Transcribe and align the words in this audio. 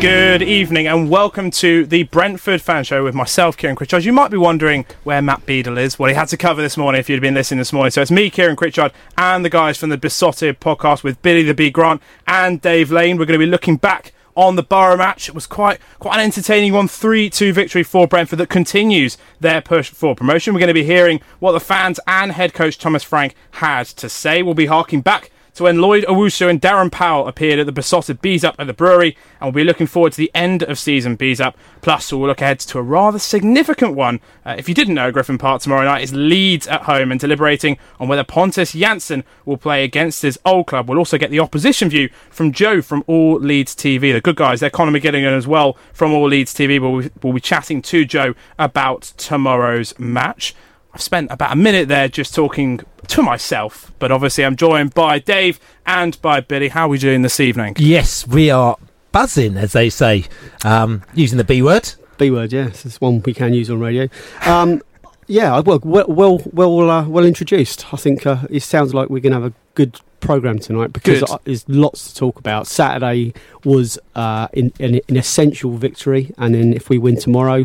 Good 0.00 0.40
evening 0.40 0.86
and 0.86 1.10
welcome 1.10 1.50
to 1.50 1.84
the 1.84 2.04
Brentford 2.04 2.62
Fan 2.62 2.84
Show 2.84 3.04
with 3.04 3.14
myself, 3.14 3.58
Kieran 3.58 3.76
Critchard. 3.76 4.02
You 4.02 4.14
might 4.14 4.30
be 4.30 4.38
wondering 4.38 4.86
where 5.04 5.20
Matt 5.20 5.44
Beadle 5.44 5.76
is. 5.76 5.98
Well, 5.98 6.08
he 6.08 6.14
had 6.14 6.28
to 6.28 6.38
cover 6.38 6.62
this 6.62 6.78
morning 6.78 7.00
if 7.00 7.10
you'd 7.10 7.20
been 7.20 7.34
listening 7.34 7.58
this 7.58 7.70
morning. 7.70 7.90
So 7.90 8.00
it's 8.00 8.10
me, 8.10 8.30
Kieran 8.30 8.56
Critchard, 8.56 8.92
and 9.18 9.44
the 9.44 9.50
guys 9.50 9.76
from 9.76 9.90
the 9.90 9.98
Beesotted 9.98 10.58
podcast 10.58 11.02
with 11.02 11.20
Billy 11.20 11.42
the 11.42 11.52
Bee 11.52 11.70
Grant 11.70 12.00
and 12.26 12.62
Dave 12.62 12.90
Lane. 12.90 13.18
We're 13.18 13.26
going 13.26 13.38
to 13.38 13.44
be 13.44 13.50
looking 13.50 13.76
back 13.76 14.14
on 14.34 14.56
the 14.56 14.62
Boro 14.62 14.96
match. 14.96 15.28
It 15.28 15.34
was 15.34 15.46
quite 15.46 15.78
quite 15.98 16.14
an 16.14 16.24
entertaining 16.24 16.72
one, 16.72 16.88
3-2 16.88 17.52
victory 17.52 17.82
for 17.82 18.08
Brentford 18.08 18.38
that 18.38 18.48
continues 18.48 19.18
their 19.38 19.60
push 19.60 19.90
for 19.90 20.14
promotion. 20.14 20.54
We're 20.54 20.60
going 20.60 20.68
to 20.68 20.74
be 20.74 20.84
hearing 20.84 21.20
what 21.40 21.52
the 21.52 21.60
fans 21.60 22.00
and 22.06 22.32
head 22.32 22.54
coach 22.54 22.78
Thomas 22.78 23.02
Frank 23.02 23.34
had 23.50 23.86
to 23.88 24.08
say. 24.08 24.42
We'll 24.42 24.54
be 24.54 24.64
harking 24.64 25.02
back 25.02 25.30
to 25.54 25.64
when 25.64 25.80
Lloyd 25.80 26.04
Owusu 26.04 26.48
and 26.48 26.60
Darren 26.60 26.90
Powell 26.90 27.28
appeared 27.28 27.58
at 27.58 27.66
the 27.66 27.72
Beesotted 27.72 28.20
Bees 28.20 28.44
Up 28.44 28.56
at 28.58 28.66
the 28.66 28.72
brewery, 28.72 29.16
and 29.40 29.46
we'll 29.54 29.64
be 29.64 29.66
looking 29.66 29.86
forward 29.86 30.12
to 30.12 30.18
the 30.18 30.30
end 30.34 30.62
of 30.62 30.78
season 30.78 31.16
Bees 31.16 31.40
Up. 31.40 31.56
Plus, 31.80 32.12
we'll 32.12 32.26
look 32.26 32.40
ahead 32.40 32.60
to 32.60 32.78
a 32.78 32.82
rather 32.82 33.18
significant 33.18 33.94
one. 33.94 34.20
Uh, 34.44 34.54
if 34.58 34.68
you 34.68 34.74
didn't 34.74 34.94
know, 34.94 35.10
Griffin 35.10 35.38
Park 35.38 35.62
tomorrow 35.62 35.84
night 35.84 36.02
is 36.02 36.12
Leeds 36.12 36.66
at 36.66 36.82
home 36.82 37.10
and 37.10 37.20
deliberating 37.20 37.78
on 37.98 38.08
whether 38.08 38.24
Pontus 38.24 38.74
Jansson 38.74 39.24
will 39.44 39.56
play 39.56 39.84
against 39.84 40.22
his 40.22 40.38
old 40.44 40.66
club. 40.66 40.88
We'll 40.88 40.98
also 40.98 41.18
get 41.18 41.30
the 41.30 41.40
opposition 41.40 41.88
view 41.88 42.08
from 42.30 42.52
Joe 42.52 42.82
from 42.82 43.04
All 43.06 43.38
Leeds 43.38 43.74
TV. 43.74 44.12
The 44.12 44.20
good 44.20 44.36
guys, 44.36 44.60
they're 44.60 44.70
Conor 44.70 44.98
McGilligan 44.98 45.36
as 45.36 45.46
well 45.46 45.76
from 45.92 46.12
All 46.12 46.28
Leeds 46.28 46.54
TV. 46.54 46.80
We'll, 46.80 47.08
we'll 47.22 47.32
be 47.32 47.40
chatting 47.40 47.82
to 47.82 48.04
Joe 48.04 48.34
about 48.58 49.12
tomorrow's 49.16 49.98
match. 49.98 50.54
I've 50.92 51.02
spent 51.02 51.30
about 51.30 51.52
a 51.52 51.56
minute 51.56 51.88
there 51.88 52.08
just 52.08 52.34
talking 52.34 52.80
to 53.08 53.22
myself, 53.22 53.92
but 53.98 54.10
obviously 54.10 54.44
I'm 54.44 54.56
joined 54.56 54.92
by 54.94 55.18
Dave 55.18 55.60
and 55.86 56.20
by 56.20 56.40
Billy. 56.40 56.68
How 56.68 56.86
are 56.86 56.88
we 56.88 56.98
doing 56.98 57.22
this 57.22 57.38
evening? 57.38 57.76
Yes, 57.78 58.26
we 58.26 58.50
are 58.50 58.76
buzzing, 59.12 59.56
as 59.56 59.72
they 59.72 59.88
say, 59.88 60.24
um, 60.64 61.02
using 61.14 61.38
the 61.38 61.44
B 61.44 61.62
word. 61.62 61.92
B 62.18 62.30
word, 62.30 62.52
yes, 62.52 62.84
it's 62.84 63.00
one 63.00 63.22
we 63.22 63.32
can 63.32 63.54
use 63.54 63.70
on 63.70 63.78
radio. 63.80 64.08
Um, 64.44 64.82
yeah, 65.26 65.60
well, 65.60 65.78
well, 65.84 66.06
well, 66.08 66.40
well, 66.52 66.90
uh, 66.90 67.08
well 67.08 67.24
introduced. 67.24 67.94
I 67.94 67.96
think 67.96 68.26
uh, 68.26 68.38
it 68.50 68.60
sounds 68.60 68.92
like 68.92 69.10
we're 69.10 69.20
going 69.20 69.32
to 69.32 69.40
have 69.40 69.52
a 69.52 69.54
good 69.74 70.00
program 70.18 70.58
tonight 70.58 70.92
because 70.92 71.20
Good. 71.20 71.30
uh, 71.30 71.38
there's 71.44 71.68
lots 71.68 72.12
to 72.12 72.18
talk 72.18 72.38
about. 72.38 72.66
Saturday 72.66 73.32
was 73.64 73.96
uh, 74.16 74.48
in, 74.52 74.72
an, 74.80 75.00
an 75.08 75.16
essential 75.16 75.76
victory, 75.76 76.32
and 76.36 76.54
then 76.54 76.72
if 76.72 76.88
we 76.88 76.98
win 76.98 77.16
tomorrow, 77.16 77.64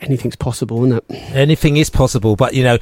anything's 0.00 0.36
possible, 0.36 0.84
isn't 0.84 1.04
it? 1.08 1.14
Anything 1.34 1.76
is 1.76 1.90
possible, 1.90 2.36
but 2.36 2.54
you 2.54 2.64
know. 2.64 2.78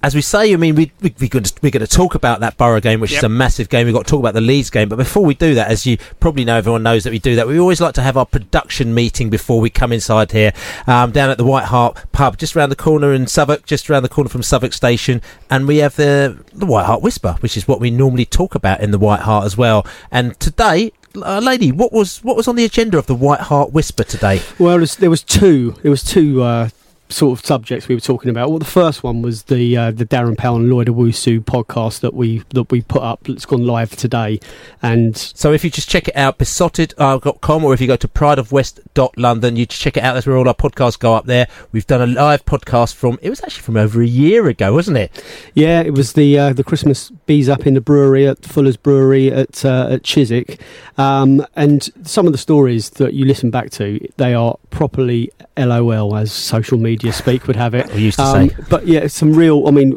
As 0.00 0.14
we 0.14 0.20
say, 0.20 0.52
I 0.52 0.56
mean, 0.56 0.76
we, 0.76 0.92
we, 1.00 1.12
we're, 1.18 1.28
going 1.28 1.42
to, 1.42 1.52
we're 1.60 1.72
going 1.72 1.84
to 1.84 1.88
talk 1.88 2.14
about 2.14 2.38
that 2.38 2.56
Boro 2.56 2.80
game, 2.80 3.00
which 3.00 3.10
Yep. 3.10 3.18
is 3.18 3.24
a 3.24 3.28
massive 3.28 3.68
game. 3.68 3.84
We've 3.84 3.94
got 3.94 4.06
to 4.06 4.08
talk 4.10 4.20
about 4.20 4.34
the 4.34 4.40
Leeds 4.40 4.70
game. 4.70 4.88
But 4.88 4.94
before 4.94 5.24
we 5.24 5.34
do 5.34 5.56
that, 5.56 5.72
as 5.72 5.86
you 5.86 5.98
probably 6.20 6.44
know, 6.44 6.56
everyone 6.56 6.84
knows 6.84 7.02
that 7.02 7.10
we 7.10 7.18
do 7.18 7.34
that. 7.34 7.48
We 7.48 7.58
always 7.58 7.80
like 7.80 7.94
to 7.94 8.02
have 8.02 8.16
our 8.16 8.24
production 8.24 8.94
meeting 8.94 9.28
before 9.28 9.60
we 9.60 9.70
come 9.70 9.92
inside 9.92 10.30
here, 10.30 10.52
um, 10.86 11.10
down 11.10 11.30
at 11.30 11.36
the 11.36 11.44
White 11.44 11.64
Hart 11.64 11.98
pub, 12.12 12.38
just 12.38 12.54
around 12.54 12.68
the 12.68 12.76
corner 12.76 13.12
in 13.12 13.26
Southwark, 13.26 13.66
just 13.66 13.90
around 13.90 14.04
the 14.04 14.08
corner 14.08 14.30
from 14.30 14.44
Southwark 14.44 14.72
Station. 14.72 15.20
And 15.50 15.66
we 15.66 15.78
have 15.78 15.96
the, 15.96 16.44
the 16.52 16.66
White 16.66 16.86
Hart 16.86 17.02
Whisper, 17.02 17.36
which 17.40 17.56
is 17.56 17.66
what 17.66 17.80
we 17.80 17.90
normally 17.90 18.24
talk 18.24 18.54
about 18.54 18.78
in 18.80 18.92
the 18.92 18.98
White 19.00 19.22
Hart 19.22 19.46
as 19.46 19.56
well. 19.56 19.84
And 20.12 20.38
today, 20.38 20.92
uh, 21.22 21.40
Laney, 21.40 21.72
what 21.72 21.92
was 21.92 22.22
what 22.24 22.36
was 22.36 22.48
on 22.48 22.56
the 22.56 22.64
agenda 22.64 22.98
of 22.98 23.06
the 23.06 23.14
White 23.14 23.40
Hart 23.40 23.72
Whisper 23.72 24.04
today? 24.04 24.40
Well, 24.58 24.70
there 24.70 24.80
was, 24.80 24.96
there 24.96 25.10
was 25.10 25.22
two. 25.22 25.72
There 25.82 25.90
was 25.90 26.02
two 26.02 26.42
uh, 26.42 26.68
sort 27.10 27.38
of 27.38 27.44
subjects 27.44 27.88
we 27.88 27.94
were 27.94 28.00
talking 28.00 28.30
about. 28.30 28.50
Well, 28.50 28.58
the 28.58 28.64
first 28.64 29.02
one 29.02 29.22
was 29.22 29.44
the 29.44 29.76
uh, 29.76 29.90
the 29.90 30.04
Darren 30.04 30.36
Powell 30.36 30.56
and 30.56 30.70
Lloyd 30.70 30.88
Owusu 30.88 31.40
podcast 31.40 32.00
that 32.00 32.14
we 32.14 32.42
that 32.50 32.70
we 32.70 32.82
put 32.82 33.02
up. 33.02 33.28
It's 33.28 33.46
gone 33.46 33.66
live 33.66 33.96
today, 33.96 34.40
and 34.82 35.16
So 35.16 35.52
if 35.52 35.64
you 35.64 35.70
just 35.70 35.88
check 35.88 36.08
it 36.08 36.16
out, 36.16 36.38
beesotted.com, 36.38 37.64
or 37.64 37.74
if 37.74 37.80
you 37.80 37.86
go 37.86 37.96
to 37.96 38.08
prideofwest.london, 38.08 39.56
you 39.56 39.66
just 39.66 39.80
check 39.80 39.96
it 39.96 40.02
out. 40.02 40.14
That's 40.14 40.26
where 40.26 40.36
all 40.36 40.48
our 40.48 40.54
podcasts 40.54 40.98
go 40.98 41.14
up 41.14 41.26
there. 41.26 41.46
We've 41.72 41.86
done 41.86 42.02
a 42.02 42.06
live 42.06 42.44
podcast 42.44 42.94
from, 42.94 43.18
it 43.22 43.30
was 43.30 43.42
actually 43.42 43.62
from 43.62 43.76
over 43.76 44.02
a 44.02 44.06
year 44.06 44.48
ago, 44.48 44.72
wasn't 44.72 44.98
it? 44.98 45.24
Yeah, 45.54 45.80
it 45.80 45.94
was 45.94 46.12
the 46.12 46.38
uh, 46.38 46.52
the 46.52 46.64
Christmas 46.64 47.10
bees 47.26 47.48
up 47.48 47.66
in 47.66 47.74
the 47.74 47.80
brewery 47.80 48.26
at 48.26 48.44
Fuller's 48.44 48.76
Brewery 48.76 49.32
at 49.32 49.64
uh, 49.64 49.88
at 49.90 50.02
Chiswick, 50.02 50.60
um, 50.98 51.44
and 51.56 51.88
some 52.06 52.26
of 52.26 52.32
the 52.32 52.38
stories 52.38 52.90
that 52.90 53.14
you 53.14 53.24
listen 53.24 53.50
back 53.50 53.70
to, 53.70 53.98
they 54.16 54.34
are 54.34 54.56
properly 54.70 55.30
LOL 55.56 56.16
as 56.16 56.32
social 56.32 56.78
media 56.78 56.97
speak 57.12 57.46
would 57.46 57.56
have 57.56 57.74
it. 57.74 57.92
We 57.94 58.00
used 58.02 58.18
to 58.18 58.24
Um, 58.24 58.48
say. 58.50 58.56
but 58.68 58.86
yeah, 58.86 59.06
some 59.06 59.32
real. 59.34 59.66
I 59.66 59.70
mean. 59.70 59.96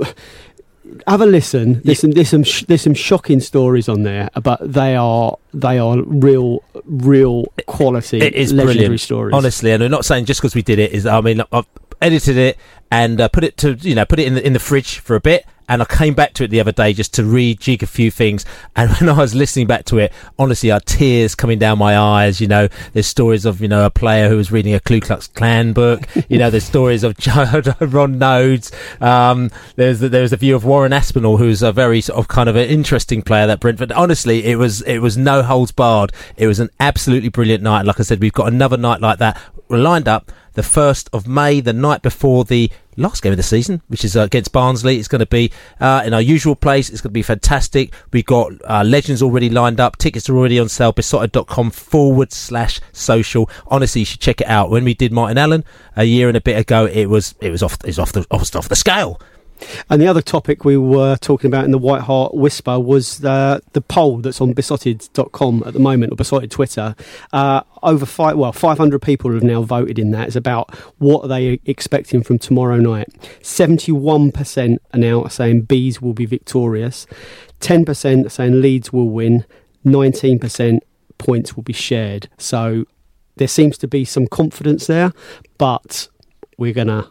Have 1.07 1.21
a 1.21 1.25
listen. 1.25 1.81
There's 1.85 1.99
some 1.99 2.11
there's 2.11 2.29
some 2.29 2.43
sh- 2.43 2.63
there's 2.67 2.81
some 2.81 2.93
shocking 2.93 3.39
stories 3.39 3.87
on 3.87 4.03
there, 4.03 4.29
but 4.43 4.59
they 4.61 4.95
are 4.95 5.37
they 5.53 5.79
are 5.79 6.01
real 6.01 6.63
real 6.83 7.45
quality 7.65 8.17
It 8.19 8.33
is 8.35 8.51
legendary 8.51 8.75
brilliant, 8.79 8.99
stories. 8.99 9.33
honestly. 9.33 9.71
And 9.71 9.81
I'm 9.83 9.89
not 9.91 10.03
saying 10.05 10.25
just 10.25 10.41
because 10.41 10.53
we 10.53 10.61
did 10.61 10.79
it 10.79 10.91
is. 10.91 11.05
I 11.05 11.21
mean, 11.21 11.41
I've 11.51 11.65
edited 12.01 12.35
it 12.37 12.57
and 12.91 13.21
uh, 13.21 13.29
put 13.29 13.43
it 13.45 13.55
to 13.57 13.73
you 13.75 13.95
know 13.95 14.03
put 14.05 14.19
it 14.19 14.27
in 14.27 14.35
the 14.35 14.45
in 14.45 14.51
the 14.53 14.59
fridge 14.59 14.99
for 14.99 15.15
a 15.15 15.21
bit. 15.21 15.45
And 15.69 15.81
I 15.81 15.85
came 15.85 16.13
back 16.13 16.33
to 16.33 16.43
it 16.43 16.49
the 16.49 16.59
other 16.59 16.71
day 16.71 16.93
just 16.93 17.13
to 17.15 17.23
rejig 17.23 17.81
a 17.81 17.87
few 17.87 18.11
things. 18.11 18.45
And 18.75 18.91
when 18.99 19.09
I 19.09 19.17
was 19.17 19.33
listening 19.33 19.67
back 19.67 19.85
to 19.85 19.99
it, 19.99 20.11
honestly, 20.37 20.71
I 20.71 20.75
had 20.75 20.85
tears 20.85 21.35
coming 21.35 21.59
down 21.59 21.77
my 21.77 21.97
eyes. 21.97 22.41
You 22.41 22.47
know, 22.47 22.67
there's 22.93 23.07
stories 23.07 23.45
of 23.45 23.61
you 23.61 23.67
know 23.67 23.85
a 23.85 23.89
player 23.89 24.29
who 24.29 24.37
was 24.37 24.51
reading 24.51 24.73
a 24.73 24.79
Ku 24.79 24.99
Klux 24.99 25.27
Klan 25.27 25.73
book. 25.73 26.07
you 26.29 26.37
know, 26.37 26.49
there's 26.49 26.65
stories 26.65 27.03
of 27.03 27.15
Ron 27.27 28.19
Noades. 28.19 28.71
Um, 29.01 29.49
there's 29.75 29.99
the, 29.99 30.09
there's 30.09 30.33
a 30.33 30.37
view 30.37 30.55
of 30.55 30.65
Warren 30.65 30.93
Aspinall, 30.93 31.37
who's 31.37 31.61
a 31.61 31.71
very 31.71 32.01
sort 32.01 32.19
of 32.19 32.27
kind 32.27 32.49
of 32.49 32.55
an 32.55 32.67
interesting 32.67 33.21
player 33.21 33.47
that 33.47 33.59
Brentford. 33.59 33.91
Honestly, 33.91 34.45
it 34.45 34.57
was 34.57 34.81
it 34.83 34.99
was 34.99 35.17
no 35.17 35.41
holds 35.43 35.71
barred. 35.71 36.11
It 36.37 36.47
was 36.47 36.59
an 36.59 36.69
absolutely 36.79 37.29
brilliant 37.29 37.63
night. 37.63 37.85
Like 37.85 37.99
I 37.99 38.03
said, 38.03 38.19
we've 38.21 38.33
got 38.33 38.47
another 38.47 38.77
night 38.77 39.01
like 39.01 39.19
that 39.19 39.39
lined 39.69 40.07
up. 40.07 40.31
The 40.53 40.63
first 40.63 41.09
of 41.13 41.27
May, 41.27 41.61
the 41.61 41.73
night 41.73 42.01
before 42.01 42.43
the 42.43 42.69
last 42.97 43.21
game 43.23 43.31
of 43.31 43.37
the 43.37 43.43
season, 43.43 43.81
which 43.87 44.03
is 44.03 44.15
uh, 44.15 44.21
against 44.21 44.51
Barnsley. 44.51 44.97
It's 44.97 45.07
going 45.07 45.19
to 45.19 45.25
be 45.25 45.51
uh, 45.79 46.03
in 46.05 46.13
our 46.13 46.21
usual 46.21 46.55
place. 46.55 46.89
It's 46.89 47.01
going 47.01 47.11
to 47.11 47.13
be 47.13 47.21
fantastic. 47.21 47.93
We've 48.11 48.25
got 48.25 48.53
uh, 48.65 48.83
legends 48.85 49.21
already 49.21 49.49
lined 49.49 49.79
up. 49.79 49.97
Tickets 49.97 50.29
are 50.29 50.37
already 50.37 50.59
on 50.59 50.69
sale. 50.69 50.91
Beesotted.com 50.91 51.71
forward 51.71 52.31
slash 52.31 52.79
social. 52.91 53.49
Honestly, 53.67 54.01
you 54.01 54.05
should 54.05 54.19
check 54.19 54.41
it 54.41 54.47
out. 54.47 54.69
When 54.69 54.83
we 54.83 54.93
did 54.93 55.11
Martin 55.11 55.37
Allen 55.37 55.63
a 55.95 56.03
year 56.03 56.27
and 56.27 56.37
a 56.37 56.41
bit 56.41 56.57
ago, 56.57 56.85
it 56.85 57.07
was 57.07 57.35
it 57.41 57.51
was 57.51 57.63
off 57.63 57.77
it 57.83 57.87
was 57.87 57.99
off 57.99 58.11
the 58.11 58.25
off, 58.31 58.55
off 58.55 58.69
the 58.69 58.75
scale. 58.75 59.19
And 59.89 60.01
the 60.01 60.07
other 60.07 60.21
topic 60.21 60.65
we 60.65 60.77
were 60.77 61.15
talking 61.17 61.47
about 61.47 61.65
in 61.65 61.71
the 61.71 61.77
White 61.77 62.01
Hart 62.01 62.33
Whisper 62.33 62.79
was 62.79 63.23
uh, 63.23 63.59
the 63.73 63.81
poll 63.81 64.17
that's 64.17 64.41
on 64.41 64.53
beesotted.com 64.53 65.63
at 65.65 65.73
the 65.73 65.79
moment, 65.79 66.13
or 66.13 66.15
besotted 66.15 66.51
Twitter. 66.51 66.95
Uh, 67.33 67.61
over 67.83 68.05
five, 68.05 68.37
well, 68.37 68.51
500 68.51 69.01
people 69.01 69.33
have 69.33 69.43
now 69.43 69.61
voted 69.61 69.97
in 69.99 70.11
that. 70.11 70.27
It's 70.27 70.35
about 70.35 70.75
what 70.97 71.25
are 71.25 71.27
they 71.27 71.59
expecting 71.65 72.23
from 72.23 72.39
tomorrow 72.39 72.77
night. 72.77 73.09
71% 73.41 74.77
are 74.93 74.99
now 74.99 75.27
saying 75.27 75.61
bees 75.61 76.01
will 76.01 76.13
be 76.13 76.25
victorious. 76.25 77.07
10% 77.59 78.25
are 78.25 78.29
saying 78.29 78.61
Leeds 78.61 78.91
will 78.91 79.09
win. 79.09 79.45
19% 79.85 80.79
points 81.17 81.55
will 81.55 81.63
be 81.63 81.73
shared. 81.73 82.29
So 82.37 82.85
there 83.37 83.47
seems 83.47 83.77
to 83.79 83.87
be 83.87 84.05
some 84.05 84.27
confidence 84.27 84.87
there, 84.87 85.13
but 85.57 86.07
we're 86.57 86.73
going 86.73 86.87
to 86.87 87.09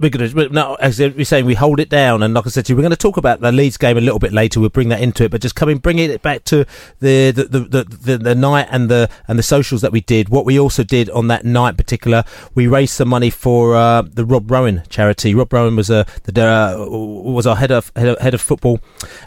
we're 0.00 0.10
going 0.10 0.28
to 0.28 0.48
no, 0.48 0.74
as 0.74 0.98
we're 0.98 1.24
saying, 1.24 1.44
we 1.44 1.54
hold 1.54 1.78
it 1.78 1.88
down, 1.88 2.24
and 2.24 2.34
like 2.34 2.46
I 2.46 2.50
said 2.50 2.66
to 2.66 2.72
you, 2.72 2.76
we're 2.76 2.82
going 2.82 2.90
to 2.90 2.96
talk 2.96 3.16
about 3.16 3.40
the 3.40 3.52
Leeds 3.52 3.76
game 3.76 3.96
a 3.96 4.00
little 4.00 4.18
bit 4.18 4.32
later. 4.32 4.58
We'll 4.58 4.70
bring 4.70 4.88
that 4.88 5.00
into 5.00 5.22
it, 5.22 5.30
but 5.30 5.40
just 5.40 5.54
coming, 5.54 5.78
bringing 5.78 6.10
it 6.10 6.20
back 6.20 6.42
to 6.44 6.66
the 6.98 7.30
the, 7.30 7.44
the 7.44 7.84
the, 7.84 8.18
the, 8.18 8.34
night 8.34 8.66
and 8.72 8.88
the 8.88 9.08
and 9.28 9.38
the 9.38 9.42
socials 9.44 9.82
that 9.82 9.92
we 9.92 10.00
did. 10.00 10.30
What 10.30 10.44
we 10.44 10.58
also 10.58 10.82
did 10.82 11.10
on 11.10 11.28
that 11.28 11.44
night, 11.44 11.76
particular, 11.76 12.24
we 12.56 12.66
raised 12.66 12.92
some 12.94 13.08
money 13.08 13.30
for 13.30 13.76
uh, 13.76 14.02
the 14.02 14.24
Rob 14.24 14.50
Rowan 14.50 14.82
charity. 14.88 15.32
Rob 15.32 15.52
Rowan 15.52 15.76
was 15.76 15.90
a 15.90 16.06
the 16.24 16.44
uh, 16.44 16.86
was 16.88 17.46
our 17.46 17.54
head 17.54 17.70
of, 17.70 17.92
head 17.94 18.08
of 18.08 18.18
head 18.18 18.34
of 18.34 18.40
football 18.40 18.80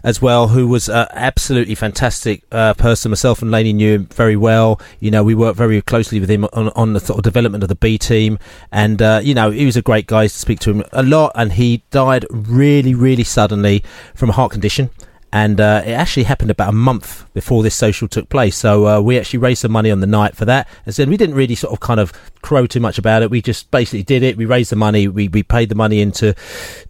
as 0.04 0.22
well, 0.22 0.50
who 0.50 0.68
was 0.68 0.90
uh, 0.90 1.08
absolutely 1.12 1.76
fantastic 1.76 2.44
uh, 2.52 2.74
person. 2.74 3.10
Myself 3.10 3.42
and 3.42 3.52
Laney 3.52 3.72
knew 3.72 3.96
him 3.96 4.06
very 4.08 4.36
well. 4.36 4.82
You 5.00 5.12
know, 5.12 5.24
we 5.24 5.34
worked 5.34 5.58
very 5.58 5.82
closely 5.82 6.20
with 6.20 6.30
him 6.30 6.44
on, 6.52 6.70
on 6.76 6.92
the 6.92 7.00
sort 7.00 7.20
of 7.20 7.24
development 7.24 7.64
of 7.64 7.70
the 7.70 7.76
B 7.76 7.98
team, 7.98 8.38
and 8.70 9.02
uh, 9.02 9.22
you 9.24 9.34
know, 9.34 9.50
he 9.50 9.66
was 9.66 9.78
a 9.78 9.82
great 9.82 10.08
guy 10.08 10.24
to 10.24 10.30
speak 10.30 10.57
to 10.62 10.72
him 10.72 10.84
a 10.92 11.04
lot, 11.04 11.32
and 11.36 11.54
he 11.54 11.84
died 11.92 12.26
really, 12.32 12.94
really 12.94 13.24
suddenly 13.24 13.84
from 14.16 14.30
a 14.30 14.34
heart 14.34 14.52
condition. 14.52 14.90
And 15.34 15.60
uh, 15.60 15.84
it 15.86 15.92
actually 15.92 16.24
happened 16.24 16.52
about 16.52 16.70
a 16.70 16.74
month 16.74 17.26
before 17.34 17.62
this 17.62 17.76
social 17.76 18.08
took 18.08 18.30
place. 18.30 18.56
So 18.56 18.88
uh, 18.88 19.02
we 19.02 19.20
actually 19.20 19.40
raised 19.40 19.62
some 19.62 19.72
money 19.72 19.92
on 19.92 20.00
the 20.00 20.08
night 20.08 20.36
for 20.36 20.46
that. 20.46 20.68
And 20.86 20.96
said 20.96 21.10
we 21.10 21.18
didn't 21.18 21.36
really 21.36 21.56
sort 21.56 21.74
of 21.74 21.80
kind 21.82 22.00
of 22.00 22.14
crow 22.42 22.66
too 22.66 22.80
much 22.80 22.98
about 22.98 23.24
it. 23.24 23.30
We 23.30 23.42
just 23.42 23.70
basically 23.70 24.04
did 24.04 24.24
it. 24.24 24.38
We 24.38 24.46
raised 24.46 24.72
the 24.72 24.78
money. 24.78 25.08
We, 25.08 25.28
we 25.28 25.44
paid 25.44 25.70
the 25.70 25.76
money 25.76 26.00
into 26.00 26.34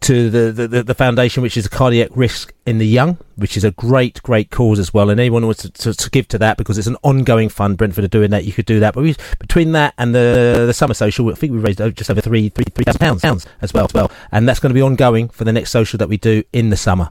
to 0.01 0.29
the, 0.29 0.67
the, 0.67 0.83
the 0.83 0.93
foundation, 0.93 1.41
which 1.41 1.57
is 1.57 1.65
a 1.65 1.69
cardiac 1.69 2.09
risk 2.15 2.53
in 2.67 2.77
the 2.77 2.85
young, 2.85 3.17
which 3.37 3.57
is 3.57 3.63
a 3.63 3.71
great, 3.71 4.21
great 4.21 4.51
cause 4.51 4.77
as 4.77 4.93
well. 4.93 5.09
And 5.09 5.19
anyone 5.19 5.45
wants 5.45 5.63
to, 5.63 5.71
to, 5.71 5.93
to, 5.93 6.09
give 6.11 6.27
to 6.27 6.37
that 6.37 6.57
because 6.57 6.77
it's 6.77 6.87
an 6.87 6.97
ongoing 7.01 7.49
fund, 7.49 7.77
Brentford 7.77 8.03
are 8.03 8.09
doing 8.09 8.29
that, 8.31 8.45
you 8.45 8.53
could 8.53 8.65
do 8.65 8.79
that. 8.81 8.93
But 8.93 9.03
we, 9.03 9.15
between 9.39 9.71
that 9.71 9.93
and 9.97 10.13
the 10.13 10.65
the 10.67 10.73
summer 10.73 10.93
social, 10.93 11.29
I 11.29 11.33
think 11.33 11.53
we 11.53 11.59
raised 11.59 11.79
just 11.95 12.11
over 12.11 12.21
three 12.21 12.49
three 12.49 12.65
three 12.65 12.83
thousand 12.83 13.19
pounds 13.19 13.47
as 13.61 13.73
well, 13.73 13.85
as 13.85 13.93
well. 13.93 14.11
And 14.31 14.47
that's 14.47 14.59
going 14.59 14.69
to 14.69 14.75
be 14.75 14.81
ongoing 14.81 15.29
for 15.29 15.43
the 15.43 15.53
next 15.53 15.71
social 15.71 15.97
that 15.97 16.09
we 16.09 16.17
do 16.17 16.43
in 16.53 16.69
the 16.69 16.77
summer. 16.77 17.09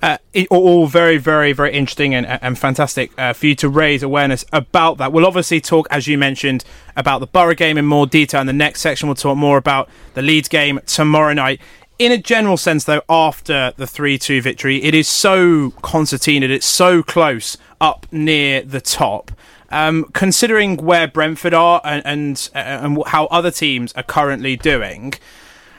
Uh, 0.00 0.18
all 0.50 0.86
very, 0.86 1.18
very, 1.18 1.52
very 1.52 1.72
interesting 1.72 2.14
and, 2.14 2.26
and 2.26 2.56
fantastic 2.58 3.10
uh, 3.18 3.32
for 3.32 3.46
you 3.46 3.54
to 3.56 3.68
raise 3.68 4.02
awareness 4.02 4.44
about 4.52 4.98
that. 4.98 5.12
We'll 5.12 5.26
obviously 5.26 5.60
talk, 5.60 5.88
as 5.90 6.06
you 6.06 6.16
mentioned, 6.16 6.64
about 6.96 7.18
the 7.18 7.26
Boro 7.26 7.54
game 7.54 7.76
in 7.76 7.84
more 7.84 8.06
detail. 8.06 8.40
In 8.40 8.46
the 8.46 8.52
next 8.52 8.80
section, 8.80 9.08
we'll 9.08 9.16
talk 9.16 9.36
more 9.36 9.58
about 9.58 9.88
the 10.14 10.22
Leeds 10.22 10.48
game 10.48 10.78
tomorrow 10.86 11.32
night. 11.32 11.60
In 11.98 12.12
a 12.12 12.18
general 12.18 12.56
sense, 12.56 12.84
though, 12.84 13.02
after 13.08 13.72
the 13.76 13.86
3 13.86 14.18
2 14.18 14.40
victory, 14.40 14.82
it 14.84 14.94
is 14.94 15.08
so 15.08 15.70
concertinaed, 15.82 16.50
it's 16.50 16.66
so 16.66 17.02
close 17.02 17.58
up 17.80 18.06
near 18.12 18.62
the 18.62 18.80
top. 18.80 19.32
Um, 19.70 20.06
considering 20.14 20.76
where 20.76 21.08
Brentford 21.08 21.52
are 21.52 21.80
and, 21.84 22.06
and, 22.06 22.50
uh, 22.54 22.58
and 22.58 23.02
how 23.08 23.26
other 23.26 23.50
teams 23.50 23.92
are 23.94 24.04
currently 24.04 24.56
doing, 24.56 25.14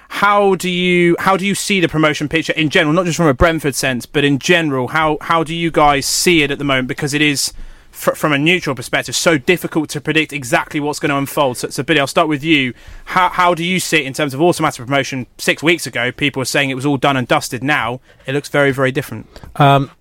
how 0.09 0.55
do 0.55 0.69
you 0.69 1.15
how 1.19 1.37
do 1.37 1.45
you 1.45 1.55
see 1.55 1.79
the 1.79 1.87
promotion 1.87 2.27
picture 2.27 2.53
in 2.53 2.69
general, 2.69 2.93
not 2.93 3.05
just 3.05 3.15
from 3.15 3.27
a 3.27 3.33
Brentford 3.33 3.75
sense, 3.75 4.05
but 4.05 4.23
in 4.23 4.39
general? 4.39 4.89
How 4.89 5.17
how 5.21 5.43
do 5.43 5.53
you 5.55 5.71
guys 5.71 6.05
see 6.05 6.41
it 6.41 6.51
at 6.51 6.57
the 6.57 6.63
moment? 6.63 6.87
Because 6.87 7.13
it 7.13 7.21
is 7.21 7.53
fr- 7.91 8.15
from 8.15 8.33
a 8.33 8.37
neutral 8.37 8.75
perspective 8.75 9.15
so 9.15 9.37
difficult 9.37 9.87
to 9.89 10.01
predict 10.01 10.33
exactly 10.33 10.79
what's 10.79 10.99
going 10.99 11.11
to 11.11 11.17
unfold. 11.17 11.57
So, 11.57 11.69
so 11.69 11.83
Billy, 11.83 11.99
I'll 11.99 12.07
start 12.07 12.27
with 12.27 12.43
you. 12.43 12.73
How 13.05 13.29
how 13.29 13.53
do 13.53 13.63
you 13.63 13.79
see 13.79 13.97
it 13.97 14.07
in 14.07 14.13
terms 14.13 14.33
of 14.33 14.41
automatic 14.41 14.83
promotion? 14.83 15.27
Six 15.37 15.61
weeks 15.61 15.85
ago, 15.85 16.11
people 16.11 16.39
were 16.41 16.45
saying 16.45 16.71
it 16.71 16.75
was 16.75 16.87
all 16.87 16.97
done 16.97 17.15
and 17.15 17.27
dusted. 17.27 17.63
Now 17.63 18.01
it 18.25 18.33
looks 18.33 18.49
very 18.49 18.71
very 18.71 18.91
different. 18.91 19.27
Um, 19.57 19.91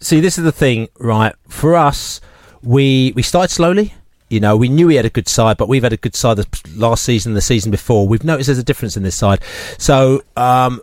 see, 0.00 0.20
this 0.20 0.38
is 0.38 0.44
the 0.44 0.52
thing, 0.52 0.88
right? 0.98 1.34
For 1.46 1.76
us, 1.76 2.22
we 2.62 3.12
we 3.14 3.22
started 3.22 3.52
slowly 3.52 3.92
you 4.28 4.40
know, 4.40 4.56
we 4.56 4.68
knew 4.68 4.86
we 4.86 4.96
had 4.96 5.06
a 5.06 5.10
good 5.10 5.28
side, 5.28 5.56
but 5.56 5.68
we've 5.68 5.82
had 5.82 5.92
a 5.92 5.96
good 5.96 6.14
side 6.14 6.36
the 6.36 6.46
last 6.74 7.04
season, 7.04 7.34
the 7.34 7.40
season 7.40 7.70
before. 7.70 8.06
We've 8.06 8.24
noticed 8.24 8.48
there's 8.48 8.58
a 8.58 8.64
difference 8.64 8.96
in 8.96 9.02
this 9.02 9.16
side. 9.16 9.40
So, 9.78 10.22
um, 10.36 10.82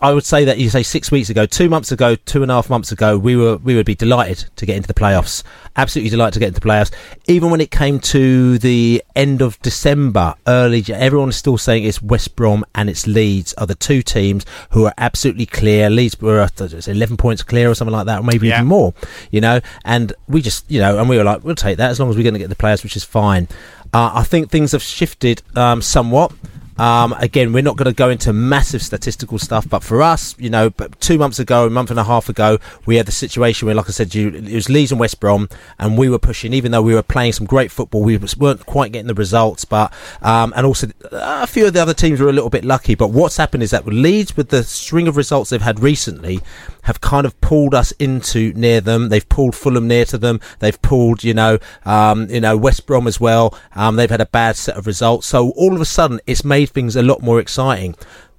I 0.00 0.12
would 0.12 0.24
say 0.24 0.44
that 0.44 0.58
you 0.58 0.70
say 0.70 0.82
six 0.82 1.10
weeks 1.10 1.30
ago, 1.30 1.46
two 1.46 1.68
months 1.68 1.92
ago, 1.92 2.16
two 2.16 2.42
and 2.42 2.50
a 2.50 2.54
half 2.54 2.68
months 2.68 2.90
ago, 2.90 3.16
we 3.16 3.36
were 3.36 3.58
we 3.58 3.76
would 3.76 3.86
be 3.86 3.94
delighted 3.94 4.44
to 4.56 4.66
get 4.66 4.76
into 4.76 4.88
the 4.88 4.94
playoffs. 4.94 5.44
Absolutely 5.76 6.10
delighted 6.10 6.34
to 6.34 6.40
get 6.40 6.48
into 6.48 6.60
the 6.60 6.66
playoffs. 6.66 6.92
Even 7.26 7.50
when 7.50 7.60
it 7.60 7.70
came 7.70 8.00
to 8.00 8.58
the 8.58 9.02
end 9.14 9.40
of 9.40 9.60
December, 9.62 10.34
early, 10.48 10.84
everyone 10.88 11.28
is 11.28 11.36
still 11.36 11.58
saying 11.58 11.84
it's 11.84 12.02
West 12.02 12.34
Brom 12.34 12.64
and 12.74 12.90
it's 12.90 13.06
Leeds 13.06 13.54
are 13.54 13.66
the 13.66 13.76
two 13.76 14.02
teams 14.02 14.44
who 14.70 14.84
are 14.86 14.94
absolutely 14.98 15.46
clear. 15.46 15.88
Leeds 15.88 16.20
were 16.20 16.48
eleven 16.88 17.16
points 17.16 17.44
clear 17.44 17.70
or 17.70 17.74
something 17.74 17.94
like 17.94 18.06
that, 18.06 18.20
or 18.20 18.24
maybe 18.24 18.48
yeah. 18.48 18.56
even 18.56 18.66
more. 18.66 18.94
You 19.30 19.40
know, 19.40 19.60
and 19.84 20.12
we 20.26 20.42
just 20.42 20.68
you 20.68 20.80
know, 20.80 20.98
and 20.98 21.08
we 21.08 21.16
were 21.16 21.24
like, 21.24 21.44
we'll 21.44 21.54
take 21.54 21.76
that 21.76 21.90
as 21.90 22.00
long 22.00 22.10
as 22.10 22.16
we're 22.16 22.24
going 22.24 22.34
to 22.34 22.40
get 22.40 22.48
the 22.48 22.56
players, 22.56 22.82
which 22.82 22.96
is 22.96 23.04
fine. 23.04 23.46
Uh, 23.92 24.10
I 24.14 24.24
think 24.24 24.50
things 24.50 24.72
have 24.72 24.82
shifted 24.82 25.42
um, 25.56 25.82
somewhat. 25.82 26.32
Um, 26.78 27.12
again, 27.18 27.52
we're 27.52 27.62
not 27.62 27.76
going 27.76 27.86
to 27.86 27.92
go 27.92 28.08
into 28.08 28.32
massive 28.32 28.82
statistical 28.82 29.38
stuff, 29.38 29.68
but 29.68 29.82
for 29.82 30.00
us, 30.00 30.36
you 30.38 30.48
know, 30.48 30.70
two 31.00 31.18
months 31.18 31.38
ago, 31.38 31.66
a 31.66 31.70
month 31.70 31.90
and 31.90 31.98
a 31.98 32.04
half 32.04 32.28
ago, 32.28 32.58
we 32.86 32.96
had 32.96 33.06
the 33.06 33.12
situation 33.12 33.66
where, 33.66 33.74
like 33.74 33.88
I 33.88 33.92
said, 33.92 34.14
you, 34.14 34.28
it 34.28 34.54
was 34.54 34.68
Leeds 34.68 34.92
and 34.92 35.00
West 35.00 35.18
Brom, 35.18 35.48
and 35.78 35.98
we 35.98 36.08
were 36.08 36.18
pushing, 36.18 36.52
even 36.52 36.70
though 36.70 36.82
we 36.82 36.94
were 36.94 37.02
playing 37.02 37.32
some 37.32 37.46
great 37.46 37.70
football, 37.70 38.02
we 38.02 38.16
weren't 38.38 38.64
quite 38.64 38.92
getting 38.92 39.08
the 39.08 39.14
results, 39.14 39.64
but, 39.64 39.92
um, 40.22 40.52
and 40.56 40.64
also 40.66 40.88
a 41.12 41.46
few 41.46 41.66
of 41.66 41.72
the 41.72 41.82
other 41.82 41.94
teams 41.94 42.20
were 42.20 42.28
a 42.28 42.32
little 42.32 42.50
bit 42.50 42.64
lucky. 42.64 42.94
But 42.94 43.10
what's 43.10 43.36
happened 43.36 43.62
is 43.62 43.72
that 43.72 43.86
Leeds, 43.86 44.36
with 44.36 44.50
the 44.50 44.62
string 44.62 45.08
of 45.08 45.16
results 45.16 45.50
they've 45.50 45.60
had 45.60 45.80
recently, 45.80 46.40
have 46.82 47.00
kind 47.00 47.26
of 47.26 47.38
pulled 47.42 47.74
us 47.74 47.92
into 47.98 48.52
near 48.54 48.80
them. 48.80 49.10
They've 49.10 49.28
pulled 49.28 49.54
Fulham 49.54 49.86
near 49.86 50.06
to 50.06 50.16
them. 50.16 50.40
They've 50.60 50.80
pulled, 50.80 51.22
you 51.22 51.34
know, 51.34 51.58
um, 51.84 52.30
you 52.30 52.40
know, 52.40 52.56
West 52.56 52.86
Brom 52.86 53.06
as 53.06 53.20
well. 53.20 53.58
Um, 53.74 53.96
they've 53.96 54.08
had 54.08 54.22
a 54.22 54.26
bad 54.26 54.56
set 54.56 54.76
of 54.76 54.86
results. 54.86 55.26
So 55.26 55.50
all 55.50 55.74
of 55.74 55.82
a 55.82 55.84
sudden, 55.84 56.20
it's 56.26 56.44
made 56.44 56.67
things 56.68 56.96
a 56.96 57.02
lot 57.02 57.22
more 57.22 57.40
exciting. 57.40 57.94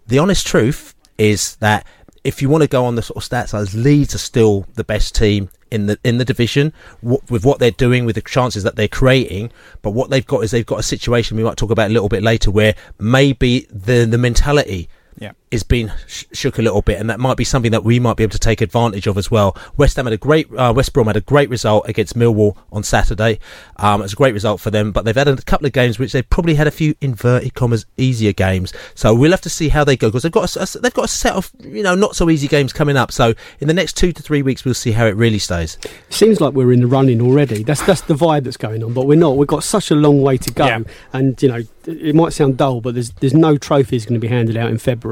The 0.08 0.20
honest 0.20 0.46
truth 0.46 0.96
is 1.18 1.56
that 1.58 1.86
if 2.24 2.42
you 2.42 2.50
want 2.50 2.64
to 2.64 2.68
go 2.68 2.86
on 2.86 2.96
the 2.96 3.02
sort 3.02 3.24
of 3.24 3.30
stats, 3.30 3.54
as 3.54 3.76
Leeds 3.76 4.16
are 4.16 4.20
still 4.20 4.66
the 4.76 4.84
best 4.84 5.16
team 5.16 5.50
in 5.72 5.86
the 5.86 6.00
in 6.04 6.18
the 6.18 6.26
division 6.26 6.74
with 7.02 7.46
what 7.46 7.60
they're 7.60 7.72
doing 7.72 8.06
with 8.06 8.16
the 8.16 8.22
chances 8.22 8.64
that 8.64 8.76
they're 8.76 8.88
creating. 8.88 9.52
But 9.82 9.92
what 9.92 10.10
they've 10.10 10.26
got 10.26 10.44
is 10.44 10.52
they've 10.52 10.66
got 10.66 10.80
a 10.80 10.84
situation 10.84 11.38
we 11.38 11.44
might 11.44 11.58
talk 11.58 11.72
about 11.72 11.90
a 11.90 11.94
little 11.94 12.10
bit 12.10 12.24
later 12.24 12.52
where 12.52 12.76
maybe 13.00 13.68
the 13.72 14.06
the 14.06 14.18
mentality 14.18 14.90
yeah. 15.20 15.34
is 15.52 15.64
being 15.64 15.92
sh- 16.08 16.26
shook 16.32 16.58
a 16.58 16.62
little 16.62 16.82
bit, 16.82 17.00
and 17.00 17.10
that 17.10 17.20
might 17.20 17.38
be 17.38 17.44
something 17.44 17.72
that 17.72 17.84
we 17.84 18.00
might 18.00 18.18
be 18.18 18.24
able 18.24 18.32
to 18.32 18.40
take 18.40 18.62
advantage 18.62 19.06
of 19.06 19.18
as 19.18 19.30
well. 19.30 19.56
West 19.78 19.98
Ham 19.98 20.06
had 20.06 20.14
a 20.14 20.18
great, 20.18 20.48
uh, 20.56 20.74
West 20.76 20.94
Brom 20.94 21.08
had 21.08 21.18
a 21.18 21.22
great 21.22 21.50
result 21.50 21.88
against 21.88 22.18
Millwall 22.18 22.58
on 22.72 22.84
Saturday. 22.84 23.40
Um, 23.78 24.02
it 24.02 24.06
was 24.06 24.14
a 24.14 24.16
great 24.16 24.34
result 24.34 24.62
for 24.62 24.72
them, 24.72 24.92
but 24.92 25.06
they've 25.06 25.16
had 25.16 25.28
a 25.28 25.36
couple 25.38 25.68
of 25.68 25.74
games 25.74 26.00
which 26.00 26.14
they've 26.14 26.30
probably 26.30 26.56
had 26.56 26.68
a 26.68 26.72
few 26.72 26.96
inverted 27.02 27.54
commas 27.54 27.86
easier 27.98 28.34
games. 28.34 28.74
So 28.96 29.14
we'll 29.14 29.32
have 29.32 29.42
to 29.42 29.50
see 29.50 29.70
how 29.70 29.84
they 29.84 29.98
go 29.98 30.08
because 30.08 30.24
they've 30.24 30.32
got 30.32 30.56
a, 30.56 30.62
a, 30.62 30.82
they've 30.82 30.94
got 30.94 31.06
a 31.06 31.10
set 31.10 31.34
of 31.34 31.52
you 31.60 31.84
know 31.84 31.96
not 31.96 32.16
so 32.16 32.30
easy 32.30 32.48
games 32.48 32.72
coming 32.72 32.98
up. 32.98 33.12
So 33.12 33.34
in 33.60 33.68
the 33.68 33.74
next 33.74 33.98
two 33.98 34.12
to 34.14 34.24
three 34.24 34.42
weeks, 34.42 34.64
we'll 34.64 34.74
see 34.74 34.92
how 34.92 35.06
it 35.06 35.16
really 35.16 35.40
stays. 35.40 35.78
Seems 36.10 36.40
like 36.40 36.54
we're 36.54 36.72
in 36.72 36.82
the 36.82 36.88
running 36.88 37.22
already. 37.22 37.64
That's 37.64 37.86
that's 37.86 38.02
the 38.02 38.16
vibe 38.16 38.46
that's 38.46 38.58
going 38.58 38.84
on, 38.84 38.94
but 38.94 39.06
we're 39.06 39.18
not. 39.18 39.38
We've 39.38 39.48
got 39.48 39.64
such 39.64 39.92
a 39.92 39.96
long 39.96 40.22
way 40.22 40.38
to 40.38 40.52
go, 40.52 40.66
yeah. 40.66 40.80
and 41.12 41.42
you 41.42 41.50
know 41.50 41.64
it 41.90 42.16
might 42.16 42.34
sound 42.34 42.58
dull, 42.58 42.82
but 42.82 42.94
there's 42.94 43.12
there's 43.12 43.34
no 43.34 43.58
trophies 43.58 44.06
going 44.06 44.14
to 44.14 44.20
be 44.20 44.28
handed 44.28 44.58
out 44.58 44.70
in 44.70 44.78
February, 44.78 45.09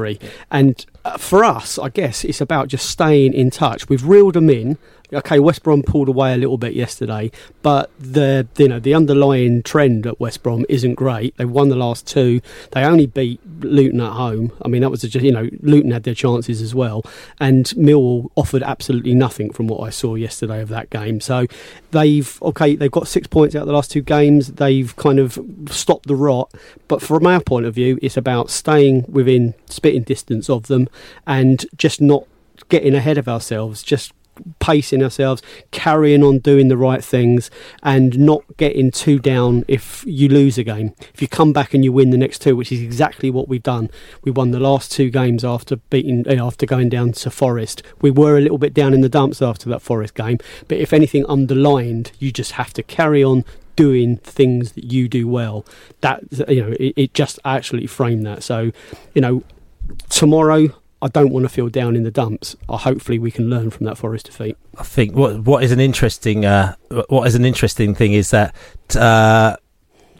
and 0.50 0.84
uh, 1.04 1.16
for 1.16 1.44
us, 1.44 1.78
I 1.78 1.88
guess 1.88 2.24
it's 2.24 2.40
about 2.40 2.68
just 2.68 2.88
staying 2.88 3.32
in 3.32 3.50
touch. 3.50 3.88
We've 3.88 4.04
reeled 4.04 4.34
them 4.34 4.50
in 4.50 4.78
okay, 5.12 5.38
West 5.38 5.62
Brom 5.62 5.82
pulled 5.82 6.08
away 6.08 6.34
a 6.34 6.36
little 6.36 6.58
bit 6.58 6.74
yesterday, 6.74 7.30
but 7.62 7.90
the 7.98 8.46
you 8.56 8.68
know 8.68 8.78
the 8.78 8.94
underlying 8.94 9.62
trend 9.62 10.06
at 10.06 10.20
West 10.20 10.42
Brom 10.42 10.64
isn't 10.68 10.94
great. 10.94 11.36
They 11.36 11.44
won 11.44 11.68
the 11.68 11.76
last 11.76 12.06
two. 12.06 12.40
They 12.72 12.84
only 12.84 13.06
beat 13.06 13.40
Luton 13.60 14.00
at 14.00 14.12
home. 14.12 14.52
I 14.64 14.68
mean, 14.68 14.82
that 14.82 14.90
was 14.90 15.02
just 15.02 15.24
you 15.24 15.32
know 15.32 15.48
Luton 15.60 15.90
had 15.90 16.04
their 16.04 16.14
chances 16.14 16.60
as 16.60 16.74
well, 16.74 17.04
and 17.40 17.66
Millwall 17.76 18.30
offered 18.36 18.62
absolutely 18.62 19.14
nothing 19.14 19.52
from 19.52 19.66
what 19.66 19.80
I 19.86 19.90
saw 19.90 20.14
yesterday 20.14 20.60
of 20.60 20.68
that 20.68 20.90
game. 20.90 21.20
So 21.20 21.46
they've 21.90 22.42
okay, 22.42 22.76
they've 22.76 22.90
got 22.90 23.08
six 23.08 23.26
points 23.26 23.54
out 23.54 23.62
of 23.62 23.68
the 23.68 23.74
last 23.74 23.90
two 23.90 24.02
games. 24.02 24.52
They've 24.52 24.94
kind 24.96 25.18
of 25.18 25.38
stopped 25.70 26.06
the 26.06 26.16
rot, 26.16 26.52
but 26.88 27.02
from 27.02 27.26
our 27.26 27.40
point 27.40 27.66
of 27.66 27.74
view, 27.74 27.98
it's 28.02 28.16
about 28.16 28.50
staying 28.50 29.06
within 29.08 29.54
spitting 29.66 30.02
distance 30.02 30.50
of 30.50 30.66
them 30.66 30.88
and 31.26 31.64
just 31.76 32.00
not 32.00 32.24
getting 32.68 32.94
ahead 32.94 33.18
of 33.18 33.28
ourselves. 33.28 33.82
Just 33.82 34.12
pacing 34.58 35.02
ourselves, 35.02 35.42
carrying 35.70 36.22
on 36.22 36.38
doing 36.38 36.68
the 36.68 36.76
right 36.76 37.04
things, 37.04 37.50
and 37.82 38.18
not 38.18 38.42
getting 38.56 38.90
too 38.90 39.18
down 39.18 39.64
if 39.68 40.04
you 40.06 40.28
lose 40.28 40.58
a 40.58 40.64
game. 40.64 40.94
If 41.14 41.22
you 41.22 41.28
come 41.28 41.52
back 41.52 41.74
and 41.74 41.84
you 41.84 41.92
win 41.92 42.10
the 42.10 42.18
next 42.18 42.40
two, 42.40 42.56
which 42.56 42.72
is 42.72 42.80
exactly 42.80 43.30
what 43.30 43.48
we've 43.48 43.62
done, 43.62 43.90
we 44.22 44.30
won 44.30 44.50
the 44.50 44.60
last 44.60 44.92
two 44.92 45.10
games 45.10 45.44
after 45.44 45.76
beating 45.76 46.26
eh, 46.26 46.40
after 46.40 46.66
going 46.66 46.88
down 46.88 47.12
to 47.12 47.30
Forest. 47.30 47.82
We 48.00 48.10
were 48.10 48.36
a 48.36 48.40
little 48.40 48.58
bit 48.58 48.74
down 48.74 48.94
in 48.94 49.00
the 49.00 49.08
dumps 49.08 49.42
after 49.42 49.68
that 49.70 49.82
Forest 49.82 50.14
game, 50.14 50.38
but 50.66 50.78
if 50.78 50.92
anything 50.92 51.24
underlined, 51.28 52.12
you 52.18 52.32
just 52.32 52.52
have 52.52 52.72
to 52.74 52.82
carry 52.82 53.22
on 53.22 53.44
doing 53.76 54.16
things 54.16 54.72
that 54.72 54.92
you 54.92 55.08
do 55.08 55.28
well. 55.28 55.64
That 56.00 56.24
you 56.48 56.62
know, 56.62 56.74
it, 56.80 56.94
it 56.96 57.14
just 57.14 57.38
actually 57.44 57.86
framed 57.86 58.26
that. 58.26 58.42
So, 58.42 58.72
you 59.14 59.20
know, 59.20 59.44
tomorrow 60.08 60.74
I 61.00 61.08
don't 61.08 61.30
want 61.30 61.44
to 61.44 61.48
feel 61.48 61.68
down 61.68 61.94
in 61.94 62.02
the 62.02 62.10
dumps. 62.10 62.56
Uh, 62.68 62.76
hopefully, 62.76 63.18
we 63.18 63.30
can 63.30 63.48
learn 63.48 63.70
from 63.70 63.86
that 63.86 63.96
Forest 63.96 64.26
defeat. 64.26 64.56
I 64.76 64.82
think 64.82 65.14
what 65.14 65.40
what 65.44 65.62
is 65.62 65.72
an 65.72 65.80
interesting 65.80 66.44
uh, 66.44 66.74
what 67.08 67.26
is 67.26 67.34
an 67.34 67.44
interesting 67.44 67.94
thing 67.94 68.12
is 68.12 68.30
that 68.30 68.54
uh, 68.96 69.56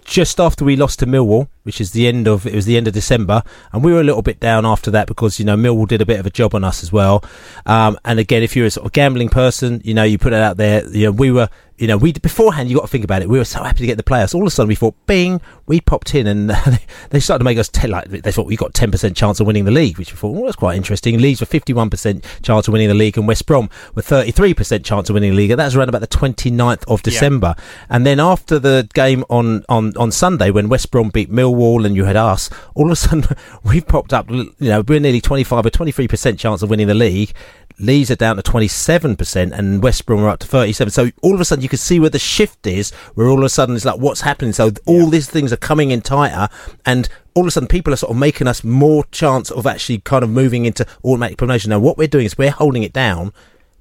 just 0.05 0.39
after 0.41 0.65
we 0.65 0.77
lost 0.77 1.01
to 1.01 1.07
Millwall, 1.07 1.49
which 1.69 1.83
is 1.83 1.91
the 1.91 2.09
end 2.09 2.27
of 2.27 2.47
it 2.47 2.55
was 2.55 2.65
the 2.65 2.79
end 2.79 2.89
of 2.89 2.95
December, 2.95 3.43
and 3.75 3.85
we 3.85 3.93
were 3.93 4.01
a 4.01 4.05
little 4.05 4.23
bit 4.23 4.41
down 4.41 4.65
after 4.65 4.91
that 4.91 5.07
because 5.07 5.39
you 5.39 5.45
know 5.45 5.55
Millwall 5.55 5.87
did 5.87 6.01
a 6.01 6.07
bit 6.07 6.19
of 6.19 6.25
a 6.25 6.31
job 6.31 6.55
on 6.55 6.65
us 6.65 6.83
as 6.83 6.91
well. 6.91 7.23
Um, 7.67 7.99
and 8.07 8.19
again, 8.19 8.43
if 8.43 8.57
you're 8.57 8.65
a 8.65 8.71
sort 8.71 8.87
of 8.87 8.93
gambling 8.93 9.29
person, 9.29 9.83
you 9.85 9.93
know 9.93 10.03
you 10.03 10.17
put 10.17 10.33
it 10.33 10.41
out 10.41 10.57
there. 10.57 10.89
You 10.89 11.09
know 11.09 11.13
we 11.13 11.31
were 11.31 11.51
you 11.79 11.87
know, 11.87 11.97
we 11.97 12.13
beforehand 12.13 12.69
you 12.69 12.77
got 12.77 12.83
to 12.83 12.89
think 12.89 13.05
about 13.05 13.23
it. 13.23 13.29
We 13.29 13.39
were 13.39 13.45
so 13.45 13.63
happy 13.63 13.79
to 13.79 13.87
get 13.87 13.97
the 13.97 14.03
playoffs. 14.03 14.35
All 14.35 14.43
of 14.43 14.49
a 14.49 14.51
sudden, 14.51 14.69
we 14.69 14.75
thought, 14.75 14.95
bing, 15.07 15.41
we 15.67 15.81
popped 15.81 16.15
in, 16.15 16.27
and 16.27 16.51
they 17.11 17.21
started 17.21 17.39
to 17.39 17.45
make 17.45 17.57
us 17.57 17.69
tell 17.69 17.91
like 17.91 18.09
they 18.09 18.33
thought 18.33 18.47
we 18.47 18.57
got 18.57 18.75
ten 18.75 18.91
percent 18.91 19.17
chance 19.17 19.39
of 19.39 19.47
winning 19.47 19.65
the 19.65 19.71
league, 19.71 19.97
which 19.97 20.13
we 20.13 20.19
thought, 20.19 20.33
well, 20.33 20.45
that's 20.45 20.57
quite 20.57 20.77
interesting. 20.77 21.19
Leeds 21.19 21.41
were 21.41 21.47
fifty 21.47 21.73
one 21.73 21.89
percent 21.89 22.25
chance 22.43 22.67
of 22.67 22.73
winning 22.73 22.89
the 22.89 22.95
league, 22.95 23.17
and 23.17 23.29
West 23.29 23.47
Brom 23.47 23.71
were 23.95 24.03
thirty 24.03 24.33
three 24.33 24.55
percent 24.55 24.85
chance 24.85 25.09
of 25.09 25.15
winning 25.15 25.31
the 25.31 25.37
league. 25.37 25.51
And 25.53 25.61
that 25.61 25.67
was 25.67 25.77
around 25.77 25.89
about 25.89 26.01
the 26.01 26.09
29th 26.09 26.85
of 26.89 27.03
December. 27.03 27.55
Yeah. 27.57 27.65
And 27.91 28.05
then 28.05 28.19
after 28.19 28.59
the 28.59 28.89
game 28.95 29.25
on 29.31 29.65
on 29.69 29.97
on 29.97 30.11
Sunday, 30.11 30.51
when 30.51 30.69
West 30.69 30.91
Brom 30.91 31.11
beat 31.11 31.31
Millwall, 31.31 31.58
and 31.59 31.97
you 31.97 32.05
had 32.05 32.17
us, 32.17 32.51
all 32.75 32.87
of 32.87 32.93
a 32.93 32.97
sudden 32.97 33.25
we've 33.65 33.87
popped 33.87 34.13
up. 34.13 34.31
You 34.31 34.55
know, 34.61 34.83
we're 34.83 35.01
nearly 35.01 35.21
twenty 35.21 35.45
five 35.45 35.67
or 35.67 35.71
twenty 35.71 35.93
three 35.93 36.09
percent 36.09 36.39
chance 36.39 36.63
of 36.63 36.71
winning 36.71 36.87
the 36.87 36.95
league. 36.95 37.33
Leeds 37.81 38.11
are 38.11 38.17
down 38.17 38.35
to 38.35 38.43
27% 38.43 39.53
and 39.53 39.83
West 39.83 40.05
Brom 40.05 40.25
are 40.25 40.31
up 40.31 40.41
to 40.41 40.49
37. 40.49 40.91
So 40.91 41.11
all 41.23 41.35
of 41.35 41.41
a 41.41 41.45
sudden 41.45 41.63
you 41.63 41.69
can 41.69 41.79
see 41.79 42.01
where 42.01 42.11
the 42.11 42.19
shift 42.19 42.67
is, 42.67 42.91
where 43.15 43.29
all 43.29 43.39
of 43.39 43.45
a 43.45 43.49
sudden 43.49 43.77
it's 43.77 43.85
like, 43.85 44.01
what's 44.01 44.23
happening? 44.23 44.53
So 44.53 44.73
all 44.85 45.05
yeah. 45.05 45.11
these 45.11 45.31
things 45.31 45.53
are 45.53 45.59
coming 45.59 45.93
in 45.93 46.01
tighter 46.01 46.53
and 46.85 47.09
all 47.35 47.45
of 47.45 47.49
a 47.49 47.51
sudden 47.53 47.69
people 47.69 47.93
are 47.93 47.97
sort 47.97 48.11
of 48.11 48.17
making 48.17 48.49
us 48.49 48.65
more 48.65 49.05
chance 49.13 49.53
of 49.53 49.65
actually 49.65 49.99
kind 49.99 50.25
of 50.25 50.31
moving 50.31 50.65
into 50.65 50.85
automatic 51.05 51.39
promotion. 51.39 51.71
Now 51.71 51.79
what 51.79 51.97
we're 51.97 52.09
doing 52.09 52.27
is 52.27 52.37
we're 52.37 52.51
holding 52.51 52.83
it 52.83 52.93
down 52.93 53.33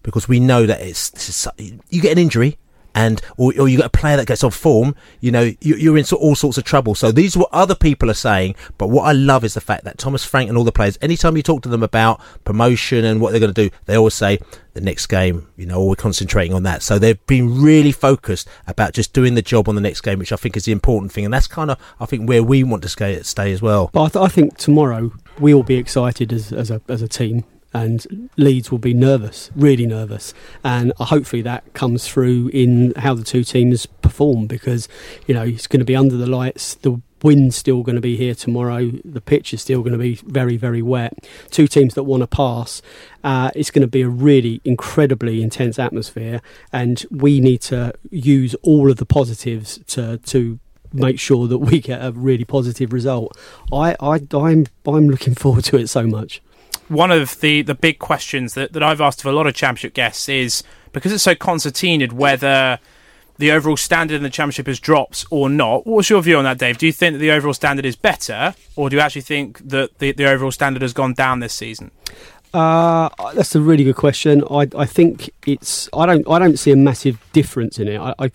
because 0.03 0.29
we 0.29 0.39
know 0.39 0.67
that 0.67 0.79
it's, 0.79 1.47
you 1.89 2.01
get 2.01 2.11
an 2.11 2.19
injury, 2.19 2.59
and 2.97 3.21
or, 3.37 3.53
or 3.59 3.69
you 3.69 3.77
got 3.77 3.85
a 3.85 3.89
player 3.89 4.17
that 4.17 4.25
gets 4.25 4.43
off 4.43 4.55
form, 4.55 4.95
you 5.19 5.31
know, 5.31 5.53
you, 5.61 5.93
are 5.93 5.97
in 5.97 6.05
all 6.19 6.33
sorts 6.33 6.57
of 6.57 6.63
trouble. 6.63 6.95
So 6.95 7.11
these 7.11 7.35
are 7.35 7.41
what 7.41 7.49
other 7.53 7.75
people 7.75 8.09
are 8.09 8.15
saying. 8.15 8.55
But 8.79 8.87
what 8.87 9.03
I 9.03 9.11
love 9.11 9.43
is 9.43 9.53
the 9.53 9.61
fact 9.61 9.83
that 9.83 9.99
Thomas 9.99 10.25
Frank 10.25 10.49
and 10.49 10.57
all 10.57 10.63
the 10.63 10.71
players, 10.71 10.97
anytime 10.99 11.37
you 11.37 11.43
talk 11.43 11.61
to 11.61 11.69
them 11.69 11.83
about 11.83 12.19
promotion 12.43 13.05
and 13.05 13.21
what 13.21 13.31
they're 13.31 13.39
going 13.39 13.53
to 13.53 13.69
do, 13.69 13.75
they 13.85 13.95
always 13.95 14.15
say 14.15 14.39
the 14.73 14.81
next 14.81 15.05
game, 15.05 15.47
you 15.57 15.67
know, 15.67 15.85
we're 15.85 15.95
concentrating 15.95 16.55
on 16.55 16.63
that. 16.63 16.81
So 16.81 16.97
they've 16.97 17.23
been 17.27 17.61
really 17.61 17.91
focused 17.91 18.49
about 18.65 18.93
just 18.93 19.13
doing 19.13 19.35
the 19.35 19.43
job 19.43 19.69
on 19.69 19.75
the 19.75 19.81
next 19.81 20.01
game, 20.01 20.17
which 20.17 20.31
I 20.31 20.35
think 20.35 20.57
is 20.57 20.65
the 20.65 20.71
important 20.71 21.11
thing. 21.11 21.23
And 21.23 21.31
that's 21.31 21.47
kind 21.47 21.69
of, 21.69 21.77
I 21.99 22.07
think, 22.07 22.27
where 22.27 22.41
we 22.41 22.63
want 22.63 22.81
to 22.81 22.89
stay, 22.89 23.21
stay 23.21 23.51
as 23.51 23.61
well. 23.61 23.91
But 23.93 24.03
I, 24.03 24.09
th- 24.09 24.25
I 24.25 24.27
think 24.27 24.57
tomorrow 24.57 25.11
we'll 25.39 25.61
be 25.61 25.75
excited 25.75 26.33
as, 26.33 26.51
as 26.51 26.71
a 26.71 26.81
as 26.87 27.03
a 27.03 27.07
team 27.07 27.43
and 27.73 28.29
Leeds 28.37 28.71
will 28.71 28.77
be 28.77 28.93
nervous, 28.93 29.51
really 29.55 29.85
nervous, 29.85 30.33
and 30.63 30.93
hopefully 30.97 31.41
that 31.43 31.73
comes 31.73 32.07
through 32.07 32.49
in 32.53 32.93
how 32.95 33.13
the 33.13 33.23
two 33.23 33.43
teams 33.43 33.85
perform 33.85 34.47
because 34.47 34.87
you 35.27 35.33
know 35.33 35.43
it's 35.43 35.67
going 35.67 35.79
to 35.79 35.85
be 35.85 35.95
under 35.95 36.17
the 36.17 36.27
lights. 36.27 36.75
The 36.75 37.01
wind's 37.23 37.55
still 37.55 37.83
going 37.83 37.95
to 37.95 38.01
be 38.01 38.15
here 38.15 38.35
tomorrow. 38.35 38.91
The 39.03 39.21
pitch 39.21 39.53
is 39.53 39.61
still 39.61 39.81
going 39.81 39.93
to 39.93 39.97
be 39.97 40.15
very, 40.15 40.57
very 40.57 40.81
wet. 40.81 41.27
Two 41.49 41.67
teams 41.67 41.93
that 41.95 42.03
want 42.03 42.21
to 42.21 42.27
pass. 42.27 42.81
Uh, 43.23 43.51
it's 43.55 43.71
going 43.71 43.81
to 43.81 43.87
be 43.87 44.01
a 44.01 44.09
really 44.09 44.61
incredibly 44.63 45.41
intense 45.41 45.79
atmosphere, 45.79 46.41
and 46.71 47.05
we 47.11 47.39
need 47.39 47.61
to 47.61 47.93
use 48.09 48.55
all 48.63 48.89
of 48.89 48.97
the 48.97 49.05
positives 49.05 49.79
to 49.87 50.17
to 50.19 50.59
make 50.93 51.19
sure 51.19 51.47
that 51.47 51.57
we 51.57 51.79
get 51.79 52.03
a 52.03 52.11
really 52.11 52.45
positive 52.45 52.93
result. 52.93 53.37
I, 53.71 53.95
I 53.99 54.21
I'm 54.31 54.67
I'm 54.85 55.09
looking 55.09 55.35
forward 55.35 55.65
to 55.65 55.77
it 55.77 55.87
so 55.87 56.07
much 56.07 56.41
one 56.87 57.11
of 57.11 57.39
the, 57.41 57.61
the 57.61 57.75
big 57.75 57.99
questions 57.99 58.53
that, 58.53 58.73
that 58.73 58.83
I've 58.83 59.01
asked 59.01 59.19
of 59.21 59.25
a 59.25 59.31
lot 59.31 59.47
of 59.47 59.53
championship 59.53 59.93
guests 59.93 60.29
is 60.29 60.63
because 60.93 61.11
it's 61.11 61.23
so 61.23 61.35
concertinaed 61.35 62.13
whether 62.13 62.79
the 63.37 63.51
overall 63.51 63.77
standard 63.77 64.15
in 64.15 64.23
the 64.23 64.29
championship 64.29 64.67
has 64.67 64.79
dropped 64.79 65.25
or 65.29 65.49
not. 65.49 65.85
What's 65.85 66.09
your 66.09 66.21
view 66.21 66.37
on 66.37 66.43
that, 66.45 66.57
Dave? 66.57 66.77
Do 66.77 66.85
you 66.85 66.91
think 66.91 67.13
that 67.13 67.19
the 67.19 67.31
overall 67.31 67.53
standard 67.53 67.85
is 67.85 67.95
better, 67.95 68.55
or 68.75 68.89
do 68.89 68.95
you 68.95 69.01
actually 69.01 69.21
think 69.21 69.59
that 69.69 69.99
the, 69.99 70.11
the 70.11 70.25
overall 70.25 70.51
standard 70.51 70.81
has 70.81 70.93
gone 70.93 71.13
down 71.13 71.39
this 71.39 71.53
season? 71.53 71.91
Uh, 72.53 73.09
that's 73.33 73.55
a 73.55 73.61
really 73.61 73.83
good 73.83 73.95
question. 73.95 74.43
I, 74.49 74.67
I 74.75 74.85
think 74.85 75.29
it's 75.45 75.89
I 75.93 76.05
don't 76.05 76.27
I 76.29 76.39
don't 76.39 76.57
see 76.57 76.71
a 76.71 76.75
massive 76.77 77.19
difference 77.33 77.77
in 77.77 77.87
it. 77.87 77.99
I, 77.99 78.15
I, 78.17 78.31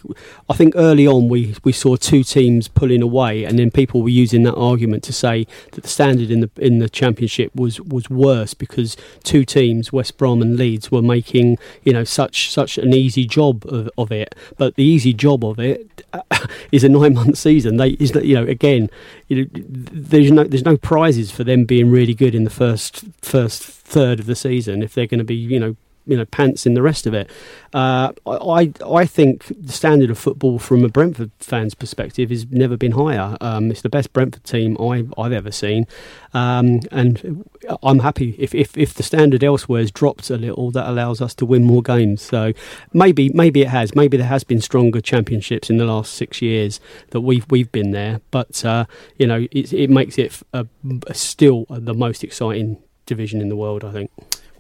I 0.50 0.54
think 0.54 0.75
early 0.76 1.07
on 1.07 1.28
we, 1.28 1.57
we 1.64 1.73
saw 1.73 1.97
two 1.97 2.23
teams 2.23 2.69
pulling 2.69 3.02
away, 3.02 3.45
and 3.45 3.59
then 3.59 3.71
people 3.71 4.02
were 4.02 4.11
using 4.11 4.42
that 4.42 4.54
argument 4.54 5.02
to 5.04 5.12
say 5.12 5.47
that 5.73 5.83
the 5.83 5.88
standard 5.88 6.31
in 6.31 6.40
the 6.40 6.50
in 6.59 6.78
the 6.78 6.90
championship 6.90 7.54
was, 7.54 7.81
was 7.81 8.11
worse 8.11 8.52
because 8.54 8.97
two 9.25 9.45
teams, 9.45 9.92
West 9.92 10.19
Brom 10.19 10.42
and 10.42 10.57
Leeds, 10.57 10.90
were 10.90 11.02
making 11.02 11.59
you 11.83 11.92
know 11.92 12.04
such 12.04 12.52
such 12.52 12.76
an 12.76 12.92
easy 12.92 13.26
job 13.26 13.64
of, 13.66 13.88
of 13.97 14.12
it. 14.12 14.35
But 14.59 14.76
the 14.76 14.85
easy 14.85 15.14
job 15.14 15.42
of 15.45 15.59
it 15.59 16.04
is 16.73 16.85
a 16.85 16.88
nine 16.88 17.14
month 17.14 17.38
season. 17.38 17.78
They 17.78 17.90
is 17.92 18.12
that 18.12 18.26
you 18.26 18.35
know 18.35 18.45
again 18.45 18.90
you 19.32 19.44
know, 19.44 19.50
there's 19.54 20.30
no 20.30 20.44
there's 20.44 20.64
no 20.64 20.76
prizes 20.76 21.30
for 21.30 21.44
them 21.44 21.64
being 21.64 21.90
really 21.90 22.14
good 22.14 22.34
in 22.34 22.44
the 22.44 22.50
first 22.50 23.04
first 23.22 23.62
third 23.62 24.20
of 24.20 24.26
the 24.26 24.36
season 24.36 24.82
if 24.82 24.94
they're 24.94 25.06
going 25.06 25.18
to 25.18 25.24
be 25.24 25.34
you 25.34 25.58
know 25.58 25.76
you 26.06 26.16
know 26.16 26.25
pants 26.25 26.66
in 26.66 26.75
the 26.75 26.82
rest 26.82 27.06
of 27.06 27.14
it. 27.14 27.30
Uh, 27.73 28.12
I 28.26 28.73
I 28.85 29.06
think 29.06 29.47
the 29.49 29.73
standard 29.73 30.11
of 30.11 30.18
football 30.18 30.59
from 30.59 30.85
a 30.85 30.88
Brentford 30.88 31.30
fan's 31.38 31.75
perspective 31.75 32.30
has 32.30 32.47
never 32.50 32.76
been 32.76 32.92
higher. 32.92 33.37
Um, 33.40 33.71
it's 33.71 33.82
the 33.82 33.88
best 33.88 34.12
Brentford 34.12 34.44
team 34.44 34.76
I, 34.80 35.06
I've 35.16 35.32
ever 35.32 35.50
seen, 35.50 35.87
um, 36.35 36.80
and 36.90 37.44
I'm 37.82 38.00
happy 38.00 38.35
if, 38.38 38.54
if 38.54 38.76
if 38.76 38.94
the 38.94 39.02
standard 39.02 39.44
elsewhere 39.44 39.80
has 39.80 39.90
dropped 39.90 40.30
a 40.30 40.37
little. 40.37 40.71
That 40.71 40.88
allows 40.88 41.21
us 41.21 41.35
to 41.37 41.47
win 41.47 41.64
more 41.64 41.82
games. 41.82 42.23
So 42.23 42.52
maybe 42.92 43.30
maybe 43.30 43.62
it 43.62 43.68
has. 43.68 43.94
Maybe 43.94 44.16
there 44.16 44.26
has 44.26 44.44
been 44.44 44.61
stronger 44.61 45.00
championships 45.00 45.71
in 45.71 45.76
the 45.76 45.85
last 45.85 46.14
six 46.14 46.42
years 46.42 46.80
that 47.11 47.21
we've 47.21 47.47
we've 47.50 47.71
been 47.73 47.92
there. 47.92 48.21
But 48.30 48.64
uh, 48.64 48.87
you 49.18 49.26
know 49.26 49.47
it, 49.50 49.73
it 49.73 49.90
makes 49.90 50.18
it 50.18 50.42
a, 50.52 50.66
a 51.06 51.14
still 51.14 51.66
the 51.71 51.94
most 51.94 52.25
exciting 52.25 52.82
division 53.06 53.40
in 53.40 53.49
the 53.49 53.56
world. 53.56 53.85
I 53.85 53.92
think 53.92 54.11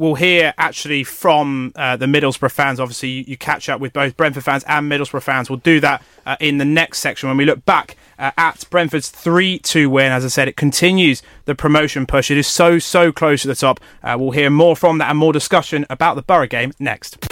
we'll 0.02 0.14
hear 0.16 0.52
actually 0.58 1.04
from 1.04 1.72
uh, 1.76 1.96
the 1.96 2.06
Middlesbrough 2.06 2.50
fans. 2.50 2.80
Obviously, 2.80 3.08
you, 3.08 3.24
you, 3.28 3.36
catch 3.36 3.68
up 3.68 3.80
with 3.80 3.92
both 3.92 4.16
Brentford 4.16 4.42
fans 4.42 4.64
and 4.66 4.90
Middlesbrough 4.90 5.22
fans. 5.22 5.48
We'll 5.48 5.60
do 5.60 5.78
that 5.78 6.02
uh, 6.26 6.36
in 6.40 6.58
the 6.58 6.64
next 6.64 6.98
section 6.98 7.28
when 7.28 7.38
we 7.38 7.44
look 7.44 7.64
back 7.64 7.96
uh, 8.18 8.32
at 8.36 8.64
Brentford's 8.68 9.08
3 9.08 9.60
2 9.60 9.88
win. 9.88 10.10
As 10.10 10.24
I 10.24 10.28
said, 10.28 10.48
it 10.48 10.56
continues 10.56 11.22
the 11.44 11.54
promotion 11.54 12.04
push. 12.04 12.32
It 12.32 12.36
is 12.36 12.48
so, 12.48 12.80
so 12.80 13.12
close 13.12 13.42
to 13.42 13.48
the 13.48 13.54
top. 13.54 13.78
Uh, 14.02 14.16
we'll 14.18 14.32
hear 14.32 14.50
more 14.50 14.74
from 14.74 14.98
that 14.98 15.08
and 15.08 15.18
more 15.18 15.32
discussion 15.32 15.86
about 15.88 16.16
the 16.16 16.22
Boro 16.22 16.48
game 16.48 16.72
next. 16.80 17.24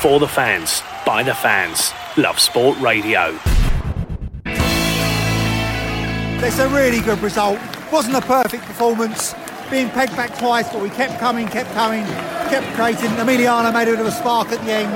For 0.00 0.18
the 0.18 0.28
fans, 0.28 0.82
by 1.06 1.22
the 1.22 1.34
fans, 1.34 1.92
Love 2.16 2.40
Sport 2.40 2.76
Radio. 2.80 3.38
It's 6.44 6.58
a 6.58 6.68
really 6.70 7.00
good 7.00 7.20
result. 7.20 7.60
Wasn't 7.92 8.16
a 8.16 8.20
perfect 8.22 8.64
performance 8.64 9.36
being 9.72 9.88
pegged 9.88 10.14
back 10.14 10.38
twice, 10.38 10.70
but 10.70 10.82
we 10.82 10.90
kept 10.90 11.18
coming, 11.18 11.48
kept 11.48 11.72
coming, 11.72 12.04
kept 12.04 12.66
creating. 12.76 13.08
Emiliano 13.16 13.72
made 13.72 13.88
a 13.88 13.92
bit 13.92 14.00
of 14.00 14.06
a 14.06 14.12
spark 14.12 14.48
at 14.52 14.62
the 14.66 14.70
end, 14.70 14.92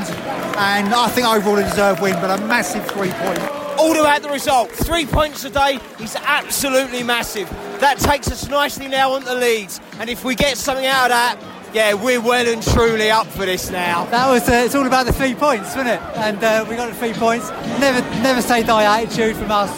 and 0.58 0.94
I 0.94 1.08
think 1.08 1.26
overall 1.26 1.56
a 1.56 1.62
deserved 1.62 2.02
win, 2.02 2.12
but 2.16 2.38
a 2.38 2.46
massive 2.46 2.86
three 2.88 3.10
point. 3.10 3.38
All 3.78 3.98
about 3.98 4.20
the 4.20 4.28
result. 4.28 4.70
Three 4.70 5.06
points 5.06 5.40
today 5.40 5.80
is 5.98 6.14
absolutely 6.16 7.02
massive. 7.02 7.48
That 7.80 7.98
takes 7.98 8.30
us 8.30 8.48
nicely 8.48 8.86
now 8.86 9.12
on 9.12 9.24
the 9.24 9.34
Leeds, 9.34 9.80
and 9.98 10.10
if 10.10 10.24
we 10.24 10.34
get 10.34 10.58
something 10.58 10.84
out 10.84 11.04
of 11.04 11.10
that, 11.10 11.38
yeah, 11.72 11.94
we're 11.94 12.20
well 12.20 12.46
and 12.46 12.62
truly 12.62 13.10
up 13.10 13.26
for 13.28 13.46
this 13.46 13.70
now. 13.70 14.04
That 14.06 14.28
was 14.28 14.46
uh, 14.46 14.62
it's 14.66 14.74
all 14.74 14.86
about 14.86 15.06
the 15.06 15.12
three 15.14 15.34
points, 15.34 15.74
wasn't 15.74 15.88
it? 15.88 16.02
And 16.16 16.44
uh, 16.44 16.66
we 16.68 16.76
got 16.76 16.88
the 16.88 16.94
three 16.94 17.14
points. 17.14 17.48
Never, 17.80 18.02
never 18.20 18.42
say 18.42 18.62
die 18.62 19.02
attitude 19.02 19.36
from 19.36 19.50
us 19.50 19.70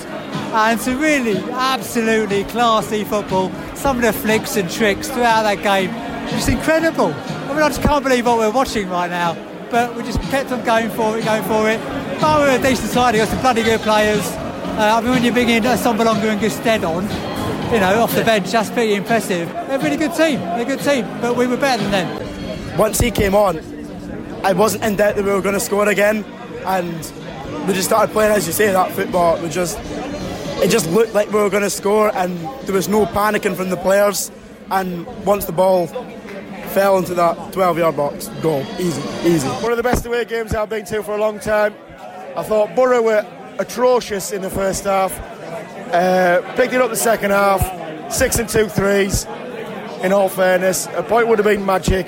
and 0.53 0.81
some 0.81 0.99
really 0.99 1.37
absolutely 1.53 2.45
classy 2.45 3.05
football. 3.05 3.53
Some 3.75 3.97
of 3.97 4.03
the 4.03 4.13
flicks 4.13 4.57
and 4.57 4.71
tricks 4.71 5.09
throughout 5.09 5.43
that 5.43 5.63
game, 5.63 5.91
just 6.31 6.49
incredible. 6.49 7.13
I 7.13 7.49
mean, 7.49 7.63
I 7.63 7.69
just 7.69 7.83
can't 7.83 8.03
believe 8.03 8.27
what 8.27 8.39
we're 8.39 8.51
watching 8.51 8.89
right 8.89 9.11
now. 9.11 9.35
But 9.71 9.95
we 9.95 10.03
just 10.03 10.21
kept 10.23 10.51
on 10.51 10.65
going 10.65 10.91
for 10.91 11.19
it, 11.19 11.25
going 11.25 11.43
for 11.45 11.69
it. 11.69 11.79
But 12.21 12.41
we're 12.41 12.59
a 12.59 12.63
decent 12.63 12.91
side. 12.91 13.15
We 13.15 13.19
got 13.19 13.29
some 13.29 13.41
bloody 13.41 13.63
good 13.63 13.81
players. 13.81 14.27
Uh, 14.27 14.95
I 14.97 15.01
mean, 15.01 15.11
when 15.11 15.25
you 15.25 15.33
bring 15.33 15.49
in 15.51 15.63
Assombalonga 15.65 16.25
and 16.25 16.41
Gestede 16.41 16.85
on, 16.85 17.05
you 17.73 17.81
know, 17.81 18.03
off 18.03 18.15
the 18.15 18.25
bench, 18.25 18.51
that's 18.51 18.71
pretty 18.71 18.95
impressive. 18.95 19.49
They're 19.49 19.79
a 19.79 19.83
really 19.83 19.97
good 19.97 20.15
team. 20.15 20.41
They're 20.41 20.63
a 20.63 20.65
good 20.65 20.81
team, 20.81 21.07
but 21.21 21.37
we 21.37 21.47
were 21.47 21.57
better 21.57 21.83
than 21.83 21.91
them. 21.93 22.79
once 22.79 22.99
he 22.99 23.11
came 23.11 23.35
on, 23.35 23.59
I 24.43 24.53
wasn't 24.53 24.85
in 24.85 24.97
doubt 24.97 25.17
that 25.17 25.25
we 25.25 25.33
were 25.33 25.43
going 25.43 25.55
to 25.55 25.61
score 25.61 25.89
again, 25.89 26.25
and 26.65 26.95
we 27.67 27.75
just 27.75 27.89
started 27.89 28.13
playing, 28.13 28.33
as 28.33 28.47
you 28.47 28.53
say, 28.53 28.73
that 28.73 28.93
football. 28.93 29.39
We 29.43 29.51
just 29.51 29.79
it 30.63 30.71
just 30.71 30.91
looked 30.91 31.15
like 31.15 31.29
we 31.29 31.41
were 31.41 31.51
going 31.51 31.63
to 31.63 31.71
score, 31.71 32.15
and 32.15 32.37
there 32.67 32.75
was 32.75 32.89
no 32.89 33.07
panicking 33.07 33.55
from 33.55 33.71
the 33.71 33.77
players. 33.77 34.31
And 34.71 35.07
once 35.25 35.45
the 35.45 35.53
ball 35.53 35.87
fell 36.69 36.99
into 36.99 37.15
that 37.15 37.37
12-yard 37.53 37.97
box, 37.97 38.29
goal, 38.43 38.65
easy, 38.79 39.03
easy. 39.25 39.49
One 39.49 39.71
of 39.71 39.77
the 39.77 39.83
best 39.83 40.05
away 40.05 40.25
games 40.25 40.55
I've 40.55 40.69
been 40.69 40.85
to 40.87 41.03
for 41.03 41.15
a 41.15 41.21
long 41.21 41.39
time. 41.39 41.75
I 42.37 42.43
thought 42.43 42.75
Boro 42.75 43.03
were 43.03 43.27
atrocious 43.59 44.33
in 44.33 44.43
the 44.43 44.51
first 44.51 44.85
half. 44.85 45.19
Uh, 45.93 46.43
picked 46.55 46.75
it 46.75 46.81
up 46.81 46.91
the 46.91 46.97
second 46.97 47.31
half, 47.31 48.13
six 48.13 48.39
and 48.39 48.49
two 48.49 48.69
threes. 48.69 49.25
In 50.03 50.13
all 50.13 50.29
fairness, 50.29 50.87
a 50.95 51.03
point 51.03 51.29
would 51.29 51.39
have 51.39 51.47
been 51.47 51.65
magic. 51.65 52.07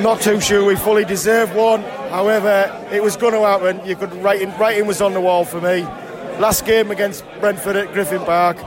Not 0.00 0.20
too 0.20 0.40
sure 0.40 0.64
we 0.64 0.76
fully 0.76 1.04
deserved 1.04 1.54
one. 1.56 1.82
However, 2.10 2.88
it 2.92 3.02
was 3.02 3.16
going 3.16 3.32
to 3.32 3.40
happen. 3.40 3.84
You 3.84 3.96
could 3.96 4.12
writing 4.22 4.56
writing 4.58 4.86
was 4.86 5.00
on 5.00 5.14
the 5.14 5.20
wall 5.20 5.44
for 5.44 5.60
me. 5.60 5.86
Last 6.38 6.64
game 6.64 6.92
against 6.92 7.24
Brentford 7.40 7.74
at 7.74 7.92
Griffin 7.92 8.20
Park, 8.20 8.58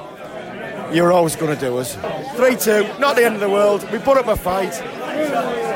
you're 0.94 1.14
always 1.14 1.38
going 1.38 1.56
to 1.56 1.60
do 1.60 1.78
us. 1.78 1.96
3 2.36 2.58
2, 2.58 3.00
not 3.00 3.16
the 3.16 3.24
end 3.24 3.36
of 3.36 3.40
the 3.40 3.50
world. 3.50 3.90
We 3.92 3.98
put 3.98 4.18
up 4.18 4.28
a 4.28 4.36
fight. 4.36 4.74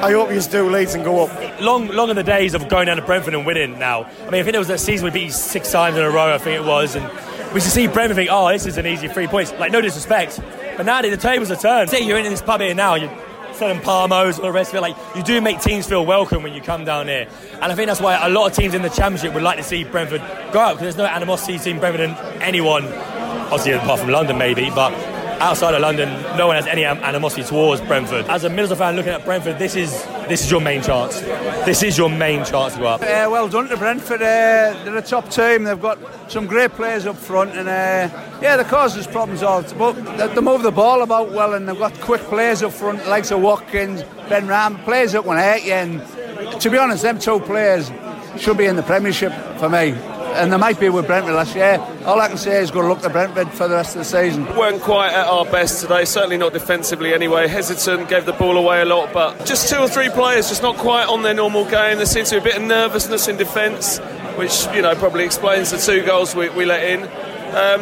I 0.04 0.12
hope 0.12 0.30
you 0.30 0.42
do 0.42 0.70
Leeds 0.70 0.94
and 0.94 1.06
go 1.06 1.26
up. 1.26 1.62
Long, 1.62 1.88
long 1.88 2.10
in 2.10 2.18
the 2.18 2.24
days 2.24 2.54
of 2.54 2.68
going 2.68 2.88
down 2.88 2.98
to 2.98 3.02
Brentford 3.02 3.34
and 3.34 3.46
winning 3.46 3.80
now. 3.80 4.04
I 4.04 4.24
mean, 4.26 4.42
I 4.42 4.44
think 4.44 4.52
there 4.52 4.60
was 4.60 4.68
that 4.68 4.82
season 4.82 5.06
we 5.06 5.12
beat 5.12 5.32
six 5.32 5.72
times 5.72 5.96
in 5.96 6.04
a 6.04 6.12
row, 6.12 6.34
I 6.34 6.38
think 6.38 6.62
it 6.62 6.68
was, 6.68 6.96
and 6.96 7.10
we 7.54 7.62
should 7.62 7.72
see 7.72 7.88
Brentford 7.88 8.18
think, 8.18 8.30
oh, 8.30 8.50
this 8.52 8.66
is 8.66 8.78
an 8.78 8.86
easy 8.86 9.08
three 9.08 9.28
points. 9.28 9.54
Like, 9.54 9.72
no 9.72 9.80
disrespect. 9.80 10.42
But 10.76 10.86
now 10.86 11.02
the 11.02 11.16
tables 11.16 11.50
are 11.50 11.56
turned. 11.56 11.90
See, 11.90 12.06
you're 12.06 12.18
in 12.18 12.26
this 12.26 12.42
pub 12.42 12.60
here 12.60 12.76
now, 12.76 12.96
you're 12.96 13.10
selling 13.56 13.80
Parmos, 13.80 14.38
all 14.38 14.46
the 14.46 14.52
rest 14.52 14.72
of 14.72 14.78
it. 14.78 14.82
Like, 14.82 14.96
you 15.16 15.24
do 15.24 15.42
make 15.42 15.62
teams 15.62 15.88
feel 15.88 16.06
welcome 16.06 16.44
when 16.44 16.54
you 16.54 16.62
come 16.62 16.86
down 16.86 17.08
here. 17.08 17.28
And 17.54 17.72
I 17.72 17.76
think 17.76 17.88
that's 17.88 18.02
why 18.02 18.26
a 18.26 18.30
lot 18.30 18.50
of 18.50 18.56
teams 18.56 18.74
in 18.74 18.82
the 18.82 18.90
Championship 18.90 19.34
would 19.34 19.44
like 19.44 19.58
to 19.58 19.64
see 19.64 19.84
Brentford 19.84 20.22
go 20.52 20.60
up, 20.60 20.76
because 20.76 20.82
there's 20.82 20.98
no 20.98 21.06
animosity 21.06 21.58
between 21.58 21.80
Brentford 21.80 22.02
and 22.02 22.42
anyone, 22.42 22.86
obviously 22.86 23.72
apart 23.74 24.00
from 24.00 24.10
London 24.10 24.38
maybe, 24.38 24.70
but 24.70 24.92
outside 25.40 25.74
of 25.74 25.82
London, 25.82 26.10
no 26.38 26.48
one 26.48 26.56
has 26.56 26.68
any 26.68 26.86
animosity 26.86 27.44
towards 27.44 27.82
Brentford. 27.82 28.26
As 28.26 28.44
a 28.44 28.50
Middlesbrough 28.50 28.78
fan 28.78 28.96
looking 28.96 29.12
at 29.12 29.26
Brentford, 29.26 29.60
this 29.60 29.76
is 29.76 29.92
this 30.28 30.44
is 30.44 30.52
your 30.52 30.62
main 30.62 30.82
chance. 30.82 31.20
This 31.66 31.84
is 31.84 31.98
your 31.98 32.10
main 32.10 32.44
chance 32.46 32.74
to 32.74 32.80
go 32.80 32.88
up. 32.88 33.02
Uh, 33.02 33.28
well 33.30 33.48
done 33.48 33.68
to 33.70 33.78
Brentford. 33.78 34.22
Uh, 34.22 34.74
they're 34.84 34.98
a 34.98 35.02
top 35.02 35.30
team. 35.30 35.64
They've 35.64 35.80
got 35.80 36.00
some 36.32 36.48
great 36.48 36.72
players 36.72 37.06
up 37.06 37.18
front, 37.18 37.52
and 37.52 37.68
uh, 37.68 38.40
yeah, 38.42 38.58
they 38.58 38.64
cause 38.64 38.98
us 38.98 39.08
problems 39.08 39.44
all. 39.44 39.64
But 39.78 39.94
they, 40.34 40.42
move 40.42 40.64
the 40.64 40.72
ball 40.72 41.04
about 41.04 41.32
well, 41.32 41.54
and 41.54 41.68
they've 41.68 41.78
got 41.78 41.94
quick 42.02 42.22
players 42.22 42.64
up 42.64 42.74
front, 42.74 43.08
like 43.08 43.30
of 43.30 43.42
Watkins, 43.42 44.04
Benrahma, 44.28 44.84
players 44.84 45.12
that 45.14 45.24
can 45.24 45.38
hurt 45.38 45.64
you. 45.64 45.74
And 45.74 46.62
to 46.62 46.70
be 46.70 46.78
honest, 46.78 47.04
them 47.04 47.20
two 47.20 47.40
players 47.40 47.92
should 48.38 48.58
be 48.58 48.66
in 48.66 48.76
the 48.76 48.84
Premiership 48.84 49.32
for 49.58 49.70
me 49.70 49.96
and 50.36 50.52
they 50.52 50.58
might 50.58 50.80
be 50.80 50.90
with 50.90 51.08
Brentford 51.08 51.36
last 51.36 51.56
year. 51.56 51.80
All 52.06 52.20
I 52.20 52.28
can 52.28 52.38
say 52.38 52.62
is 52.62 52.72
good 52.72 52.88
luck 52.88 53.00
to 53.00 53.08
look 53.08 53.14
to 53.14 53.34
Brentford 53.34 53.50
for 53.54 53.68
the 53.68 53.76
rest 53.76 53.96
of 53.96 54.00
the 54.00 54.06
season. 54.06 54.46
We 54.46 54.54
weren't 54.54 54.82
quite 54.82 55.12
at 55.12 55.28
our 55.28 55.46
best 55.46 55.82
today, 55.82 56.06
certainly 56.06 56.38
not 56.38 56.54
defensively 56.54 57.14
anyway. 57.14 57.48
Hesitant, 57.48 58.10
gave 58.10 58.26
the 58.26 58.34
ball 58.34 58.58
away 58.58 58.82
a 58.82 58.86
lot, 58.86 59.14
but 59.14 59.46
just 59.46 59.70
two 59.70 59.78
or 59.78 59.88
three 59.88 60.10
players 60.10 60.50
just 60.50 60.62
not 60.62 60.78
quite 60.78 61.08
on 61.08 61.24
their 61.24 61.34
normal 61.34 61.64
game. 61.66 61.98
There 61.98 62.06
seems 62.06 62.30
to 62.30 62.36
be 62.36 62.42
a 62.42 62.44
bit 62.44 62.58
of 62.58 62.64
nervousness 62.64 63.28
in 63.28 63.38
defence, 63.38 64.00
which 64.38 64.68
you 64.74 64.82
know 64.82 64.96
probably 64.96 65.24
explains 65.24 65.72
the 65.72 65.78
two 65.78 66.06
goals 66.06 66.36
we, 66.36 66.50
we 66.50 66.66
let 66.66 66.84
in. 66.84 67.04
Um, 67.04 67.82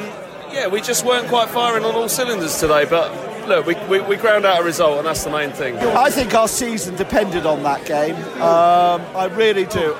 yeah, 0.52 0.68
we 0.68 0.82
just 0.82 1.06
weren't 1.06 1.28
quite 1.28 1.50
firing 1.50 1.84
on 1.84 1.96
all 1.96 2.08
cylinders 2.08 2.60
today, 2.60 2.86
but 2.86 3.12
look, 3.48 3.66
we, 3.66 3.76
we, 3.88 4.00
we, 4.02 4.16
ground 4.16 4.46
out 4.46 4.62
a 4.62 4.64
result, 4.64 5.00
and 5.00 5.08
that's 5.08 5.24
the 5.24 5.32
main 5.32 5.52
thing. 5.52 5.78
I 5.78 6.10
think 6.10 6.34
our 6.34 6.48
season 6.48 6.96
depended 6.96 7.46
on 7.46 7.64
that 7.64 7.86
game. 7.86 8.16
Um, 8.42 9.02
I 9.16 9.30
really 9.34 9.66
do. 9.66 9.96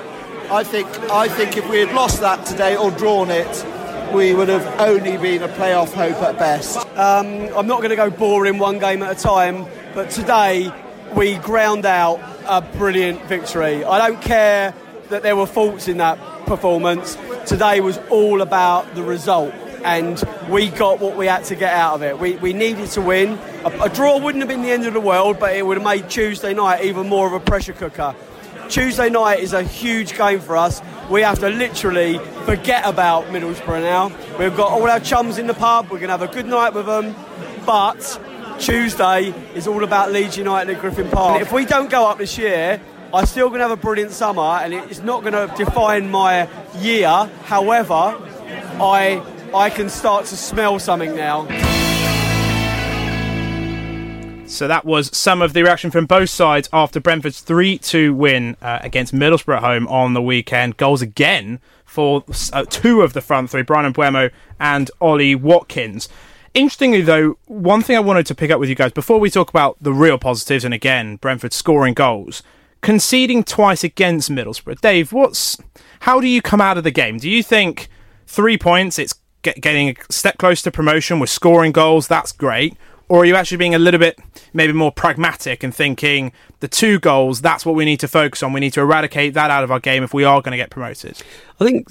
I 0.50 0.62
think 0.62 0.86
I 1.10 1.28
think 1.28 1.56
if 1.56 1.68
we 1.70 1.78
had 1.78 1.94
lost 1.94 2.20
that 2.20 2.44
today 2.44 2.76
or 2.76 2.90
drawn 2.90 3.30
it, 3.30 3.66
we 4.14 4.34
would 4.34 4.48
have 4.48 4.66
only 4.80 5.16
been 5.16 5.42
a 5.42 5.48
playoff 5.48 5.92
hope 5.92 6.16
at 6.22 6.38
best. 6.38 6.76
Um, 6.96 7.48
I'm 7.56 7.66
not 7.66 7.78
going 7.78 7.90
to 7.90 7.96
go 7.96 8.10
boring 8.10 8.58
one 8.58 8.78
game 8.78 9.02
at 9.02 9.16
a 9.16 9.20
time, 9.20 9.66
but 9.94 10.10
today 10.10 10.72
we 11.14 11.36
ground 11.36 11.86
out 11.86 12.20
a 12.46 12.60
brilliant 12.60 13.22
victory. 13.24 13.84
I 13.84 14.06
don't 14.06 14.20
care 14.20 14.74
that 15.08 15.22
there 15.22 15.34
were 15.34 15.46
faults 15.46 15.88
in 15.88 15.96
that 15.98 16.18
performance. 16.46 17.16
Today 17.46 17.80
was 17.80 17.98
all 18.10 18.42
about 18.42 18.94
the 18.94 19.02
result. 19.02 19.52
And 19.84 20.22
we 20.48 20.70
got 20.70 20.98
what 20.98 21.14
we 21.14 21.26
had 21.26 21.44
to 21.44 21.54
get 21.54 21.74
out 21.74 21.96
of 21.96 22.02
it. 22.02 22.18
We, 22.18 22.36
we 22.36 22.54
needed 22.54 22.88
to 22.92 23.02
win. 23.02 23.38
A, 23.66 23.82
a 23.82 23.88
draw 23.90 24.18
wouldn't 24.18 24.40
have 24.40 24.48
been 24.48 24.62
the 24.62 24.70
end 24.70 24.86
of 24.86 24.94
the 24.94 25.00
world, 25.00 25.38
but 25.38 25.54
it 25.54 25.66
would 25.66 25.76
have 25.76 25.84
made 25.84 26.08
Tuesday 26.08 26.54
night 26.54 26.86
even 26.86 27.06
more 27.06 27.26
of 27.26 27.34
a 27.34 27.40
pressure 27.40 27.74
cooker. 27.74 28.14
Tuesday 28.68 29.10
night 29.10 29.40
is 29.40 29.52
a 29.52 29.62
huge 29.62 30.16
game 30.16 30.40
for 30.40 30.56
us. 30.56 30.80
We 31.10 31.22
have 31.22 31.38
to 31.40 31.48
literally 31.48 32.18
forget 32.44 32.86
about 32.86 33.26
Middlesbrough 33.26 33.82
now. 33.82 34.08
We've 34.38 34.56
got 34.56 34.70
all 34.72 34.88
our 34.88 35.00
chums 35.00 35.38
in 35.38 35.46
the 35.46 35.54
pub. 35.54 35.86
We're 35.90 35.98
going 35.98 36.08
to 36.08 36.16
have 36.16 36.22
a 36.22 36.32
good 36.32 36.46
night 36.46 36.74
with 36.74 36.86
them. 36.86 37.14
But 37.66 38.20
Tuesday 38.58 39.34
is 39.54 39.66
all 39.66 39.84
about 39.84 40.12
Leeds 40.12 40.36
United 40.36 40.74
at 40.74 40.80
Griffin 40.80 41.08
Park. 41.10 41.34
And 41.34 41.42
if 41.42 41.52
we 41.52 41.64
don't 41.64 41.90
go 41.90 42.08
up 42.08 42.18
this 42.18 42.38
year, 42.38 42.80
I'm 43.12 43.26
still 43.26 43.48
going 43.48 43.60
to 43.60 43.68
have 43.68 43.78
a 43.78 43.80
brilliant 43.80 44.12
summer, 44.12 44.42
and 44.42 44.74
it's 44.74 45.02
not 45.02 45.22
going 45.22 45.34
to 45.34 45.54
define 45.56 46.10
my 46.10 46.48
year. 46.78 47.30
However, 47.44 48.18
I 48.80 49.22
I 49.54 49.70
can 49.70 49.88
start 49.88 50.24
to 50.26 50.36
smell 50.36 50.80
something 50.80 51.14
now. 51.14 51.73
So 54.54 54.68
that 54.68 54.84
was 54.84 55.16
some 55.16 55.42
of 55.42 55.52
the 55.52 55.62
reaction 55.62 55.90
from 55.90 56.06
both 56.06 56.30
sides 56.30 56.68
after 56.72 57.00
Brentford's 57.00 57.40
3 57.40 57.76
2 57.78 58.14
win 58.14 58.56
uh, 58.62 58.78
against 58.82 59.12
Middlesbrough 59.12 59.56
at 59.56 59.62
home 59.62 59.88
on 59.88 60.14
the 60.14 60.22
weekend. 60.22 60.76
Goals 60.76 61.02
again 61.02 61.60
for 61.84 62.24
uh, 62.52 62.64
two 62.70 63.02
of 63.02 63.14
the 63.14 63.20
front 63.20 63.50
three, 63.50 63.62
Bryan 63.62 63.92
Mbeumo 63.92 64.30
and 64.60 64.90
Ollie 65.00 65.34
Watkins. 65.34 66.08
Interestingly, 66.54 67.02
though, 67.02 67.36
one 67.46 67.82
thing 67.82 67.96
I 67.96 68.00
wanted 68.00 68.26
to 68.26 68.34
pick 68.34 68.52
up 68.52 68.60
with 68.60 68.68
you 68.68 68.76
guys 68.76 68.92
before 68.92 69.18
we 69.18 69.28
talk 69.28 69.50
about 69.50 69.76
the 69.80 69.92
real 69.92 70.18
positives, 70.18 70.64
and 70.64 70.72
again, 70.72 71.16
Brentford 71.16 71.52
scoring 71.52 71.94
goals, 71.94 72.44
conceding 72.80 73.42
twice 73.42 73.82
against 73.82 74.30
Middlesbrough. 74.30 74.80
Dave, 74.80 75.12
what's 75.12 75.58
how 76.00 76.20
do 76.20 76.28
you 76.28 76.40
come 76.40 76.60
out 76.60 76.78
of 76.78 76.84
the 76.84 76.92
game? 76.92 77.18
Do 77.18 77.28
you 77.28 77.42
think 77.42 77.88
three 78.28 78.56
points, 78.56 79.00
it's 79.00 79.14
get, 79.42 79.60
getting 79.60 79.90
a 79.90 80.12
step 80.12 80.38
close 80.38 80.62
to 80.62 80.70
promotion, 80.70 81.18
we're 81.18 81.26
scoring 81.26 81.72
goals, 81.72 82.06
that's 82.06 82.30
great? 82.30 82.76
Or 83.08 83.20
are 83.20 83.24
you 83.24 83.36
actually 83.36 83.58
being 83.58 83.74
a 83.74 83.78
little 83.78 84.00
bit 84.00 84.18
maybe 84.52 84.72
more 84.72 84.92
pragmatic 84.92 85.62
and 85.62 85.74
thinking 85.74 86.32
the 86.60 86.68
two 86.68 86.98
goals, 86.98 87.42
that's 87.42 87.66
what 87.66 87.74
we 87.74 87.84
need 87.84 88.00
to 88.00 88.08
focus 88.08 88.42
on. 88.42 88.52
We 88.52 88.60
need 88.60 88.72
to 88.74 88.80
eradicate 88.80 89.34
that 89.34 89.50
out 89.50 89.64
of 89.64 89.70
our 89.70 89.80
game 89.80 90.02
if 90.02 90.14
we 90.14 90.24
are 90.24 90.40
going 90.40 90.52
to 90.52 90.56
get 90.56 90.70
promoted? 90.70 91.22
I 91.60 91.64
think 91.64 91.88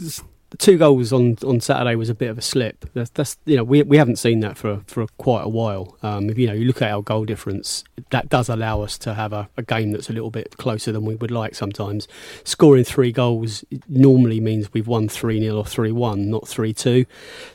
two 0.57 0.77
goals 0.77 1.11
on, 1.11 1.37
on 1.45 1.59
Saturday 1.59 1.95
was 1.95 2.09
a 2.09 2.15
bit 2.15 2.29
of 2.29 2.37
a 2.37 2.41
slip. 2.41 2.85
That's, 2.93 3.09
that's 3.11 3.37
you 3.45 3.57
know 3.57 3.63
we 3.63 3.83
we 3.83 3.97
haven't 3.97 4.17
seen 4.17 4.39
that 4.41 4.57
for 4.57 4.81
for 4.87 5.07
quite 5.17 5.43
a 5.43 5.49
while. 5.49 5.97
Um, 6.03 6.29
if 6.29 6.37
you 6.37 6.47
know 6.47 6.53
you 6.53 6.65
look 6.65 6.81
at 6.81 6.91
our 6.91 7.01
goal 7.01 7.25
difference, 7.25 7.83
that 8.09 8.29
does 8.29 8.49
allow 8.49 8.81
us 8.81 8.97
to 8.99 9.13
have 9.13 9.33
a, 9.33 9.49
a 9.57 9.63
game 9.63 9.91
that's 9.91 10.09
a 10.09 10.13
little 10.13 10.31
bit 10.31 10.57
closer 10.57 10.91
than 10.91 11.05
we 11.05 11.15
would 11.15 11.31
like 11.31 11.55
sometimes. 11.55 12.07
Scoring 12.43 12.83
three 12.83 13.11
goals 13.11 13.63
normally 13.87 14.39
means 14.39 14.73
we've 14.73 14.87
won 14.87 15.09
three 15.09 15.39
0 15.39 15.57
or 15.57 15.65
three 15.65 15.91
one, 15.91 16.29
not 16.29 16.47
three 16.47 16.73
two. 16.73 17.05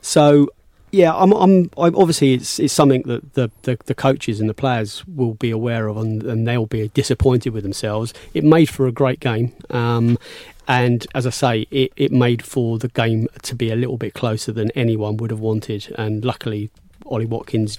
So 0.00 0.48
yeah, 0.90 1.14
I'm, 1.14 1.32
I'm, 1.32 1.70
I'm, 1.76 1.96
obviously 1.96 2.34
it's 2.34 2.58
it's 2.58 2.72
something 2.72 3.02
that 3.02 3.34
the, 3.34 3.50
the, 3.62 3.78
the, 3.84 3.94
coaches 3.94 4.40
and 4.40 4.48
the 4.48 4.54
players 4.54 5.04
will 5.06 5.34
be 5.34 5.50
aware 5.50 5.88
of, 5.88 5.96
and, 5.96 6.22
and, 6.22 6.46
they'll 6.46 6.66
be 6.66 6.88
disappointed 6.88 7.50
with 7.50 7.62
themselves. 7.62 8.14
It 8.34 8.44
made 8.44 8.68
for 8.68 8.86
a 8.86 8.92
great 8.92 9.20
game, 9.20 9.52
um, 9.70 10.18
and 10.66 11.06
as 11.14 11.26
I 11.26 11.30
say, 11.30 11.66
it, 11.70 11.92
it 11.96 12.12
made 12.12 12.42
for 12.42 12.78
the 12.78 12.88
game 12.88 13.28
to 13.42 13.54
be 13.54 13.70
a 13.70 13.76
little 13.76 13.96
bit 13.96 14.14
closer 14.14 14.52
than 14.52 14.70
anyone 14.72 15.16
would 15.16 15.30
have 15.30 15.40
wanted. 15.40 15.94
And 15.96 16.24
luckily, 16.24 16.70
Ollie 17.08 17.26
Watkins, 17.26 17.78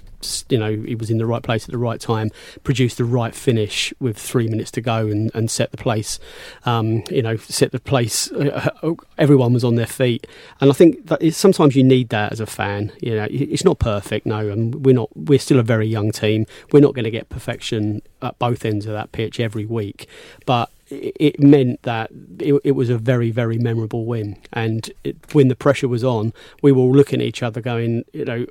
you 0.50 0.58
know, 0.58 0.72
he 0.72 0.96
was 0.96 1.10
in 1.10 1.18
the 1.18 1.26
right 1.26 1.42
place 1.42 1.66
at 1.66 1.72
the 1.72 1.78
right 1.78 2.00
time, 2.00 2.30
produced 2.64 2.98
the 2.98 3.06
right 3.06 3.34
finish 3.34 3.94
with 4.00 4.18
three 4.18 4.48
minutes 4.48 4.72
to 4.72 4.82
go 4.82 5.08
and, 5.08 5.32
and 5.34 5.50
set 5.50 5.72
the 5.72 5.78
place, 5.78 6.20
um, 6.66 7.04
you 7.10 7.22
know, 7.22 7.38
set 7.38 7.72
the 7.72 7.80
place. 7.80 8.32
Uh, 8.32 8.70
uh, 8.84 8.94
everyone 9.18 9.54
was 9.54 9.64
on 9.64 9.76
their 9.76 9.88
feet. 9.88 10.28
And 10.60 10.70
I 10.70 10.74
think 10.74 11.08
that 11.08 11.34
sometimes 11.34 11.76
you 11.76 11.84
need 11.84 12.10
that 12.10 12.32
as 12.32 12.40
a 12.40 12.46
fan. 12.46 12.92
You 13.02 13.16
know, 13.16 13.28
it's 13.30 13.64
not 13.64 13.80
perfect, 13.80 14.26
no, 14.26 14.50
and 14.50 14.86
we're 14.86 14.96
not, 14.96 15.10
we're 15.16 15.40
still 15.40 15.60
a 15.60 15.64
very 15.64 15.88
young 15.88 16.12
team. 16.12 16.46
We're 16.72 16.82
not 16.82 16.94
going 16.94 17.06
to 17.06 17.12
get 17.12 17.30
perfection 17.30 18.02
at 18.22 18.38
both 18.40 18.66
ends 18.66 18.86
of 18.86 18.94
that 18.94 19.12
pitch 19.12 19.40
every 19.40 19.66
week. 19.66 20.08
But 20.46 20.70
it 20.92 21.40
meant 21.40 21.82
that 21.84 22.10
it, 22.40 22.60
it, 22.64 22.72
was 22.72 22.90
a 22.90 22.98
very, 22.98 23.32
very 23.32 23.58
memorable 23.58 24.06
win. 24.06 24.38
And 24.54 24.90
it, 25.04 25.18
when 25.34 25.48
the 25.48 25.56
pressure 25.56 25.88
was 25.88 26.04
on, 26.04 26.34
we 26.62 26.72
were 26.72 26.82
all 26.82 26.92
looking 26.92 27.22
at 27.22 27.28
each 27.28 27.44
other, 27.44 27.62
going, 27.62 28.04
you 28.14 28.26
know, 28.26 28.46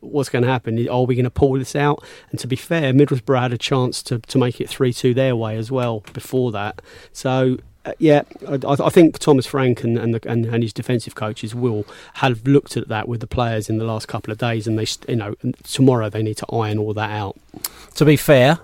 what's 0.00 0.28
going 0.28 0.44
to 0.44 0.48
happen? 0.48 0.88
Are 0.88 1.04
we 1.04 1.14
going 1.14 1.24
to 1.24 1.30
pull 1.30 1.52
this 1.52 1.76
out? 1.76 2.02
And 2.30 2.40
to 2.40 2.46
be 2.46 2.56
fair, 2.56 2.92
Middlesbrough 2.92 3.40
had 3.40 3.52
a 3.52 3.58
chance 3.58 4.02
to, 4.04 4.18
to 4.18 4.38
make 4.38 4.60
it 4.60 4.68
3 4.68 4.92
2 4.92 5.14
their 5.14 5.36
way 5.36 5.56
as 5.56 5.70
well 5.70 6.02
before 6.12 6.52
that. 6.52 6.80
So 7.12 7.58
uh, 7.84 7.92
yeah, 7.98 8.22
I, 8.48 8.58
I, 8.64 8.88
think 8.88 9.18
Thomas 9.18 9.44
Frank 9.44 9.84
and 9.84 9.98
and, 9.98 10.14
the, 10.14 10.28
and, 10.28 10.46
and 10.46 10.62
his 10.62 10.72
defensive 10.72 11.14
coaches 11.14 11.54
will 11.54 11.84
have 12.14 12.46
looked 12.46 12.78
at 12.78 12.88
that 12.88 13.08
with 13.08 13.20
the 13.20 13.26
players 13.26 13.68
in 13.68 13.76
the 13.76 13.84
last 13.84 14.08
couple 14.08 14.32
of 14.32 14.38
days, 14.38 14.66
and 14.66 14.78
they, 14.78 14.86
you 15.06 15.16
know, 15.16 15.34
tomorrow 15.64 16.08
they 16.08 16.22
need 16.22 16.38
to 16.38 16.46
iron 16.46 16.78
all 16.78 16.94
that 16.94 17.10
out. 17.10 17.38
To 17.96 18.06
be 18.06 18.16
fair, 18.16 18.58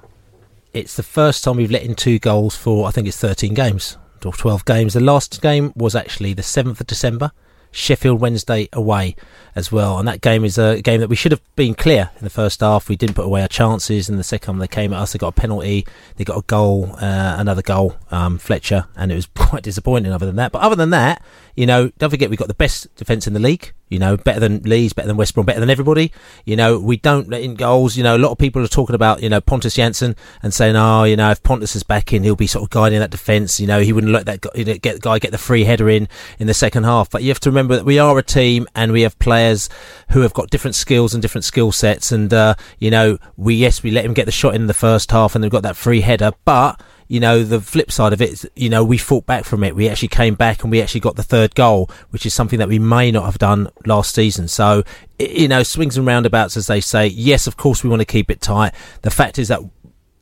it's 0.72 0.96
the 0.96 1.02
first 1.02 1.44
time 1.44 1.56
we've 1.56 1.70
let 1.70 1.82
in 1.82 1.94
two 1.94 2.18
goals 2.18 2.56
for 2.56 2.86
I 2.86 2.90
think 2.90 3.08
it's 3.08 3.16
13 3.16 3.54
games 3.54 3.96
or 4.24 4.32
12 4.32 4.64
games. 4.64 4.94
The 4.94 5.00
last 5.00 5.40
game 5.40 5.72
was 5.74 5.94
actually 5.94 6.34
the 6.34 6.42
7th 6.42 6.80
of 6.80 6.86
December. 6.86 7.32
Sheffield 7.72 8.20
Wednesday 8.20 8.68
away 8.72 9.14
as 9.54 9.70
well. 9.70 9.98
And 9.98 10.08
that 10.08 10.20
game 10.20 10.44
is 10.44 10.58
a 10.58 10.82
game 10.82 11.00
that 11.00 11.08
we 11.08 11.14
should 11.14 11.32
have 11.32 11.42
been 11.54 11.74
clear 11.74 12.10
in 12.18 12.24
the 12.24 12.30
first 12.30 12.60
half. 12.60 12.88
We 12.88 12.96
didn't 12.96 13.14
put 13.14 13.24
away 13.24 13.42
our 13.42 13.48
chances. 13.48 14.08
In 14.08 14.16
the 14.16 14.24
second, 14.24 14.58
they 14.58 14.66
came 14.66 14.92
at 14.92 14.98
us. 14.98 15.12
They 15.12 15.18
got 15.18 15.28
a 15.28 15.40
penalty. 15.40 15.86
They 16.16 16.24
got 16.24 16.38
a 16.38 16.42
goal, 16.42 16.96
uh, 16.96 17.36
another 17.38 17.62
goal, 17.62 17.96
um, 18.10 18.38
Fletcher, 18.38 18.86
and 18.96 19.12
it 19.12 19.14
was 19.14 19.26
quite 19.36 19.62
disappointing. 19.62 20.12
Other 20.12 20.26
than 20.26 20.36
that, 20.36 20.52
but 20.52 20.62
other 20.62 20.76
than 20.76 20.90
that, 20.90 21.22
you 21.56 21.66
know, 21.66 21.90
don't 21.98 22.10
forget 22.10 22.30
we've 22.30 22.38
got 22.38 22.48
the 22.48 22.54
best 22.54 22.94
defence 22.96 23.26
in 23.26 23.32
the 23.32 23.40
league. 23.40 23.72
You 23.88 23.98
know, 23.98 24.16
better 24.16 24.38
than 24.38 24.62
Leeds, 24.62 24.92
better 24.92 25.08
than 25.08 25.16
West 25.16 25.34
Brom, 25.34 25.44
better 25.44 25.58
than 25.58 25.68
everybody. 25.68 26.12
You 26.44 26.54
know, 26.54 26.78
we 26.78 26.96
don't 26.96 27.28
let 27.28 27.42
in 27.42 27.56
goals. 27.56 27.96
You 27.96 28.04
know, 28.04 28.16
a 28.16 28.18
lot 28.18 28.30
of 28.30 28.38
people 28.38 28.62
are 28.62 28.68
talking 28.68 28.94
about, 28.94 29.20
you 29.20 29.28
know, 29.28 29.40
Pontus 29.40 29.76
Jansson 29.76 30.16
and 30.44 30.54
saying, 30.54 30.76
oh, 30.76 31.02
you 31.02 31.16
know, 31.16 31.32
if 31.32 31.42
Pontus 31.42 31.74
is 31.74 31.82
back 31.82 32.12
in, 32.12 32.22
he'll 32.22 32.36
be 32.36 32.46
sort 32.46 32.62
of 32.62 32.70
guiding 32.70 33.00
that 33.00 33.10
defence. 33.10 33.58
You 33.58 33.66
know, 33.66 33.80
he 33.80 33.92
wouldn't 33.92 34.12
let 34.12 34.26
that 34.26 34.42
guy 34.42 34.62
get, 34.62 35.00
guy 35.00 35.18
get 35.18 35.32
the 35.32 35.38
free 35.38 35.64
header 35.64 35.90
in 35.90 36.08
in 36.38 36.46
the 36.46 36.54
second 36.54 36.84
half. 36.84 37.10
But 37.10 37.24
you 37.24 37.30
have 37.30 37.40
to 37.40 37.50
remember 37.50 37.74
that 37.74 37.84
we 37.84 37.98
are 37.98 38.16
a 38.16 38.22
team 38.22 38.68
and 38.76 38.92
we 38.92 39.02
have 39.02 39.18
players 39.18 39.68
who 40.10 40.20
have 40.20 40.34
got 40.34 40.50
different 40.50 40.76
skills 40.76 41.12
and 41.12 41.20
different 41.20 41.44
skill 41.44 41.72
sets. 41.72 42.12
And, 42.12 42.32
uh, 42.32 42.54
you 42.78 42.92
know, 42.92 43.18
we, 43.36 43.56
yes, 43.56 43.82
we 43.82 43.90
let 43.90 44.04
him 44.04 44.14
get 44.14 44.26
the 44.26 44.32
shot 44.32 44.54
in 44.54 44.68
the 44.68 44.74
first 44.74 45.10
half 45.10 45.34
and 45.34 45.42
they've 45.42 45.50
got 45.50 45.64
that 45.64 45.76
free 45.76 46.02
header, 46.02 46.30
but 46.44 46.80
you 47.10 47.18
know, 47.18 47.42
the 47.42 47.60
flip 47.60 47.90
side 47.90 48.12
of 48.12 48.22
it 48.22 48.30
is, 48.30 48.50
you 48.54 48.68
know, 48.68 48.84
we 48.84 48.96
fought 48.96 49.26
back 49.26 49.44
from 49.44 49.64
it. 49.64 49.74
We 49.74 49.88
actually 49.88 50.08
came 50.08 50.36
back 50.36 50.62
and 50.62 50.70
we 50.70 50.80
actually 50.80 51.00
got 51.00 51.16
the 51.16 51.24
third 51.24 51.56
goal, 51.56 51.90
which 52.10 52.24
is 52.24 52.32
something 52.32 52.60
that 52.60 52.68
we 52.68 52.78
may 52.78 53.10
not 53.10 53.24
have 53.24 53.36
done 53.36 53.68
last 53.84 54.14
season. 54.14 54.46
So, 54.46 54.84
you 55.18 55.48
know, 55.48 55.64
swings 55.64 55.96
and 55.96 56.06
roundabouts, 56.06 56.56
as 56.56 56.68
they 56.68 56.80
say. 56.80 57.08
Yes, 57.08 57.48
of 57.48 57.56
course, 57.56 57.82
we 57.82 57.90
want 57.90 57.98
to 57.98 58.06
keep 58.06 58.30
it 58.30 58.40
tight. 58.40 58.74
The 59.02 59.10
fact 59.10 59.40
is 59.40 59.48
that 59.48 59.58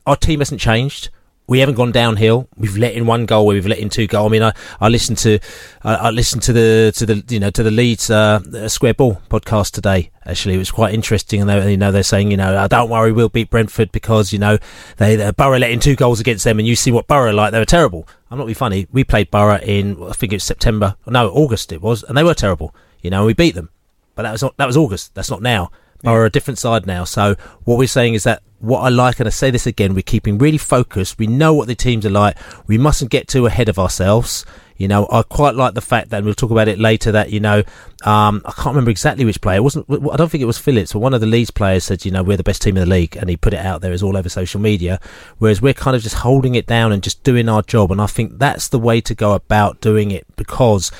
our 0.07 0.15
team 0.15 0.39
hasn't 0.39 0.61
changed 0.61 1.11
we 1.49 1.59
haven't 1.59 1.75
gone 1.75 1.91
downhill. 1.91 2.47
We've 2.55 2.77
let 2.77 2.93
in 2.93 3.07
one 3.07 3.25
goal 3.25 3.47
we've 3.47 3.65
let 3.65 3.79
in 3.79 3.89
two 3.89 4.05
goals. 4.05 4.29
I 4.29 4.31
mean, 4.31 4.43
I, 4.43 4.53
I 4.79 4.87
listened 4.87 5.17
to 5.19 5.39
I, 5.83 5.95
I 5.95 6.09
listened 6.11 6.43
to 6.43 6.53
the 6.53 6.93
to 6.95 7.05
the 7.07 7.23
you 7.27 7.39
know 7.39 7.49
to 7.49 7.63
the 7.63 7.71
Leeds 7.71 8.11
uh, 8.11 8.69
Square 8.69 8.93
Ball 8.93 9.19
podcast 9.29 9.71
today. 9.71 10.11
Actually, 10.25 10.53
it 10.53 10.59
was 10.59 10.69
quite 10.69 10.93
interesting, 10.93 11.41
and 11.41 11.49
they 11.49 11.71
you 11.71 11.77
know 11.77 11.91
they're 11.91 12.03
saying 12.03 12.29
you 12.29 12.37
know 12.37 12.55
uh, 12.55 12.67
don't 12.67 12.89
worry, 12.89 13.11
we'll 13.11 13.29
beat 13.29 13.49
Brentford 13.49 13.91
because 13.91 14.31
you 14.31 14.37
know 14.37 14.59
they, 14.97 15.15
they 15.15 15.31
Boro 15.31 15.57
let 15.57 15.71
in 15.71 15.79
two 15.79 15.95
goals 15.95 16.19
against 16.19 16.43
them, 16.43 16.59
and 16.59 16.67
you 16.67 16.75
see 16.75 16.91
what 16.91 17.07
Boro 17.07 17.33
like. 17.33 17.51
They 17.51 17.59
were 17.59 17.65
terrible. 17.65 18.07
I'm 18.29 18.37
not 18.37 18.45
being 18.45 18.53
funny. 18.53 18.87
We 18.91 19.03
played 19.03 19.31
Boro 19.31 19.57
in 19.57 20.01
I 20.03 20.13
think 20.13 20.31
it 20.31 20.35
was 20.35 20.43
September, 20.43 20.95
no 21.07 21.29
August 21.29 21.71
it 21.71 21.81
was, 21.81 22.03
and 22.03 22.15
they 22.15 22.23
were 22.23 22.35
terrible. 22.35 22.75
You 23.01 23.09
know, 23.09 23.19
and 23.19 23.27
we 23.27 23.33
beat 23.33 23.55
them, 23.55 23.69
but 24.13 24.23
that 24.23 24.33
was 24.33 24.43
not, 24.43 24.55
that 24.57 24.67
was 24.67 24.77
August. 24.77 25.15
That's 25.15 25.31
not 25.31 25.41
now. 25.41 25.71
Boro 26.03 26.21
are 26.21 26.25
a 26.25 26.29
different 26.29 26.59
side 26.59 26.85
now. 26.85 27.05
So 27.05 27.35
what 27.63 27.77
we're 27.77 27.87
saying 27.87 28.13
is 28.13 28.23
that 28.23 28.43
what 28.59 28.81
I 28.81 28.89
like, 28.89 29.19
and 29.19 29.27
I 29.27 29.31
say 29.31 29.51
this 29.51 29.65
again, 29.65 29.93
we're 29.93 30.01
keeping 30.01 30.37
really 30.37 30.57
focused. 30.57 31.17
We 31.17 31.27
know 31.27 31.53
what 31.53 31.67
the 31.67 31.75
teams 31.75 32.05
are 32.05 32.09
like. 32.09 32.37
We 32.67 32.77
mustn't 32.77 33.11
get 33.11 33.27
too 33.27 33.45
ahead 33.45 33.69
of 33.69 33.79
ourselves. 33.79 34.45
You 34.77 34.87
know, 34.87 35.09
I 35.11 35.23
quite 35.23 35.55
like 35.55 35.73
the 35.73 35.81
fact 35.81 36.09
that, 36.09 36.17
and 36.17 36.25
we'll 36.25 36.35
talk 36.35 36.51
about 36.51 36.69
it 36.69 36.79
later, 36.79 37.11
that, 37.11 37.31
you 37.31 37.41
know, 37.41 37.63
um, 38.05 38.41
I 38.45 38.53
can't 38.53 38.67
remember 38.67 38.91
exactly 38.91 39.25
which 39.25 39.41
player. 39.41 39.57
It 39.57 39.63
wasn't, 39.63 39.85
I 39.89 40.15
don't 40.15 40.29
think 40.29 40.41
it 40.41 40.45
was 40.45 40.57
Phillips, 40.57 40.93
but 40.93 40.99
one 40.99 41.13
of 41.13 41.19
the 41.19 41.27
Leeds 41.27 41.51
players 41.51 41.83
said, 41.83 42.05
you 42.05 42.11
know, 42.11 42.23
we're 42.23 42.37
the 42.37 42.43
best 42.43 42.61
team 42.61 42.77
in 42.77 42.83
the 42.83 42.89
league. 42.89 43.17
And 43.17 43.29
he 43.29 43.35
put 43.35 43.53
it 43.53 43.59
out 43.59 43.81
there 43.81 43.91
as 43.91 44.01
all 44.01 44.15
over 44.15 44.29
social 44.29 44.61
media. 44.61 45.01
Whereas 45.37 45.61
we're 45.61 45.73
kind 45.73 45.97
of 45.97 46.01
just 46.01 46.15
holding 46.15 46.55
it 46.55 46.65
down 46.65 46.93
and 46.93 47.03
just 47.03 47.23
doing 47.23 47.49
our 47.49 47.61
job. 47.61 47.91
And 47.91 48.01
I 48.01 48.07
think 48.07 48.39
that's 48.39 48.69
the 48.69 48.79
way 48.79 49.01
to 49.01 49.13
go 49.13 49.33
about 49.33 49.81
doing 49.81 50.11
it 50.11 50.25
because 50.37 50.93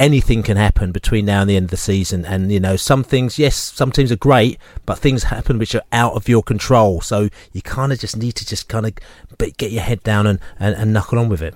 anything 0.00 0.42
can 0.42 0.56
happen 0.56 0.92
between 0.92 1.26
now 1.26 1.42
and 1.42 1.50
the 1.50 1.56
end 1.56 1.64
of 1.64 1.70
the 1.70 1.76
season. 1.76 2.24
And, 2.24 2.50
you 2.50 2.58
know, 2.58 2.74
some 2.76 3.04
things, 3.04 3.38
yes, 3.38 3.54
some 3.54 3.92
teams 3.92 4.10
are 4.10 4.16
great, 4.16 4.58
but 4.86 4.98
things 4.98 5.24
happen 5.24 5.58
which 5.58 5.74
are 5.74 5.82
out 5.92 6.14
of 6.14 6.26
your 6.26 6.42
control. 6.42 7.02
So 7.02 7.28
you 7.52 7.60
kind 7.60 7.92
of 7.92 8.00
just 8.00 8.16
need 8.16 8.32
to 8.32 8.46
just 8.46 8.66
kind 8.66 8.86
of 8.86 8.94
get 9.58 9.70
your 9.70 9.82
head 9.82 10.02
down 10.02 10.26
and, 10.26 10.40
and, 10.58 10.74
and 10.74 10.92
knuckle 10.94 11.18
on 11.18 11.28
with 11.28 11.42
it. 11.42 11.54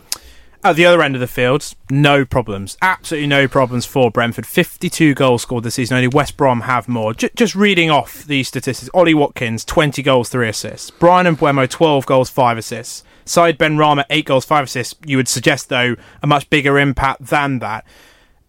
At 0.62 0.76
the 0.76 0.86
other 0.86 1.02
end 1.02 1.14
of 1.14 1.20
the 1.20 1.26
field, 1.26 1.74
no 1.90 2.24
problems. 2.24 2.76
Absolutely 2.80 3.26
no 3.26 3.48
problems 3.48 3.86
for 3.86 4.10
Brentford. 4.10 4.46
52 4.46 5.14
goals 5.14 5.42
scored 5.42 5.64
this 5.64 5.74
season. 5.74 5.96
Only 5.96 6.08
West 6.08 6.36
Brom 6.36 6.62
have 6.62 6.88
more. 6.88 7.12
J- 7.12 7.30
just 7.34 7.54
reading 7.54 7.90
off 7.90 8.24
these 8.24 8.48
statistics 8.48 8.90
Ollie 8.94 9.14
Watkins, 9.14 9.64
20 9.64 10.02
goals, 10.02 10.28
3 10.28 10.48
assists. 10.48 10.90
Bryan 10.90 11.26
and 11.26 11.38
Mbeumo, 11.38 11.68
12 11.68 12.06
goals, 12.06 12.30
5 12.30 12.58
assists. 12.58 13.04
Said 13.26 13.56
Ben 13.56 13.76
Benrahma, 13.76 14.04
8 14.08 14.26
goals, 14.26 14.44
5 14.44 14.64
assists. 14.64 14.94
You 15.04 15.16
would 15.18 15.28
suggest, 15.28 15.70
though, 15.70 15.96
a 16.22 16.26
much 16.26 16.48
bigger 16.50 16.78
impact 16.78 17.26
than 17.26 17.58
that. 17.60 17.86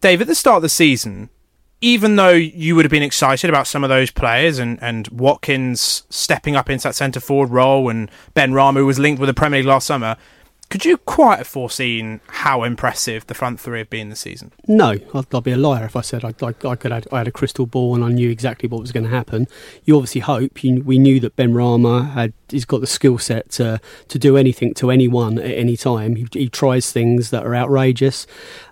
Dave, 0.05 0.21
at 0.21 0.27
the 0.27 0.35
start 0.35 0.57
of 0.57 0.61
the 0.61 0.69
season, 0.69 1.31
even 1.81 2.15
though 2.15 2.29
you 2.29 2.75
would 2.75 2.85
have 2.85 2.91
been 2.91 3.01
excited 3.01 3.49
about 3.49 3.65
some 3.65 3.83
of 3.83 3.89
those 3.89 4.11
players 4.11 4.59
and, 4.59 4.77
and 4.79 5.07
Watkins 5.07 6.03
stepping 6.11 6.55
up 6.55 6.69
into 6.69 6.83
that 6.83 6.93
centre 6.93 7.19
forward 7.19 7.49
role 7.49 7.89
and 7.89 8.11
Benrahma 8.35 8.85
was 8.85 8.99
linked 8.99 9.19
with 9.19 9.29
the 9.29 9.33
Premier 9.33 9.61
League 9.61 9.67
last 9.67 9.87
summer, 9.87 10.15
could 10.75 10.83
you 10.83 10.97
quite 10.97 11.37
have 11.37 11.47
foreseen 11.47 12.19
how 12.27 12.63
impressive 12.63 13.25
the 13.27 13.33
front 13.33 13.61
three 13.61 13.79
have 13.79 13.89
been 13.89 14.09
this 14.09 14.19
season? 14.19 14.51
No, 14.67 14.89
I'd, 14.89 15.33
I'd 15.33 15.43
be 15.45 15.53
a 15.53 15.57
liar 15.57 15.85
if 15.85 15.95
I 15.95 16.01
said 16.01 16.25
I, 16.25 16.33
I, 16.41 16.53
I 16.67 16.75
could. 16.75 16.91
I 16.91 17.17
had 17.17 17.29
a 17.29 17.31
crystal 17.31 17.65
ball 17.65 17.95
and 17.95 18.03
I 18.03 18.09
knew 18.09 18.29
exactly 18.29 18.67
what 18.67 18.81
was 18.81 18.91
going 18.91 19.05
to 19.05 19.09
happen. 19.09 19.47
You 19.85 19.95
obviously 19.95 20.19
hope. 20.19 20.65
You, 20.65 20.83
we 20.83 20.99
knew 20.99 21.21
that 21.21 21.37
Benrahma 21.37 22.11
had. 22.11 22.33
He's 22.49 22.65
got 22.65 22.81
the 22.81 22.87
skill 22.87 23.17
set 23.17 23.51
to 23.51 23.79
to 24.09 24.19
do 24.19 24.35
anything 24.35 24.73
to 24.73 24.91
anyone 24.91 25.39
at 25.39 25.45
any 25.45 25.77
time. 25.77 26.17
He, 26.17 26.27
he 26.33 26.49
tries 26.49 26.91
things 26.91 27.29
that 27.29 27.45
are 27.45 27.55
outrageous. 27.55 28.27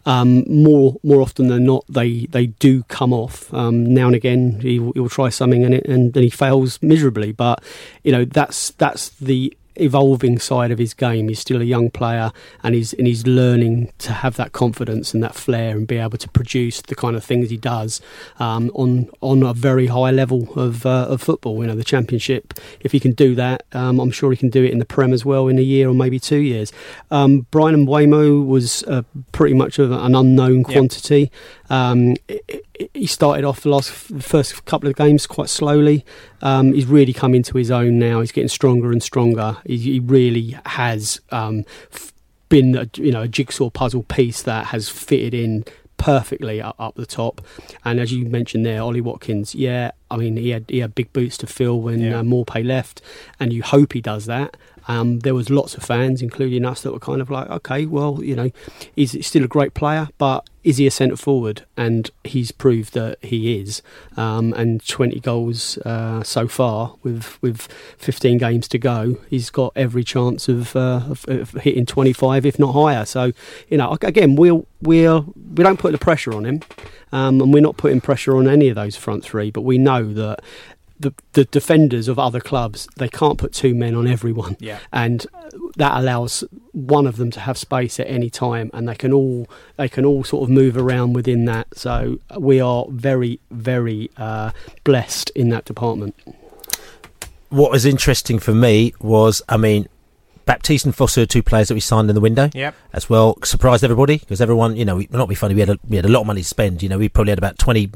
Um, 0.06 0.44
more 0.50 0.98
more 1.04 1.22
often 1.22 1.48
than 1.48 1.64
not, 1.64 1.86
they 1.88 2.26
they 2.26 2.48
do 2.48 2.84
come 2.84 3.14
off. 3.14 3.54
Um, 3.54 3.86
now 3.86 4.08
and 4.08 4.16
again, 4.16 4.60
he, 4.60 4.74
he 4.74 4.80
will 4.80 5.08
try 5.08 5.30
something 5.30 5.64
and 5.64 5.76
it, 5.76 5.86
and 5.86 6.12
then 6.12 6.24
he 6.24 6.30
fails 6.30 6.82
miserably. 6.82 7.32
But 7.32 7.64
you 8.04 8.12
know 8.12 8.26
that's 8.26 8.72
that's 8.72 9.08
the 9.08 9.56
evolving 9.76 10.40
side 10.40 10.72
of 10.72 10.80
his 10.80 10.94
game. 10.94 11.28
He's 11.28 11.40
still 11.40 11.62
a 11.62 11.66
young 11.66 11.90
player, 11.90 12.32
and 12.62 12.76
he's 12.76 12.94
and 12.94 13.08
he's 13.08 13.26
learning 13.26 13.92
to 14.00 14.14
have 14.14 14.36
that 14.38 14.52
confidence 14.52 15.14
and 15.14 15.24
that 15.24 15.36
flair, 15.36 15.78
and 15.78 15.88
be 15.88 15.98
able 15.98 16.18
to 16.18 16.30
produce 16.30 16.82
the 16.82 16.96
kind 16.96 17.16
of 17.16 17.24
things 17.24 17.50
he 17.50 17.58
does 17.58 18.02
um, 18.40 18.72
on 18.74 19.10
on 19.22 19.44
a 19.44 19.54
very 19.54 19.88
high 19.88 20.12
level 20.12 20.48
of 20.60 20.86
uh, 20.86 21.08
of 21.10 21.22
football. 21.22 21.62
You 21.62 21.68
know, 21.68 21.76
the 21.76 21.84
Championship. 21.84 22.54
If 22.80 22.92
he 22.92 23.00
can 23.00 23.14
do 23.14 23.36
that, 23.36 23.66
um, 23.74 24.00
I'm 24.00 24.12
sure 24.12 24.32
he 24.32 24.38
can 24.38 24.50
do 24.50 24.64
it 24.64 24.72
in 24.72 24.80
the 24.80 24.86
Prem 24.86 25.14
as 25.14 25.26
well 25.26 25.48
in 25.48 25.58
a 25.58 25.62
year 25.62 25.90
or 25.90 25.94
maybe 25.94 26.20
two 26.20 26.40
years. 26.40 26.72
Um, 27.12 27.46
and 27.54 27.88
Mbeumo 27.88 28.46
was 28.46 28.84
uh, 28.84 29.04
pretty 29.32 29.56
much 29.56 29.80
an 29.80 29.94
unknown 30.16 30.64
quantity. 30.64 31.32
Um, 31.74 32.16
he 32.94 33.08
started 33.08 33.44
off 33.44 33.62
the 33.62 33.70
last 33.70 33.90
first 33.90 34.66
couple 34.66 34.88
of 34.88 34.96
games 34.96 35.26
quite 35.26 35.50
slowly. 35.50 36.06
Um, 36.44 36.74
he's 36.74 36.86
really 36.86 37.14
come 37.14 37.34
into 37.34 37.58
his 37.58 37.72
own 37.72 37.98
now. 37.98 38.20
He's 38.20 38.32
getting 38.32 38.48
stronger 38.50 38.92
and 38.92 39.02
stronger. 39.02 39.58
He, 39.66 39.78
he 39.78 40.00
really 40.00 40.56
has 40.68 41.20
um, 41.32 41.66
been 42.50 42.78
a, 42.78 42.88
you 42.96 43.12
know 43.12 43.24
a 43.24 43.28
jigsaw 43.28 43.72
puzzle 43.72 44.04
piece 44.04 44.44
that 44.44 44.68
has 44.68 44.88
fitted 44.88 45.34
in 45.34 45.66
perfectly 45.98 46.62
up, 46.62 46.76
up 46.78 46.94
the 46.94 47.08
top. 47.08 47.42
And 47.84 48.00
as 48.00 48.12
you 48.12 48.26
mentioned 48.26 48.66
there, 48.66 48.82
Ollie 48.82 49.02
Watkins, 49.02 49.56
yeah, 49.56 49.92
I 50.12 50.18
mean 50.18 50.38
he 50.38 50.50
had 50.50 50.66
he 50.68 50.80
had 50.80 50.94
big 50.94 51.12
boots 51.12 51.38
to 51.40 51.48
fill 51.48 51.82
when 51.82 52.02
yeah. 52.02 52.20
uh, 52.20 52.24
Maupay 52.24 52.64
left, 52.64 53.02
and 53.40 53.52
you 53.52 53.64
hope 53.64 53.94
he 53.94 54.02
does 54.02 54.28
that. 54.28 54.58
Um, 54.88 55.20
there 55.20 55.36
was 55.36 55.50
lots 55.50 55.76
of 55.76 55.84
fans, 55.84 56.22
including 56.22 56.66
us, 56.66 56.82
that 56.82 56.92
were 56.92 57.00
kind 57.00 57.22
of 57.22 57.30
like, 57.30 57.50
okay, 57.50 57.86
well, 57.86 58.24
you 58.24 58.36
know, 58.36 58.52
he's 58.96 59.26
still 59.26 59.44
a 59.44 59.48
great 59.48 59.74
player, 59.74 60.10
but 60.18 60.48
is 60.64 60.78
he 60.78 60.88
a 60.88 60.92
centre 60.92 61.18
forward? 61.18 61.66
And 61.76 62.10
he's 62.24 62.52
proved 62.52 62.94
that 62.94 63.18
he 63.24 63.60
is. 63.60 63.82
Um, 64.16 64.54
and 64.54 64.86
20 64.86 65.20
goals 65.20 65.78
uh, 65.80 66.24
so 66.24 66.48
far 66.48 66.96
with 67.04 67.42
with 67.42 67.68
15 67.98 68.38
games 68.38 68.68
to 68.70 68.78
go. 68.78 69.18
He's 69.30 69.50
got 69.50 69.74
every 69.76 70.04
chance 70.04 70.48
of, 70.48 70.76
uh, 70.76 71.02
of, 71.10 71.26
of, 71.28 71.52
hitting 71.52 71.86
25, 71.86 72.46
if 72.46 72.58
not 72.58 72.72
higher. 72.72 73.06
So, 73.06 73.34
you 73.68 73.78
know, 73.78 73.98
again, 74.02 74.36
we'll, 74.36 74.66
we'll, 74.82 75.34
we 75.56 75.64
don't 75.64 75.80
put 75.80 75.92
the 75.92 75.98
pressure 75.98 76.34
on 76.34 76.46
him. 76.46 76.62
Um, 77.12 77.40
and 77.42 77.54
we're 77.54 77.62
not 77.62 77.78
putting 77.78 78.02
pressure 78.02 78.36
on 78.36 78.48
any 78.48 78.70
of 78.70 78.76
those 78.76 78.96
front 78.96 79.24
three, 79.24 79.52
but 79.52 79.62
we 79.62 79.78
know 79.78 80.14
that 80.14 80.40
the, 81.04 81.14
the 81.34 81.44
defenders 81.46 82.08
of 82.08 82.18
other 82.18 82.40
clubs 82.40 82.88
they 82.96 83.10
can't 83.10 83.38
put 83.38 83.54
two 83.54 83.76
men 83.76 83.94
on 83.94 84.08
everyone 84.08 84.56
yeah. 84.60 84.80
and 84.92 85.28
that 85.76 85.98
allows 85.98 86.44
one 86.72 87.06
of 87.06 87.18
them 87.18 87.30
to 87.30 87.42
have 87.42 87.58
space 87.58 88.00
at 88.00 88.08
any 88.08 88.30
time 88.30 88.72
and 88.74 88.88
they 88.88 88.96
can 88.96 89.14
all 89.14 89.48
they 89.78 89.90
can 89.90 90.06
all 90.06 90.24
sort 90.24 90.44
of 90.44 90.50
move 90.50 90.78
around 90.78 91.14
within 91.14 91.46
that 91.46 91.68
so 91.78 92.18
we 92.40 92.60
are 92.60 92.86
very 92.90 93.40
very 93.52 94.10
uh, 94.18 94.52
blessed 94.84 95.30
in 95.32 95.50
that 95.50 95.66
department 95.66 96.16
what 97.50 97.70
was 97.70 97.86
interesting 97.86 98.40
for 98.40 98.54
me 98.54 98.94
was 99.00 99.42
i 99.50 99.58
mean 99.58 99.88
Baptiste 100.46 100.86
and 100.86 100.94
Fosu 100.94 101.24
are 101.24 101.26
two 101.26 101.42
players 101.42 101.70
that 101.70 101.74
we 101.74 101.80
signed 101.80 102.10
in 102.10 102.16
the 102.16 102.20
window. 102.20 102.50
Yep. 102.54 102.76
As 102.92 103.10
well, 103.10 103.38
surprised 103.46 103.82
everybody 103.82 104.18
because 104.18 104.42
everyone, 104.42 104.76
you 104.76 104.84
know, 104.84 104.98
we, 104.98 105.08
not 105.10 105.30
be 105.30 105.36
funny. 105.36 105.54
We 105.54 105.62
had 105.62 105.70
a, 105.70 105.80
we 105.88 105.96
had 105.96 106.04
a 106.04 106.10
lot 106.10 106.20
of 106.20 106.28
money 106.28 106.42
to 106.42 106.46
spend. 106.46 106.84
You 106.84 106.90
know, 106.90 106.98
we 106.98 107.08
probably 107.08 107.32
had 107.32 107.38
about 107.38 107.58
twenty 107.58 107.90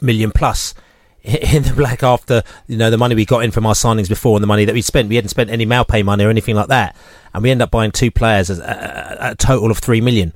million 0.00 0.32
plus 0.32 0.74
in 1.54 1.62
the 1.62 1.72
black 1.74 2.02
after 2.02 2.42
you 2.66 2.76
know 2.76 2.90
the 2.90 2.98
money 2.98 3.14
we 3.14 3.24
got 3.24 3.44
in 3.44 3.50
from 3.50 3.64
our 3.64 3.72
signings 3.72 4.10
before 4.10 4.36
and 4.36 4.42
the 4.42 4.46
money 4.46 4.66
that 4.66 4.74
we 4.74 4.82
spent. 4.82 5.08
We 5.08 5.14
hadn't 5.14 5.30
spent 5.30 5.48
any 5.48 5.64
Maupay 5.64 6.04
money 6.04 6.22
or 6.22 6.28
anything 6.28 6.54
like 6.54 6.68
that, 6.68 6.94
and 7.32 7.42
we 7.42 7.50
end 7.50 7.62
up 7.62 7.70
buying 7.70 7.92
two 7.92 8.10
players 8.10 8.50
at 8.50 8.58
a, 8.58 9.30
a 9.30 9.34
total 9.34 9.70
of 9.70 9.78
three 9.78 10.02
million. 10.02 10.34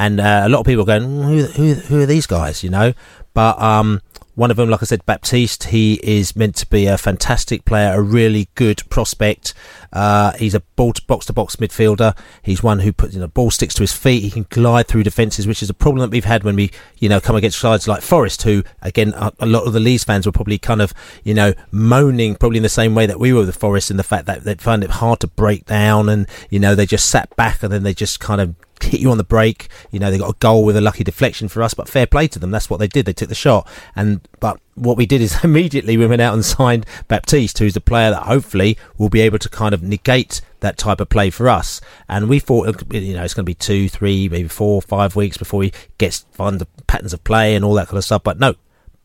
And 0.00 0.20
uh, 0.20 0.42
a 0.44 0.48
lot 0.48 0.60
of 0.60 0.66
people 0.66 0.82
are 0.82 0.86
going, 0.86 1.22
who, 1.24 1.42
who, 1.42 1.74
who 1.74 2.00
are 2.00 2.06
these 2.06 2.26
guys? 2.26 2.62
You 2.62 2.70
know, 2.70 2.92
but 3.34 3.60
um, 3.60 4.00
One 4.38 4.52
of 4.52 4.56
them, 4.56 4.70
like 4.70 4.84
I 4.84 4.86
said, 4.86 5.04
Baptiste, 5.04 5.64
he 5.64 5.94
is 5.94 6.36
meant 6.36 6.54
to 6.58 6.66
be 6.66 6.86
a 6.86 6.96
fantastic 6.96 7.64
player, 7.64 7.92
a 7.92 8.00
really 8.00 8.48
good 8.54 8.88
prospect. 8.88 9.52
Uh, 9.92 10.30
he's 10.34 10.54
a 10.54 10.60
box 10.60 11.00
to 11.00 11.32
box 11.32 11.56
midfielder. 11.56 12.16
He's 12.40 12.62
one 12.62 12.78
who 12.78 12.92
puts, 12.92 13.14
you 13.14 13.20
know, 13.20 13.26
ball 13.26 13.50
sticks 13.50 13.74
to 13.74 13.82
his 13.82 13.92
feet. 13.92 14.22
He 14.22 14.30
can 14.30 14.46
glide 14.48 14.86
through 14.86 15.02
defences, 15.02 15.48
which 15.48 15.60
is 15.60 15.70
a 15.70 15.74
problem 15.74 16.02
that 16.02 16.12
we've 16.12 16.24
had 16.24 16.44
when 16.44 16.54
we, 16.54 16.70
you 16.98 17.08
know, 17.08 17.20
come 17.20 17.34
against 17.34 17.58
sides 17.58 17.88
like 17.88 18.00
Forest, 18.00 18.42
who, 18.42 18.62
again, 18.80 19.12
a, 19.16 19.32
a 19.40 19.46
lot 19.46 19.66
of 19.66 19.72
the 19.72 19.80
Leeds 19.80 20.04
fans 20.04 20.24
were 20.24 20.30
probably 20.30 20.56
kind 20.56 20.80
of, 20.80 20.94
you 21.24 21.34
know, 21.34 21.52
moaning 21.72 22.36
probably 22.36 22.58
in 22.58 22.62
the 22.62 22.68
same 22.68 22.94
way 22.94 23.06
that 23.06 23.18
we 23.18 23.32
were 23.32 23.44
with 23.44 23.56
Forest 23.56 23.90
in 23.90 23.96
the 23.96 24.04
fact 24.04 24.26
that 24.26 24.44
they 24.44 24.54
find 24.54 24.84
it 24.84 24.90
hard 24.90 25.18
to 25.18 25.26
break 25.26 25.66
down 25.66 26.08
and, 26.08 26.28
you 26.48 26.60
know, 26.60 26.76
they 26.76 26.86
just 26.86 27.10
sat 27.10 27.34
back 27.34 27.64
and 27.64 27.72
then 27.72 27.82
they 27.82 27.92
just 27.92 28.20
kind 28.20 28.40
of 28.40 28.54
hit 28.84 29.00
you 29.00 29.10
on 29.10 29.18
the 29.18 29.24
break. 29.24 29.68
You 29.90 29.98
know, 29.98 30.10
they 30.10 30.18
got 30.18 30.30
a 30.30 30.38
goal 30.38 30.64
with 30.64 30.76
a 30.76 30.80
lucky 30.80 31.04
deflection 31.04 31.48
for 31.48 31.62
us, 31.62 31.74
but 31.74 31.88
fair 31.88 32.06
play 32.06 32.28
to 32.28 32.38
them. 32.38 32.50
That's 32.50 32.70
what 32.70 32.78
they 32.78 32.86
did. 32.86 33.06
They 33.06 33.12
took 33.12 33.28
the 33.28 33.34
shot. 33.34 33.68
And, 33.94 34.20
but 34.40 34.60
what 34.74 34.96
we 34.96 35.06
did 35.06 35.20
is 35.20 35.36
immediately 35.44 35.96
we 35.96 36.06
went 36.06 36.22
out 36.22 36.34
and 36.34 36.44
signed 36.44 36.86
Baptiste, 37.08 37.58
who's 37.58 37.76
a 37.76 37.80
player 37.80 38.10
that 38.10 38.24
hopefully 38.24 38.76
will 38.96 39.08
be 39.08 39.20
able 39.20 39.38
to 39.38 39.48
kind 39.48 39.74
of 39.74 39.82
negate 39.82 40.40
that 40.60 40.76
type 40.76 41.00
of 41.00 41.08
play 41.08 41.30
for 41.30 41.48
us. 41.48 41.80
And 42.08 42.28
we 42.28 42.38
thought, 42.38 42.82
you 42.92 43.14
know, 43.14 43.24
it's 43.24 43.34
going 43.34 43.44
to 43.44 43.50
be 43.50 43.54
two, 43.54 43.88
three, 43.88 44.28
maybe 44.28 44.48
four, 44.48 44.82
five 44.82 45.16
weeks 45.16 45.36
before 45.36 45.62
he 45.62 45.72
gets 45.98 46.26
find 46.32 46.60
the 46.60 46.66
patterns 46.86 47.12
of 47.12 47.22
play 47.24 47.54
and 47.54 47.64
all 47.64 47.74
that 47.74 47.88
kind 47.88 47.98
of 47.98 48.04
stuff. 48.04 48.22
But 48.22 48.38
no, 48.38 48.54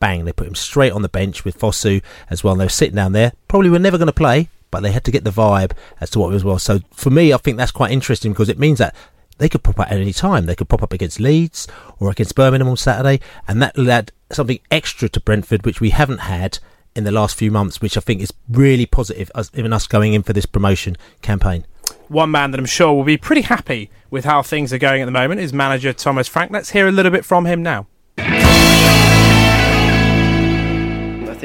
bang, 0.00 0.24
they 0.24 0.32
put 0.32 0.46
him 0.46 0.54
straight 0.54 0.92
on 0.92 1.02
the 1.02 1.08
bench 1.08 1.44
with 1.44 1.58
Fosu 1.58 2.02
as 2.30 2.42
well. 2.42 2.52
And 2.52 2.60
they 2.60 2.66
were 2.66 2.70
sitting 2.70 2.96
down 2.96 3.12
there. 3.12 3.32
Probably 3.48 3.70
were 3.70 3.78
never 3.78 3.98
going 3.98 4.06
to 4.06 4.12
play, 4.12 4.48
but 4.70 4.80
they 4.80 4.92
had 4.92 5.04
to 5.04 5.10
get 5.10 5.24
the 5.24 5.30
vibe 5.30 5.72
as 6.00 6.10
to 6.10 6.18
what 6.18 6.30
was 6.30 6.44
well. 6.44 6.58
So 6.58 6.80
for 6.92 7.10
me, 7.10 7.32
I 7.32 7.36
think 7.36 7.56
that's 7.56 7.72
quite 7.72 7.92
interesting 7.92 8.32
because 8.32 8.48
it 8.48 8.58
means 8.58 8.78
that 8.78 8.94
they 9.38 9.48
could 9.48 9.62
pop 9.62 9.78
up 9.80 9.90
at 9.90 9.98
any 9.98 10.12
time. 10.12 10.46
They 10.46 10.54
could 10.54 10.68
pop 10.68 10.82
up 10.82 10.92
against 10.92 11.20
Leeds 11.20 11.66
or 11.98 12.10
against 12.10 12.34
Birmingham 12.34 12.68
on 12.68 12.76
Saturday, 12.76 13.20
and 13.48 13.60
that 13.62 13.76
will 13.76 13.90
add 13.90 14.12
something 14.30 14.58
extra 14.70 15.08
to 15.08 15.20
Brentford, 15.20 15.64
which 15.64 15.80
we 15.80 15.90
haven't 15.90 16.18
had 16.18 16.58
in 16.96 17.04
the 17.04 17.12
last 17.12 17.36
few 17.36 17.50
months, 17.50 17.80
which 17.80 17.96
I 17.96 18.00
think 18.00 18.20
is 18.20 18.32
really 18.48 18.86
positive, 18.86 19.30
even 19.54 19.72
us 19.72 19.86
going 19.86 20.14
in 20.14 20.22
for 20.22 20.32
this 20.32 20.46
promotion 20.46 20.96
campaign. 21.22 21.66
One 22.08 22.30
man 22.30 22.50
that 22.52 22.60
I'm 22.60 22.66
sure 22.66 22.92
will 22.92 23.04
be 23.04 23.16
pretty 23.16 23.42
happy 23.42 23.90
with 24.10 24.24
how 24.24 24.42
things 24.42 24.72
are 24.72 24.78
going 24.78 25.02
at 25.02 25.06
the 25.06 25.10
moment 25.10 25.40
is 25.40 25.52
manager 25.52 25.92
Thomas 25.92 26.28
Frank. 26.28 26.52
Let's 26.52 26.70
hear 26.70 26.86
a 26.86 26.92
little 26.92 27.10
bit 27.10 27.24
from 27.24 27.46
him 27.46 27.62
now. 27.62 27.86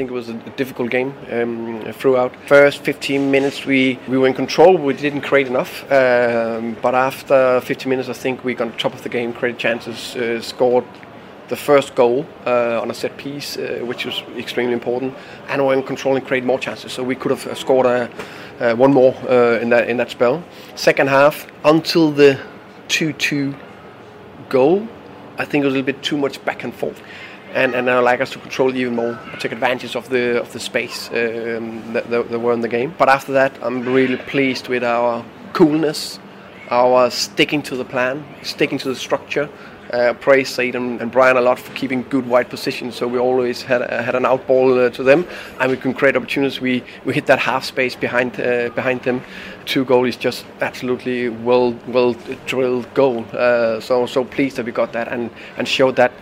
Think 0.00 0.10
it 0.10 0.14
was 0.14 0.30
a 0.30 0.56
difficult 0.56 0.90
game 0.90 1.12
um, 1.30 1.92
throughout. 1.92 2.34
First 2.46 2.82
15 2.84 3.30
minutes 3.30 3.66
we, 3.66 3.98
we 4.08 4.16
were 4.16 4.26
in 4.26 4.32
control, 4.32 4.78
we 4.78 4.94
didn't 4.94 5.20
create 5.20 5.46
enough. 5.46 5.82
Um, 5.92 6.74
but 6.80 6.94
after 6.94 7.60
15 7.60 7.90
minutes, 7.90 8.08
I 8.08 8.14
think 8.14 8.42
we 8.42 8.54
got 8.54 8.68
on 8.68 8.78
top 8.78 8.94
of 8.94 9.02
the 9.02 9.10
game, 9.10 9.34
created 9.34 9.58
chances, 9.58 10.16
uh, 10.16 10.40
scored 10.40 10.86
the 11.48 11.56
first 11.56 11.94
goal 11.94 12.24
uh, 12.46 12.80
on 12.80 12.90
a 12.90 12.94
set 12.94 13.14
piece, 13.18 13.58
uh, 13.58 13.80
which 13.82 14.06
was 14.06 14.22
extremely 14.38 14.72
important, 14.72 15.12
and 15.48 15.60
we 15.60 15.68
were 15.68 15.74
in 15.74 15.82
control 15.82 16.16
and 16.16 16.26
created 16.26 16.46
more 16.46 16.58
chances. 16.58 16.92
So 16.92 17.02
we 17.02 17.14
could 17.14 17.30
have 17.30 17.58
scored 17.58 17.84
a, 17.84 18.08
uh, 18.58 18.74
one 18.74 18.94
more 18.94 19.14
uh, 19.28 19.60
in 19.60 19.68
that 19.68 19.90
in 19.90 19.98
that 19.98 20.10
spell. 20.10 20.42
Second 20.76 21.10
half, 21.10 21.46
until 21.64 22.10
the 22.10 22.40
2-2 22.88 23.54
goal, 24.48 24.88
I 25.36 25.44
think 25.44 25.62
it 25.62 25.66
was 25.66 25.74
a 25.74 25.76
little 25.76 25.92
bit 25.92 26.02
too 26.02 26.16
much 26.16 26.42
back 26.46 26.64
and 26.64 26.74
forth 26.74 27.02
and 27.54 27.74
and 27.74 27.86
like 28.04 28.20
us 28.20 28.30
to 28.30 28.38
control 28.38 28.74
even 28.74 28.94
more, 28.94 29.18
take 29.38 29.52
advantage 29.52 29.96
of 29.96 30.08
the 30.08 30.40
of 30.40 30.52
the 30.52 30.60
space 30.60 31.08
um, 31.08 31.92
that, 31.92 32.08
that, 32.10 32.30
that 32.30 32.38
were 32.38 32.52
in 32.52 32.60
the 32.60 32.68
game. 32.68 32.94
But 32.98 33.08
after 33.08 33.32
that, 33.32 33.52
I'm 33.62 33.84
really 33.84 34.16
pleased 34.16 34.68
with 34.68 34.84
our 34.84 35.24
coolness, 35.52 36.18
our 36.70 37.10
sticking 37.10 37.62
to 37.62 37.76
the 37.76 37.84
plan, 37.84 38.24
sticking 38.42 38.78
to 38.78 38.88
the 38.88 38.96
structure. 38.96 39.48
Uh, 39.92 40.12
praise 40.14 40.48
Said 40.48 40.76
and, 40.76 41.10
Bryan 41.10 41.36
a 41.36 41.40
lot 41.40 41.58
for 41.58 41.74
keeping 41.74 42.04
good 42.10 42.24
wide 42.28 42.48
positions. 42.48 42.94
So 42.94 43.08
we 43.08 43.18
always 43.18 43.60
had 43.62 43.82
uh, 43.82 44.04
had 44.04 44.14
an 44.14 44.24
out 44.24 44.46
ball 44.46 44.78
uh, 44.78 44.90
to 44.90 45.02
them, 45.02 45.26
and 45.58 45.68
we 45.68 45.76
can 45.76 45.94
create 45.94 46.14
opportunities. 46.14 46.60
We 46.60 46.84
we 47.04 47.12
hit 47.12 47.26
that 47.26 47.40
half 47.40 47.64
space 47.64 47.96
behind 47.96 48.38
uh, 48.38 48.68
behind 48.68 49.02
them. 49.02 49.20
Two 49.64 49.84
goal 49.84 50.04
is 50.04 50.16
just 50.16 50.44
absolutely 50.60 51.28
well 51.28 51.74
well 51.88 52.14
drilled 52.46 52.86
goal. 52.94 53.24
Uh, 53.32 53.80
so 53.80 54.06
so 54.06 54.24
pleased 54.24 54.56
that 54.56 54.66
we 54.66 54.70
got 54.70 54.92
that 54.92 55.08
and 55.08 55.28
and 55.56 55.66
showed 55.66 55.96
that 55.96 56.12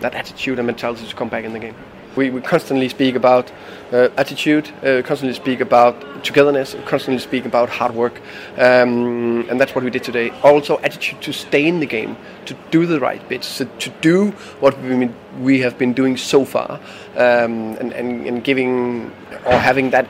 that 0.00 0.14
attitude 0.14 0.58
and 0.58 0.66
mentality 0.66 1.06
to 1.06 1.14
come 1.14 1.28
back 1.28 1.44
in 1.44 1.52
the 1.52 1.58
game. 1.58 1.74
We, 2.16 2.30
we 2.30 2.40
constantly 2.40 2.88
speak 2.88 3.14
about 3.14 3.52
uh, 3.92 4.08
attitude, 4.16 4.68
uh, 4.82 5.02
constantly 5.02 5.32
speak 5.32 5.60
about 5.60 6.24
togetherness, 6.24 6.74
constantly 6.84 7.20
speak 7.20 7.44
about 7.44 7.68
hard 7.68 7.94
work, 7.94 8.20
um, 8.58 9.48
and 9.48 9.60
that's 9.60 9.76
what 9.76 9.84
we 9.84 9.90
did 9.90 10.02
today. 10.02 10.30
Also, 10.42 10.78
attitude 10.80 11.22
to 11.22 11.32
stay 11.32 11.68
in 11.68 11.78
the 11.78 11.86
game, 11.86 12.16
to 12.46 12.56
do 12.72 12.84
the 12.84 12.98
right 12.98 13.26
bits, 13.28 13.58
to, 13.58 13.90
do 14.00 14.32
what 14.58 14.76
we, 14.82 15.08
we 15.40 15.60
have 15.60 15.78
been 15.78 15.92
doing 15.92 16.16
so 16.16 16.44
far, 16.44 16.80
um, 17.16 17.76
and, 17.76 17.92
and, 17.92 18.26
and 18.26 18.42
giving 18.42 19.12
or 19.46 19.52
having 19.52 19.90
that 19.90 20.08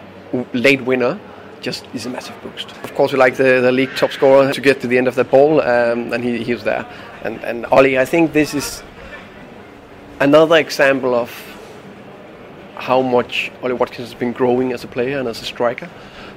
late 0.55 0.81
winner 0.81 1.21
just 1.61 1.87
is 1.93 2.07
a 2.07 2.11
massive 2.11 2.41
boost. 2.43 2.71
Of 2.83 2.95
course, 2.95 3.13
we 3.13 3.19
like 3.19 3.37
the, 3.37 3.61
the 3.61 3.73
league 3.73 3.95
top 3.97 4.13
scorer 4.13 4.53
to 4.53 4.61
get 4.61 4.81
to 4.81 4.87
the 4.87 4.97
end 4.97 5.09
of 5.09 5.15
the 5.15 5.25
ball, 5.25 5.61
um, 5.61 6.13
and 6.13 6.25
he, 6.25 6.43
he 6.43 6.55
was 6.55 6.65
there. 6.65 6.87
And, 7.23 7.45
and 7.45 7.67
Ollie, 7.67 7.99
I 7.99 8.07
think 8.07 8.33
this 8.33 8.55
is 8.55 8.83
another 10.21 10.57
example 10.57 11.15
of 11.15 11.31
how 12.77 13.01
much 13.01 13.51
Ollie 13.63 13.73
Watkins 13.73 14.11
has 14.11 14.19
been 14.19 14.33
growing 14.33 14.73
as 14.73 14.85
a 14.85 14.87
player 14.87 15.19
and 15.19 15.27
as 15.27 15.41
a 15.41 15.45
striker 15.45 15.89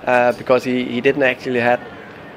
uh, 0.06 0.32
because 0.34 0.64
he, 0.64 0.86
he 0.86 1.02
didn't 1.02 1.24
actually 1.24 1.60
had 1.60 1.82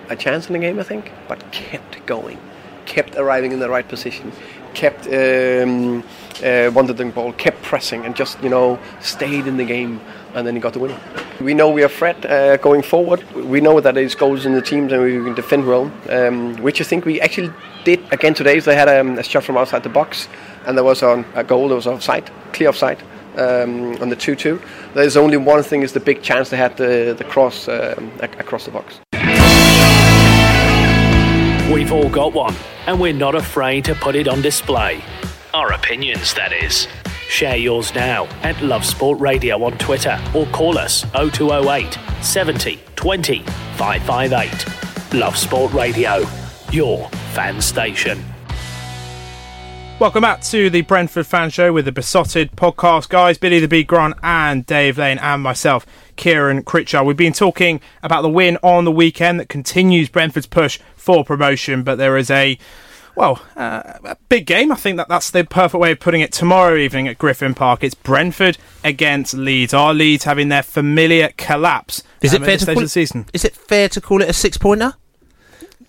a 0.08 0.16
chance 0.16 0.48
in 0.48 0.52
the 0.52 0.58
game 0.58 0.78
I 0.78 0.82
think 0.82 1.12
but 1.28 1.50
kept 1.52 2.04
going 2.04 2.38
kept 2.84 3.16
arriving 3.16 3.52
in 3.52 3.60
the 3.60 3.68
right 3.68 3.86
position 3.86 4.32
kept 4.74 5.06
um, 5.06 6.02
uh, 6.44 6.70
wanted 6.74 6.96
the 6.96 7.04
ball 7.14 7.32
kept 7.34 7.62
pressing 7.62 8.04
and 8.04 8.14
just 8.14 8.40
you 8.42 8.48
know 8.48 8.78
stayed 9.00 9.46
in 9.46 9.56
the 9.56 9.64
game 9.64 10.00
and 10.34 10.46
then 10.46 10.54
he 10.54 10.60
got 10.60 10.74
the 10.74 10.78
winner. 10.78 11.00
We 11.40 11.54
know 11.54 11.70
we 11.70 11.82
are 11.82 11.88
threat 11.88 12.22
uh, 12.26 12.58
going 12.58 12.82
forward. 12.82 13.22
We 13.34 13.62
know 13.62 13.80
that 13.80 13.94
there's 13.94 14.14
goals 14.14 14.44
in 14.44 14.52
the 14.52 14.60
teams 14.60 14.92
and 14.92 15.02
we 15.02 15.12
can 15.12 15.34
defend 15.34 15.66
well, 15.66 15.90
um, 16.10 16.56
which 16.56 16.78
I 16.82 16.84
think 16.84 17.06
we 17.06 17.22
actually 17.22 17.50
did 17.84 18.00
again 18.12 18.34
today. 18.34 18.60
So 18.60 18.70
they 18.70 18.76
had 18.76 18.88
um, 18.88 19.18
a 19.18 19.22
shot 19.22 19.44
from 19.44 19.56
outside 19.56 19.82
the 19.82 19.88
box 19.88 20.28
and 20.66 20.76
there 20.76 20.84
was 20.84 21.02
a, 21.02 21.24
a 21.34 21.44
goal 21.44 21.68
that 21.68 21.74
was 21.74 21.86
offside, 21.86 22.30
clear 22.52 22.68
offside. 22.68 23.02
Um, 23.36 23.94
on 24.00 24.08
the 24.08 24.16
2-2. 24.16 24.62
There's 24.94 25.14
only 25.14 25.36
one 25.36 25.62
thing: 25.62 25.82
is 25.82 25.92
the 25.92 26.00
big 26.00 26.22
chance 26.22 26.48
they 26.48 26.56
had 26.56 26.74
the 26.78 27.14
the 27.18 27.24
cross 27.24 27.68
um, 27.68 28.10
across 28.22 28.64
the 28.64 28.70
box. 28.70 28.98
We've 31.70 31.92
all 31.92 32.08
got 32.08 32.32
one, 32.32 32.54
and 32.86 32.98
we're 32.98 33.12
not 33.12 33.34
afraid 33.34 33.84
to 33.84 33.94
put 33.94 34.14
it 34.16 34.26
on 34.26 34.40
display. 34.40 35.02
Our 35.52 35.72
opinions, 35.72 36.32
that 36.32 36.52
is. 36.52 36.88
Share 37.28 37.56
yours 37.56 37.94
now 37.94 38.26
at 38.42 38.60
Love 38.62 38.84
Sport 38.84 39.18
Radio 39.20 39.62
on 39.64 39.76
Twitter 39.78 40.18
or 40.34 40.46
call 40.46 40.78
us 40.78 41.04
0208 41.12 41.98
70 42.22 42.80
20 42.94 43.42
558. 43.76 45.14
Love 45.14 45.36
Sport 45.36 45.72
Radio, 45.72 46.24
your 46.70 47.08
fan 47.34 47.60
station. 47.60 48.24
Welcome 49.98 50.20
back 50.20 50.42
to 50.42 50.68
the 50.68 50.82
Brentford 50.82 51.26
Fan 51.26 51.48
Show 51.48 51.72
with 51.72 51.86
the 51.86 51.92
Beesotted 51.92 52.52
podcast. 52.52 53.08
Guys, 53.08 53.38
Billy 53.38 53.60
the 53.60 53.66
Big 53.66 53.86
Grant 53.86 54.14
and 54.22 54.66
Dave 54.66 54.98
Lane 54.98 55.16
and 55.16 55.42
myself, 55.42 55.86
Kieran 56.16 56.64
Critchard. 56.64 57.06
We've 57.06 57.16
been 57.16 57.32
talking 57.32 57.80
about 58.02 58.20
the 58.20 58.28
win 58.28 58.58
on 58.62 58.84
the 58.84 58.92
weekend 58.92 59.40
that 59.40 59.48
continues 59.48 60.10
Brentford's 60.10 60.46
push 60.46 60.78
for 60.96 61.24
promotion, 61.24 61.82
but 61.82 61.96
there 61.96 62.18
is 62.18 62.30
a 62.30 62.58
well, 63.14 63.40
uh, 63.56 63.94
a 64.04 64.16
big 64.28 64.44
game. 64.44 64.70
I 64.70 64.74
think 64.74 64.98
that 64.98 65.08
that's 65.08 65.30
the 65.30 65.44
perfect 65.44 65.80
way 65.80 65.92
of 65.92 66.00
putting 66.00 66.20
it. 66.20 66.30
Tomorrow 66.30 66.76
evening 66.76 67.08
at 67.08 67.16
Griffin 67.16 67.54
Park, 67.54 67.82
it's 67.82 67.94
Brentford 67.94 68.58
against 68.84 69.32
Leeds. 69.32 69.72
Our 69.72 69.94
Leeds 69.94 70.24
having 70.24 70.50
their 70.50 70.62
familiar 70.62 71.30
collapse. 71.38 72.02
Is 72.20 72.34
um, 72.34 72.42
it 72.42 72.46
fair 72.46 72.58
to 72.58 72.74
call 72.74 72.86
season? 72.88 73.24
Is 73.32 73.46
it 73.46 73.56
fair 73.56 73.88
to 73.88 74.02
call 74.02 74.20
it 74.20 74.28
a 74.28 74.34
six 74.34 74.58
pointer? 74.58 74.92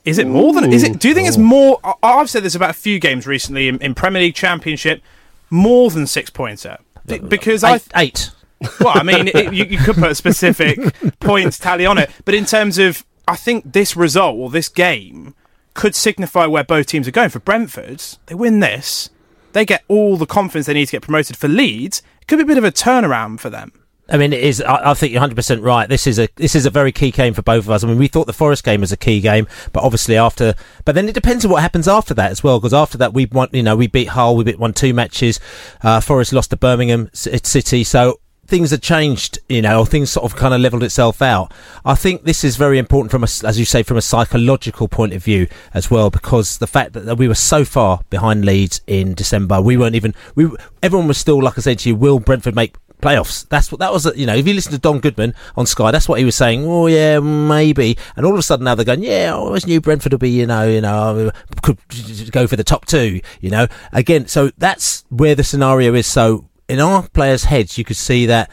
Is 0.08 0.20
it 0.20 0.26
more 0.26 0.54
than? 0.54 0.72
Is 0.72 0.84
it? 0.84 1.00
Do 1.00 1.10
you 1.10 1.14
think 1.14 1.28
it's 1.28 1.38
oh. 1.38 1.42
more? 1.42 1.98
I've 2.02 2.30
said 2.30 2.44
this 2.44 2.56
about 2.56 2.70
a 2.70 2.74
few 2.74 2.98
games 2.98 3.28
recently 3.28 3.68
in, 3.68 3.78
in 3.80 3.94
Premier 3.94 4.22
League 4.22 4.36
Championship. 4.36 5.04
More 5.50 5.90
than 5.92 6.08
six 6.08 6.30
pointer 6.30 6.78
Be- 7.06 7.20
because 7.20 7.64
I 7.64 7.76
eight. 7.76 7.88
eight. 7.96 8.32
well, 8.80 8.98
I 8.98 9.04
mean, 9.04 9.28
it, 9.28 9.54
you, 9.54 9.66
you 9.66 9.78
could 9.78 9.96
put 9.96 10.10
a 10.10 10.16
specific 10.16 10.80
points 11.20 11.60
tally 11.60 11.86
on 11.86 11.98
it, 11.98 12.10
but 12.26 12.34
in 12.34 12.46
terms 12.46 12.78
of, 12.80 13.06
I 13.28 13.36
think 13.36 13.74
this 13.74 13.96
result 13.96 14.36
or 14.38 14.50
this 14.50 14.68
game 14.68 15.36
could 15.74 15.94
signify 15.94 16.48
where 16.48 16.64
both 16.64 16.88
teams 16.88 17.08
are 17.08 17.12
going. 17.12 17.30
For 17.30 17.40
Brentford, 17.40 18.02
they 18.26 18.34
win 18.34 18.62
this, 18.62 19.12
they 19.54 19.64
get 19.64 19.84
all 19.88 20.18
the 20.18 20.26
confidence 20.26 20.66
they 20.66 20.74
need 20.74 20.88
to 20.88 20.94
get 20.94 21.04
promoted. 21.04 21.38
For 21.38 21.48
Leeds, 21.48 22.02
it 22.20 22.28
could 22.28 22.38
be 22.38 22.44
a 22.44 22.48
bit 22.48 22.58
of 22.58 22.64
a 22.64 22.72
turnaround 22.72 23.40
for 23.40 23.52
them. 23.52 23.72
I 24.10 24.18
mean, 24.18 24.34
it 24.34 24.42
is. 24.42 24.62
I, 24.62 24.92
I 24.92 24.94
think 24.94 25.12
you're 25.12 25.20
100 25.20 25.36
percent 25.36 25.62
right. 25.62 25.88
This 25.88 26.08
is 26.08 26.20
a 26.20 26.30
this 26.36 26.56
is 26.56 26.66
a 26.66 26.70
very 26.70 26.92
key 26.92 27.12
game 27.12 27.34
for 27.34 27.42
both 27.42 27.66
of 27.66 27.72
us. 27.72 27.84
I 27.84 27.88
mean, 27.88 27.98
we 27.98 28.08
thought 28.08 28.28
the 28.28 28.34
Forest 28.34 28.64
game 28.64 28.82
was 28.82 28.92
a 28.92 28.98
key 28.98 29.20
game, 29.20 29.48
but 29.74 29.84
obviously 29.84 30.18
after, 30.18 30.56
but 30.86 30.96
then 30.96 31.10
it 31.10 31.14
depends 31.14 31.44
on 31.46 31.52
what 31.52 31.62
happens 31.62 31.88
after 31.88 32.14
that 32.14 32.32
as 32.32 32.44
well. 32.44 32.60
Because 32.60 32.74
after 32.74 32.98
that, 32.98 33.14
we 33.14 33.26
won. 33.26 33.50
You 33.52 33.64
know, 33.64 33.76
we 33.76 33.88
beat 33.88 34.10
Hull. 34.10 34.36
We 34.36 34.44
beat 34.44 34.60
won 34.60 34.74
two 34.74 34.94
matches. 34.94 35.40
Uh, 35.82 36.00
Forest 36.00 36.34
lost 36.34 36.52
to 36.52 36.58
Birmingham 36.58 37.10
City. 37.14 37.84
So 37.84 38.20
things 38.48 38.72
had 38.72 38.82
changed, 38.82 39.40
you 39.50 39.62
know, 39.62 39.84
things 39.86 40.12
sort 40.12 40.24
of 40.26 40.38
kind 40.38 40.54
of 40.54 40.62
leveled 40.62 40.84
itself 40.84 41.22
out. 41.22 41.52
I 41.86 41.96
think 41.96 42.24
this 42.24 42.44
is 42.44 42.56
very 42.56 42.78
important 42.78 43.12
from 43.12 43.24
a, 43.24 43.28
as 43.48 43.60
you 43.60 43.66
say, 43.66 43.84
from 43.84 43.98
a 43.98 44.02
psychological 44.02 44.88
point 44.88 45.14
of 45.14 45.24
view 45.24 45.48
as 45.74 45.92
well, 45.92 46.10
because 46.10 46.58
the 46.58 46.68
fact 46.68 46.94
that 46.94 47.18
we 47.18 47.28
were 47.28 47.36
so 47.36 47.66
far 47.66 48.02
behind 48.10 48.46
Leeds 48.46 48.82
in 48.88 49.14
December, 49.14 49.62
we 49.62 49.76
weren't 49.76 49.96
even, 49.96 50.16
we, 50.36 50.50
everyone 50.82 51.08
was 51.08 51.18
still, 51.18 51.44
like 51.44 51.58
I 51.58 51.62
said 51.62 51.80
to 51.80 51.90
you, 51.90 51.96
will 51.96 52.20
Brentford 52.20 52.56
make 52.56 52.76
playoffs. 53.02 53.48
That's 53.50 53.72
what 53.72 53.80
that 53.80 53.92
was. 53.92 54.06
You 54.16 54.26
know, 54.26 54.36
if 54.36 54.48
you 54.48 54.54
listen 54.54 54.72
to 54.72 54.78
Don 54.78 55.00
Goodman 55.00 55.34
on 55.56 55.66
Sky, 55.66 55.92
that's 55.92 56.10
what 56.10 56.20
he 56.20 56.26
was 56.26 56.36
saying. 56.36 56.66
Oh 56.66 56.88
yeah, 56.88 57.20
maybe. 57.20 57.98
And 58.16 58.26
all 58.26 58.34
of 58.34 58.40
a 58.40 58.44
sudden 58.44 58.66
now 58.66 58.76
they're 58.76 58.86
going, 58.86 59.04
yeah, 59.04 59.32
oh, 59.34 59.44
I 59.44 59.46
always 59.48 59.68
knew 59.68 59.82
Brentford 59.82 60.14
would 60.14 60.22
be, 60.22 60.30
you 60.30 60.46
know, 60.46 60.68
you 60.68 60.82
know, 60.82 61.32
could 61.62 61.78
go 62.32 62.48
for 62.48 62.56
the 62.56 62.64
top 62.64 62.86
two. 62.86 63.22
You 63.42 63.50
know, 63.50 63.68
again, 63.92 64.28
so 64.28 64.52
that's 64.58 65.06
where 65.10 65.36
the 65.36 65.44
scenario 65.44 65.94
is. 65.94 66.08
So 66.08 66.50
in 66.68 66.80
our 66.80 67.08
players' 67.10 67.46
heads, 67.46 67.78
you 67.78 67.84
could 67.84 67.98
see 67.98 68.26
that 68.28 68.52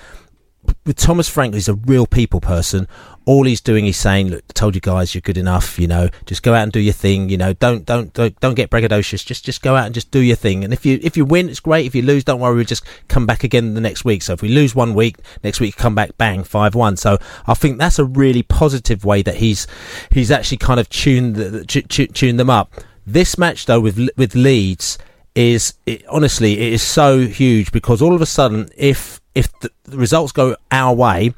with 0.87 0.97
Thomas 0.97 1.29
Frank, 1.29 1.55
he's 1.55 1.69
a 1.69 1.75
real 1.75 2.07
people 2.07 2.41
person. 2.41 2.89
All 3.27 3.45
he's 3.45 3.61
doing 3.61 3.87
is 3.87 3.97
saying, 3.97 4.29
"Look, 4.29 4.45
I 4.51 4.53
told 4.53 4.75
you 4.75 4.81
guys, 4.81 5.15
you're 5.15 5.23
good 5.23 5.39
enough. 5.39 5.79
You 5.79 5.89
know, 5.89 6.09
just 6.27 6.43
go 6.43 6.55
out 6.55 6.63
and 6.63 6.73
do 6.73 6.81
your 6.81 6.93
thing. 6.93 7.29
You 7.29 7.39
know, 7.39 7.53
don't 7.55 7.85
don't 7.87 8.13
don't, 8.13 8.39
don't 8.41 8.55
get 8.55 8.71
braggadocious. 8.71 9.25
Just 9.25 9.45
just 9.45 9.63
go 9.63 9.77
out 9.77 9.87
and 9.87 9.95
just 9.95 10.11
do 10.11 10.21
your 10.21 10.37
thing. 10.37 10.65
And 10.65 10.73
if 10.73 10.85
you 10.85 10.99
if 11.03 11.17
you 11.17 11.25
win, 11.25 11.49
it's 11.49 11.61
great. 11.61 11.87
If 11.87 11.95
you 11.95 12.03
lose, 12.03 12.25
don't 12.25 12.41
worry. 12.41 12.57
We'll 12.57 12.65
just 12.65 12.85
come 13.09 13.27
back 13.27 13.45
again 13.45 13.75
the 13.75 13.81
next 13.81 14.05
week. 14.05 14.23
So 14.23 14.35
if 14.35 14.43
we 14.43 14.49
lose 14.49 14.75
one 14.75 14.95
week, 14.95 15.17
next 15.43 15.61
week 15.61 15.77
come 15.77 15.95
back, 15.95 16.17
bang, 16.19 16.45
five 16.45 16.75
one. 16.75 16.97
So 16.97 17.19
I 17.47 17.55
think 17.55 17.79
that's 17.79 17.99
a 17.99 18.05
really 18.05 18.43
positive 18.43 19.05
way 19.05 19.23
that 19.23 19.37
he's 19.37 19.67
he's 20.11 20.31
actually 20.31 20.59
kind 20.59 20.79
of 20.79 20.89
tuned 20.89 21.37
the, 21.37 21.65
tuned 21.65 22.39
them 22.39 22.51
up. 22.51 22.75
This 23.07 23.39
match 23.39 23.67
though 23.67 23.81
with 23.81 24.09
with 24.17 24.35
Leeds 24.35 24.99
is 25.35 25.75
it, 25.85 26.07
honestly 26.09 26.53
it 26.55 26.73
is 26.73 26.83
so 26.83 27.27
huge 27.27 27.73
because 27.73 28.01
all 28.01 28.15
of 28.15 28.23
a 28.23 28.27
sudden 28.27 28.69
if 28.77 29.21
if 29.35 29.49
the 29.61 29.71
results 29.89 30.33
go 30.33 30.57
our 30.71 30.95
way 30.95 31.35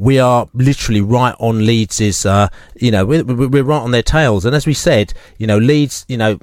we 0.00 0.18
are 0.18 0.48
literally 0.54 1.02
right 1.02 1.34
on 1.38 1.66
Leeds's, 1.66 2.24
uh, 2.24 2.48
you 2.74 2.90
know, 2.90 3.04
we're, 3.04 3.22
we're 3.22 3.62
right 3.62 3.82
on 3.82 3.90
their 3.90 4.02
tails. 4.02 4.46
And 4.46 4.56
as 4.56 4.66
we 4.66 4.72
said, 4.72 5.12
you 5.36 5.46
know, 5.46 5.58
Leeds, 5.58 6.06
you 6.08 6.16
know, 6.16 6.38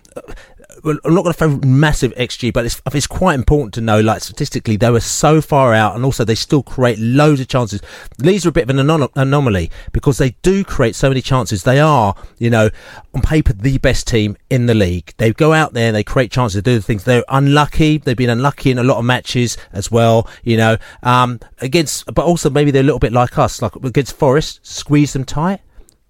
I'm 0.90 1.14
not 1.14 1.24
going 1.24 1.34
to 1.34 1.38
throw 1.38 1.58
massive 1.68 2.14
XG, 2.16 2.54
but 2.54 2.66
it's, 2.66 2.82
it's 2.94 3.08
quite 3.08 3.36
important 3.36 3.74
to 3.76 3.82
know, 3.82 4.00
like 4.00 4.22
statistically, 4.22 4.78
they 4.78 4.90
were 4.90 5.00
so 5.00 5.42
far 5.42 5.74
out, 5.74 5.96
and 5.96 6.06
also 6.06 6.24
they 6.24 6.36
still 6.36 6.64
create 6.64 7.00
loads 7.00 7.42
of 7.42 7.48
chances. 7.48 7.82
Leeds 8.20 8.46
are 8.46 8.50
a 8.50 8.52
bit 8.52 8.64
of 8.64 8.70
an 8.70 8.78
anom- 8.78 9.12
anomaly 9.16 9.72
because 9.92 10.18
they 10.18 10.32
do 10.42 10.64
create 10.64 10.96
so 10.96 11.10
many 11.10 11.22
chances. 11.22 11.64
They 11.64 11.80
are, 11.80 12.16
you 12.38 12.50
know, 12.50 12.70
on 13.14 13.22
paper 13.22 13.54
the 13.54 13.78
best 13.80 14.08
team 14.08 14.38
in 14.50 14.68
the 14.68 14.74
league. 14.74 15.14
They 15.18 15.34
go 15.34 15.54
out 15.54 15.74
there 15.74 15.92
they 15.92 16.04
create 16.04 16.32
chances 16.32 16.60
to 16.60 16.62
do 16.62 16.76
the 16.76 16.82
things. 16.82 17.04
They're 17.04 17.24
unlucky. 17.30 17.98
They've 17.98 18.16
been 18.16 18.30
unlucky 18.30 18.72
in 18.72 18.78
a 18.78 18.84
lot 18.84 18.98
of 18.98 19.06
matches 19.06 19.58
as 19.72 19.90
well, 19.92 20.30
you 20.44 20.58
know, 20.58 20.78
um, 21.04 21.40
against, 21.60 22.14
but 22.14 22.26
also 22.26 22.50
maybe 22.50 22.72
they're 22.72 22.82
a 22.82 22.86
little 22.86 23.00
bit 23.00 23.14
like 23.14 23.38
us, 23.38 23.62
like 23.62 23.76
against 23.76 24.16
Forest, 24.16 24.60
squeeze 24.66 25.14
them 25.14 25.24
tight. 25.24 25.62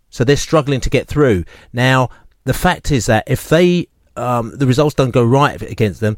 So 0.10 0.24
they're 0.24 0.38
struggling 0.38 0.82
to 0.82 0.90
get 0.90 1.08
through. 1.08 1.46
Now, 1.74 2.10
the 2.46 2.54
fact 2.54 2.92
is 2.92 3.06
that 3.08 3.24
if 3.28 3.50
they 3.50 3.88
um, 4.18 4.52
the 4.58 4.68
results 4.68 4.96
don't 4.96 5.12
go 5.12 5.24
right 5.24 5.62
against 5.62 6.00
them, 6.00 6.18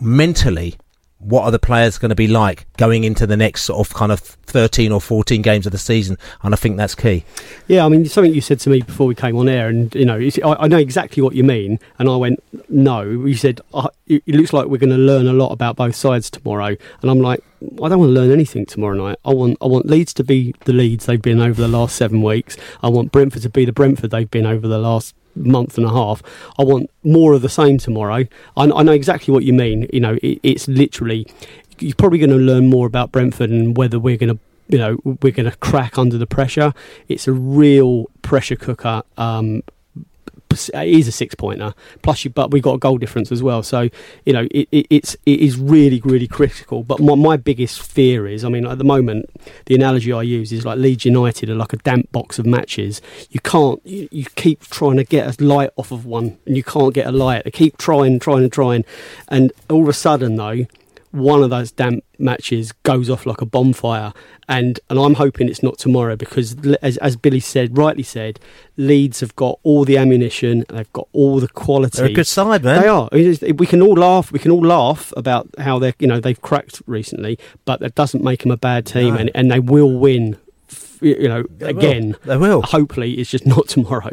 mentally, 0.00 0.76
what 1.18 1.42
are 1.42 1.50
the 1.50 1.58
players 1.58 1.98
going 1.98 2.10
to 2.10 2.14
be 2.14 2.28
like 2.28 2.66
going 2.76 3.02
into 3.02 3.26
the 3.26 3.36
next 3.36 3.64
sort 3.64 3.84
of 3.84 3.92
kind 3.92 4.12
of 4.12 4.20
13 4.20 4.92
or 4.92 5.00
14 5.00 5.42
games 5.42 5.66
of 5.66 5.72
the 5.72 5.78
season? 5.78 6.16
And 6.42 6.54
i 6.54 6.56
think 6.56 6.76
that's 6.76 6.94
key. 6.94 7.24
Yeah 7.66 7.84
i 7.84 7.88
mean 7.88 8.06
something 8.06 8.32
you 8.32 8.40
said 8.40 8.60
to 8.60 8.70
me 8.70 8.82
before 8.82 9.06
we 9.06 9.14
came 9.14 9.36
on 9.36 9.48
air 9.48 9.68
and 9.68 9.92
you 9.94 10.04
know 10.04 10.16
I, 10.44 10.64
I, 10.64 10.68
know 10.68 10.78
exactly 10.78 11.22
what 11.22 11.34
you 11.34 11.42
mean 11.42 11.80
and 11.98 12.08
i 12.08 12.16
went 12.16 12.42
no. 12.68 13.02
You 13.02 13.34
said 13.34 13.60
it, 14.06 14.22
it 14.26 14.34
looks 14.34 14.52
like 14.52 14.66
we're 14.66 14.78
going 14.78 14.90
to 14.90 14.96
learn 14.96 15.26
a 15.26 15.32
lot 15.32 15.50
about 15.50 15.76
both 15.76 15.96
sides 15.96 16.30
tomorrow. 16.30 16.76
And 17.02 17.10
i'm 17.10 17.20
like 17.20 17.42
I 17.60 17.88
don't 17.88 17.98
want 17.98 18.10
to 18.10 18.20
learn 18.20 18.30
anything 18.30 18.66
tomorrow 18.66 18.94
night. 18.94 19.18
I 19.24 19.34
want 19.34 19.58
I 19.60 19.66
want 19.66 19.86
Leeds 19.86 20.14
to 20.14 20.24
be 20.24 20.54
the 20.64 20.72
Leeds 20.72 21.06
they've 21.06 21.20
been 21.20 21.40
over 21.40 21.60
the 21.60 21.68
last 21.68 21.96
seven 21.96 22.22
weeks. 22.22 22.56
I 22.82 22.88
want 22.88 23.10
Brentford 23.10 23.42
to 23.42 23.50
be 23.50 23.64
the 23.64 23.72
Brentford 23.72 24.12
they've 24.12 24.30
been 24.30 24.46
over 24.46 24.68
the 24.68 24.78
last 24.78 25.16
month 25.38 25.76
and 25.76 25.86
a 25.86 25.90
half. 25.90 26.22
I 26.58 26.64
want 26.64 26.90
more 27.02 27.32
of 27.32 27.42
the 27.42 27.48
same 27.48 27.78
tomorrow. 27.78 28.24
I, 28.56 28.70
I 28.70 28.82
know 28.82 28.92
exactly 28.92 29.32
what 29.32 29.44
you 29.44 29.52
mean. 29.52 29.88
You 29.92 30.00
know, 30.00 30.18
it, 30.22 30.40
it's 30.42 30.68
literally 30.68 31.26
you're 31.80 31.94
probably 31.94 32.18
going 32.18 32.30
to 32.30 32.36
learn 32.36 32.66
more 32.66 32.86
about 32.86 33.12
Brentford 33.12 33.50
and 33.50 33.76
whether 33.76 33.98
we're 33.98 34.16
going 34.16 34.36
to 34.36 34.38
you 34.68 34.78
know 34.78 34.98
we're 35.22 35.32
going 35.32 35.50
to 35.50 35.56
crack 35.56 35.98
under 35.98 36.18
the 36.18 36.26
pressure. 36.26 36.72
It's 37.08 37.26
a 37.26 37.32
real 37.32 38.06
pressure 38.22 38.56
cooker 38.56 39.02
um, 39.16 39.62
Uh, 40.74 40.78
it 40.78 40.94
is 40.94 41.08
a 41.08 41.12
six 41.12 41.34
pointer. 41.34 41.74
Plus, 42.02 42.24
you, 42.24 42.30
but 42.30 42.50
we 42.50 42.60
got 42.60 42.74
a 42.74 42.78
goal 42.78 42.98
difference 42.98 43.30
as 43.30 43.42
well. 43.42 43.62
So 43.62 43.88
you 44.24 44.32
know, 44.32 44.46
it, 44.50 44.68
it, 44.72 44.86
it's 44.90 45.16
it 45.26 45.40
is 45.40 45.56
really 45.56 46.00
really 46.04 46.28
critical. 46.28 46.82
But 46.82 47.00
my, 47.00 47.14
my 47.14 47.36
biggest 47.36 47.80
fear 47.80 48.26
is, 48.26 48.44
I 48.44 48.48
mean, 48.48 48.66
at 48.66 48.78
the 48.78 48.84
moment, 48.84 49.30
the 49.66 49.74
analogy 49.74 50.12
I 50.12 50.22
use 50.22 50.52
is 50.52 50.64
like 50.64 50.78
Leeds 50.78 51.04
United 51.04 51.50
are 51.50 51.54
like 51.54 51.72
a 51.72 51.78
damp 51.78 52.10
box 52.12 52.38
of 52.38 52.46
matches. 52.46 53.00
You 53.30 53.40
can't, 53.40 53.80
you, 53.86 54.08
you 54.10 54.24
keep 54.36 54.62
trying 54.68 54.96
to 54.96 55.04
get 55.04 55.40
a 55.40 55.44
light 55.44 55.70
off 55.76 55.92
of 55.92 56.06
one, 56.06 56.38
and 56.46 56.56
you 56.56 56.64
can't 56.64 56.94
get 56.94 57.06
a 57.06 57.12
light. 57.12 57.44
They 57.44 57.50
keep 57.50 57.78
trying, 57.78 58.18
trying, 58.18 58.44
and 58.44 58.52
trying, 58.52 58.84
and 59.28 59.52
all 59.70 59.82
of 59.82 59.88
a 59.88 59.92
sudden 59.92 60.36
though 60.36 60.66
one 61.10 61.42
of 61.42 61.50
those 61.50 61.72
damp 61.72 62.04
matches 62.18 62.72
goes 62.82 63.08
off 63.08 63.26
like 63.26 63.40
a 63.40 63.46
bonfire, 63.46 64.12
and 64.48 64.78
and 64.90 64.98
I'm 64.98 65.14
hoping 65.14 65.48
it's 65.48 65.62
not 65.62 65.78
tomorrow 65.78 66.16
because 66.16 66.56
as, 66.82 66.96
as 66.98 67.16
Billy 67.16 67.40
said, 67.40 67.76
rightly 67.76 68.02
said, 68.02 68.38
Leeds 68.76 69.20
have 69.20 69.34
got 69.36 69.58
all 69.62 69.84
the 69.84 69.96
ammunition, 69.96 70.64
they've 70.68 70.92
got 70.92 71.08
all 71.12 71.40
the 71.40 71.48
quality. 71.48 71.98
They're 71.98 72.10
a 72.10 72.12
good 72.12 72.26
side, 72.26 72.62
man. 72.62 72.82
They 72.82 72.88
are. 72.88 73.08
We 73.12 73.66
can 73.66 73.82
all 73.82 73.94
laugh. 73.94 74.30
We 74.32 74.38
can 74.38 74.50
all 74.50 74.64
laugh 74.64 75.12
about 75.16 75.48
how 75.58 75.78
they 75.78 75.88
are 75.88 75.94
you 75.98 76.06
know 76.06 76.20
they've 76.20 76.40
cracked 76.40 76.82
recently, 76.86 77.38
but 77.64 77.80
that 77.80 77.94
doesn't 77.94 78.22
make 78.22 78.42
them 78.42 78.50
a 78.50 78.56
bad 78.56 78.86
team, 78.86 79.14
no. 79.14 79.20
and 79.20 79.30
and 79.34 79.50
they 79.50 79.60
will 79.60 79.98
win. 79.98 80.36
You 81.00 81.28
know, 81.28 81.44
they 81.58 81.70
again, 81.70 82.08
will. 82.08 82.18
they 82.24 82.36
will. 82.36 82.62
Hopefully, 82.62 83.14
it's 83.14 83.30
just 83.30 83.46
not 83.46 83.68
tomorrow. 83.68 84.10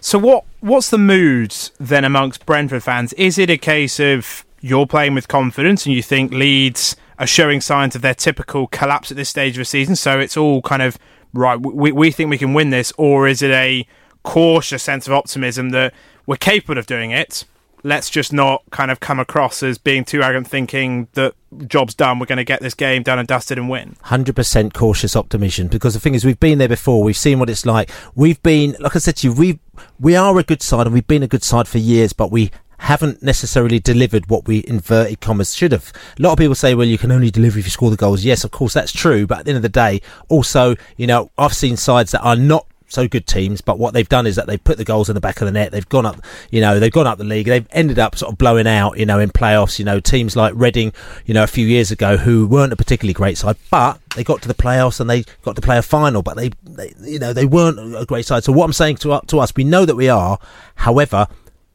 So 0.00 0.18
what 0.18 0.44
what's 0.58 0.90
the 0.90 0.98
mood 0.98 1.54
then 1.78 2.04
amongst 2.04 2.44
Brentford 2.44 2.82
fans? 2.82 3.12
Is 3.12 3.38
it 3.38 3.48
a 3.50 3.56
case 3.56 4.00
of 4.00 4.44
you're 4.62 4.86
playing 4.86 5.14
with 5.14 5.28
confidence 5.28 5.84
and 5.84 5.94
you 5.94 6.02
think 6.02 6.32
Leeds 6.32 6.96
are 7.18 7.26
showing 7.26 7.60
signs 7.60 7.94
of 7.94 8.00
their 8.00 8.14
typical 8.14 8.68
collapse 8.68 9.10
at 9.10 9.16
this 9.16 9.28
stage 9.28 9.54
of 9.56 9.60
the 9.60 9.64
season. 9.66 9.96
So 9.96 10.18
it's 10.18 10.36
all 10.36 10.62
kind 10.62 10.80
of 10.80 10.96
right. 11.34 11.60
We 11.60 11.92
we 11.92 12.10
think 12.10 12.30
we 12.30 12.38
can 12.38 12.54
win 12.54 12.70
this, 12.70 12.92
or 12.96 13.28
is 13.28 13.42
it 13.42 13.50
a 13.50 13.86
cautious 14.22 14.82
sense 14.82 15.06
of 15.06 15.12
optimism 15.12 15.70
that 15.70 15.92
we're 16.26 16.36
capable 16.36 16.78
of 16.78 16.86
doing 16.86 17.10
it? 17.10 17.44
Let's 17.84 18.10
just 18.10 18.32
not 18.32 18.62
kind 18.70 18.92
of 18.92 19.00
come 19.00 19.18
across 19.18 19.60
as 19.64 19.76
being 19.76 20.04
too 20.04 20.22
arrogant, 20.22 20.46
thinking 20.46 21.08
that 21.14 21.34
job's 21.66 21.94
done. 21.94 22.20
We're 22.20 22.26
going 22.26 22.36
to 22.36 22.44
get 22.44 22.60
this 22.60 22.74
game 22.74 23.02
done 23.02 23.18
and 23.18 23.26
dusted 23.26 23.58
and 23.58 23.68
win. 23.68 23.96
Hundred 24.02 24.36
percent 24.36 24.72
cautious 24.72 25.16
optimism, 25.16 25.66
because 25.66 25.94
the 25.94 25.98
thing 26.00 26.14
is, 26.14 26.24
we've 26.24 26.38
been 26.38 26.58
there 26.58 26.68
before. 26.68 27.02
We've 27.02 27.16
seen 27.16 27.40
what 27.40 27.50
it's 27.50 27.66
like. 27.66 27.90
We've 28.14 28.40
been, 28.44 28.76
like 28.78 28.94
I 28.94 29.00
said 29.00 29.16
to 29.16 29.26
you, 29.26 29.32
we 29.34 29.58
we 29.98 30.14
are 30.14 30.38
a 30.38 30.44
good 30.44 30.62
side, 30.62 30.86
and 30.86 30.94
we've 30.94 31.06
been 31.08 31.24
a 31.24 31.28
good 31.28 31.42
side 31.42 31.66
for 31.66 31.78
years. 31.78 32.12
But 32.12 32.30
we 32.30 32.52
haven't 32.82 33.22
necessarily 33.22 33.78
delivered 33.78 34.28
what 34.28 34.48
we 34.48 34.64
inverted 34.66 35.20
commas 35.20 35.54
should 35.54 35.70
have. 35.70 35.92
A 36.18 36.22
lot 36.22 36.32
of 36.32 36.38
people 36.38 36.56
say, 36.56 36.74
well, 36.74 36.86
you 36.86 36.98
can 36.98 37.12
only 37.12 37.30
deliver 37.30 37.60
if 37.60 37.64
you 37.64 37.70
score 37.70 37.90
the 37.90 37.96
goals. 37.96 38.24
Yes, 38.24 38.42
of 38.42 38.50
course, 38.50 38.74
that's 38.74 38.90
true. 38.90 39.24
But 39.24 39.38
at 39.38 39.44
the 39.44 39.52
end 39.52 39.56
of 39.56 39.62
the 39.62 39.68
day, 39.68 40.02
also, 40.28 40.74
you 40.96 41.06
know, 41.06 41.30
I've 41.38 41.54
seen 41.54 41.76
sides 41.76 42.10
that 42.10 42.22
are 42.22 42.34
not 42.34 42.66
so 42.88 43.06
good 43.06 43.26
teams, 43.26 43.60
but 43.60 43.78
what 43.78 43.94
they've 43.94 44.08
done 44.08 44.26
is 44.26 44.34
that 44.34 44.48
they've 44.48 44.62
put 44.62 44.78
the 44.78 44.84
goals 44.84 45.08
in 45.08 45.14
the 45.14 45.20
back 45.20 45.40
of 45.40 45.46
the 45.46 45.52
net. 45.52 45.70
They've 45.70 45.88
gone 45.88 46.04
up, 46.06 46.20
you 46.50 46.60
know, 46.60 46.80
they've 46.80 46.92
gone 46.92 47.06
up 47.06 47.18
the 47.18 47.24
league. 47.24 47.46
They've 47.46 47.66
ended 47.70 48.00
up 48.00 48.16
sort 48.16 48.32
of 48.32 48.38
blowing 48.38 48.66
out, 48.66 48.98
you 48.98 49.06
know, 49.06 49.20
in 49.20 49.30
playoffs. 49.30 49.78
You 49.78 49.84
know, 49.84 50.00
teams 50.00 50.34
like 50.34 50.52
Reading, 50.56 50.92
you 51.24 51.34
know, 51.34 51.44
a 51.44 51.46
few 51.46 51.66
years 51.66 51.92
ago, 51.92 52.16
who 52.16 52.48
weren't 52.48 52.72
a 52.72 52.76
particularly 52.76 53.14
great 53.14 53.38
side, 53.38 53.56
but 53.70 54.00
they 54.16 54.24
got 54.24 54.42
to 54.42 54.48
the 54.48 54.54
playoffs 54.54 54.98
and 54.98 55.08
they 55.08 55.24
got 55.42 55.54
to 55.54 55.62
play 55.62 55.78
a 55.78 55.82
final. 55.82 56.22
But 56.22 56.36
they, 56.36 56.50
they 56.64 56.92
you 57.00 57.20
know, 57.20 57.32
they 57.32 57.46
weren't 57.46 57.78
a 57.96 58.04
great 58.04 58.26
side. 58.26 58.44
So 58.44 58.52
what 58.52 58.64
I'm 58.64 58.72
saying 58.72 58.96
to 58.96 59.20
to 59.28 59.38
us, 59.38 59.52
we 59.56 59.64
know 59.64 59.84
that 59.84 59.96
we 59.96 60.08
are. 60.08 60.38
However, 60.74 61.28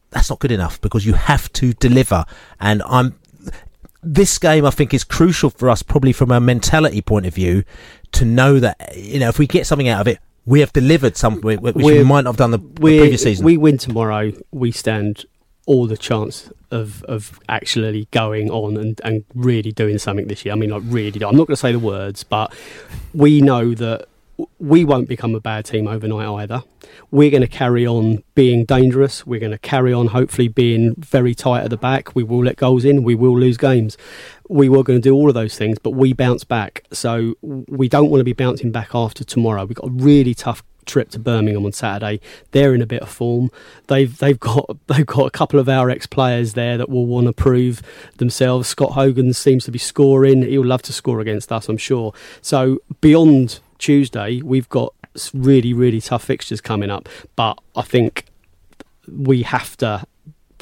that's 0.09 0.29
not 0.29 0.39
good 0.39 0.51
enough 0.51 0.79
because 0.81 1.05
you 1.05 1.13
have 1.13 1.51
to 1.53 1.73
deliver. 1.73 2.25
And 2.59 2.81
I'm 2.85 3.15
this 4.03 4.37
game 4.37 4.65
I 4.65 4.69
think 4.69 4.93
is 4.93 5.03
crucial 5.03 5.49
for 5.49 5.69
us, 5.69 5.83
probably 5.83 6.13
from 6.13 6.31
a 6.31 6.39
mentality 6.39 7.01
point 7.01 7.25
of 7.25 7.33
view, 7.33 7.63
to 8.13 8.25
know 8.25 8.59
that 8.59 8.95
you 8.95 9.19
know 9.19 9.29
if 9.29 9.39
we 9.39 9.47
get 9.47 9.67
something 9.67 9.87
out 9.87 10.01
of 10.01 10.07
it, 10.07 10.19
we 10.45 10.61
have 10.61 10.71
delivered 10.73 11.17
something 11.17 11.61
which 11.61 11.75
we 11.75 12.03
might 12.03 12.23
not 12.23 12.31
have 12.31 12.37
done 12.37 12.51
the, 12.51 12.57
the 12.57 12.79
previous 12.79 13.23
season. 13.23 13.45
We 13.45 13.57
win 13.57 13.77
tomorrow, 13.77 14.31
we 14.51 14.71
stand 14.71 15.25
all 15.65 15.85
the 15.87 15.97
chance 15.97 16.49
of 16.71 17.03
of 17.03 17.39
actually 17.49 18.07
going 18.11 18.49
on 18.49 18.77
and, 18.77 19.01
and 19.03 19.25
really 19.35 19.71
doing 19.71 19.97
something 19.97 20.27
this 20.27 20.45
year. 20.45 20.53
I 20.53 20.57
mean, 20.57 20.69
like 20.69 20.83
really. 20.85 21.21
I'm 21.23 21.35
not 21.35 21.47
going 21.47 21.47
to 21.47 21.57
say 21.57 21.73
the 21.73 21.79
words, 21.79 22.23
but 22.23 22.53
we 23.13 23.41
know 23.41 23.73
that 23.73 24.07
we 24.59 24.85
won't 24.85 25.07
become 25.07 25.33
a 25.35 25.39
bad 25.39 25.65
team 25.65 25.87
overnight 25.87 26.27
either. 26.27 26.63
We're 27.11 27.31
going 27.31 27.41
to 27.41 27.47
carry 27.47 27.85
on 27.85 28.23
being 28.35 28.65
dangerous. 28.65 29.25
We're 29.25 29.39
going 29.39 29.51
to 29.51 29.57
carry 29.57 29.93
on, 29.93 30.07
hopefully, 30.07 30.47
being 30.47 30.95
very 30.97 31.33
tight 31.33 31.63
at 31.63 31.69
the 31.69 31.77
back. 31.77 32.15
We 32.15 32.23
will 32.23 32.43
let 32.43 32.57
goals 32.57 32.85
in. 32.85 33.03
We 33.03 33.15
will 33.15 33.37
lose 33.37 33.57
games. 33.57 33.97
We 34.49 34.69
were 34.69 34.83
going 34.83 34.99
to 34.99 35.03
do 35.03 35.13
all 35.13 35.27
of 35.27 35.33
those 35.33 35.57
things, 35.57 35.79
but 35.79 35.91
we 35.91 36.13
bounce 36.13 36.43
back. 36.43 36.85
So 36.91 37.35
we 37.41 37.89
don't 37.89 38.09
want 38.09 38.19
to 38.21 38.25
be 38.25 38.33
bouncing 38.33 38.71
back 38.71 38.93
after 38.93 39.23
tomorrow. 39.23 39.65
We've 39.65 39.75
got 39.75 39.89
a 39.89 39.93
really 39.93 40.33
tough 40.33 40.63
trip 40.87 41.09
to 41.11 41.19
Birmingham 41.19 41.65
on 41.65 41.73
Saturday. 41.73 42.21
They're 42.51 42.73
in 42.73 42.81
a 42.81 42.87
bit 42.87 43.01
of 43.01 43.09
form. 43.09 43.51
They've 43.87 44.17
they've 44.17 44.39
got 44.39 44.77
they've 44.87 45.05
got 45.05 45.25
a 45.25 45.31
couple 45.31 45.59
of 45.59 45.69
our 45.69 45.89
ex 45.89 46.07
players 46.07 46.53
there 46.53 46.77
that 46.77 46.89
will 46.89 47.05
want 47.05 47.27
to 47.27 47.33
prove 47.33 47.81
themselves. 48.17 48.67
Scott 48.67 48.93
Hogan 48.93 49.33
seems 49.33 49.65
to 49.65 49.71
be 49.71 49.79
scoring. 49.79 50.41
He'll 50.41 50.65
love 50.65 50.81
to 50.83 50.93
score 50.93 51.19
against 51.19 51.51
us, 51.51 51.69
I'm 51.69 51.77
sure. 51.77 52.13
So 52.41 52.79
beyond 53.01 53.59
Tuesday, 53.77 54.41
we've 54.41 54.69
got 54.69 54.93
really 55.33 55.73
really 55.73 56.01
tough 56.01 56.23
fixtures 56.23 56.61
coming 56.61 56.89
up. 56.89 57.09
But 57.35 57.59
I 57.75 57.81
think 57.81 58.25
we 59.07 59.43
have 59.43 59.77
to 59.77 60.05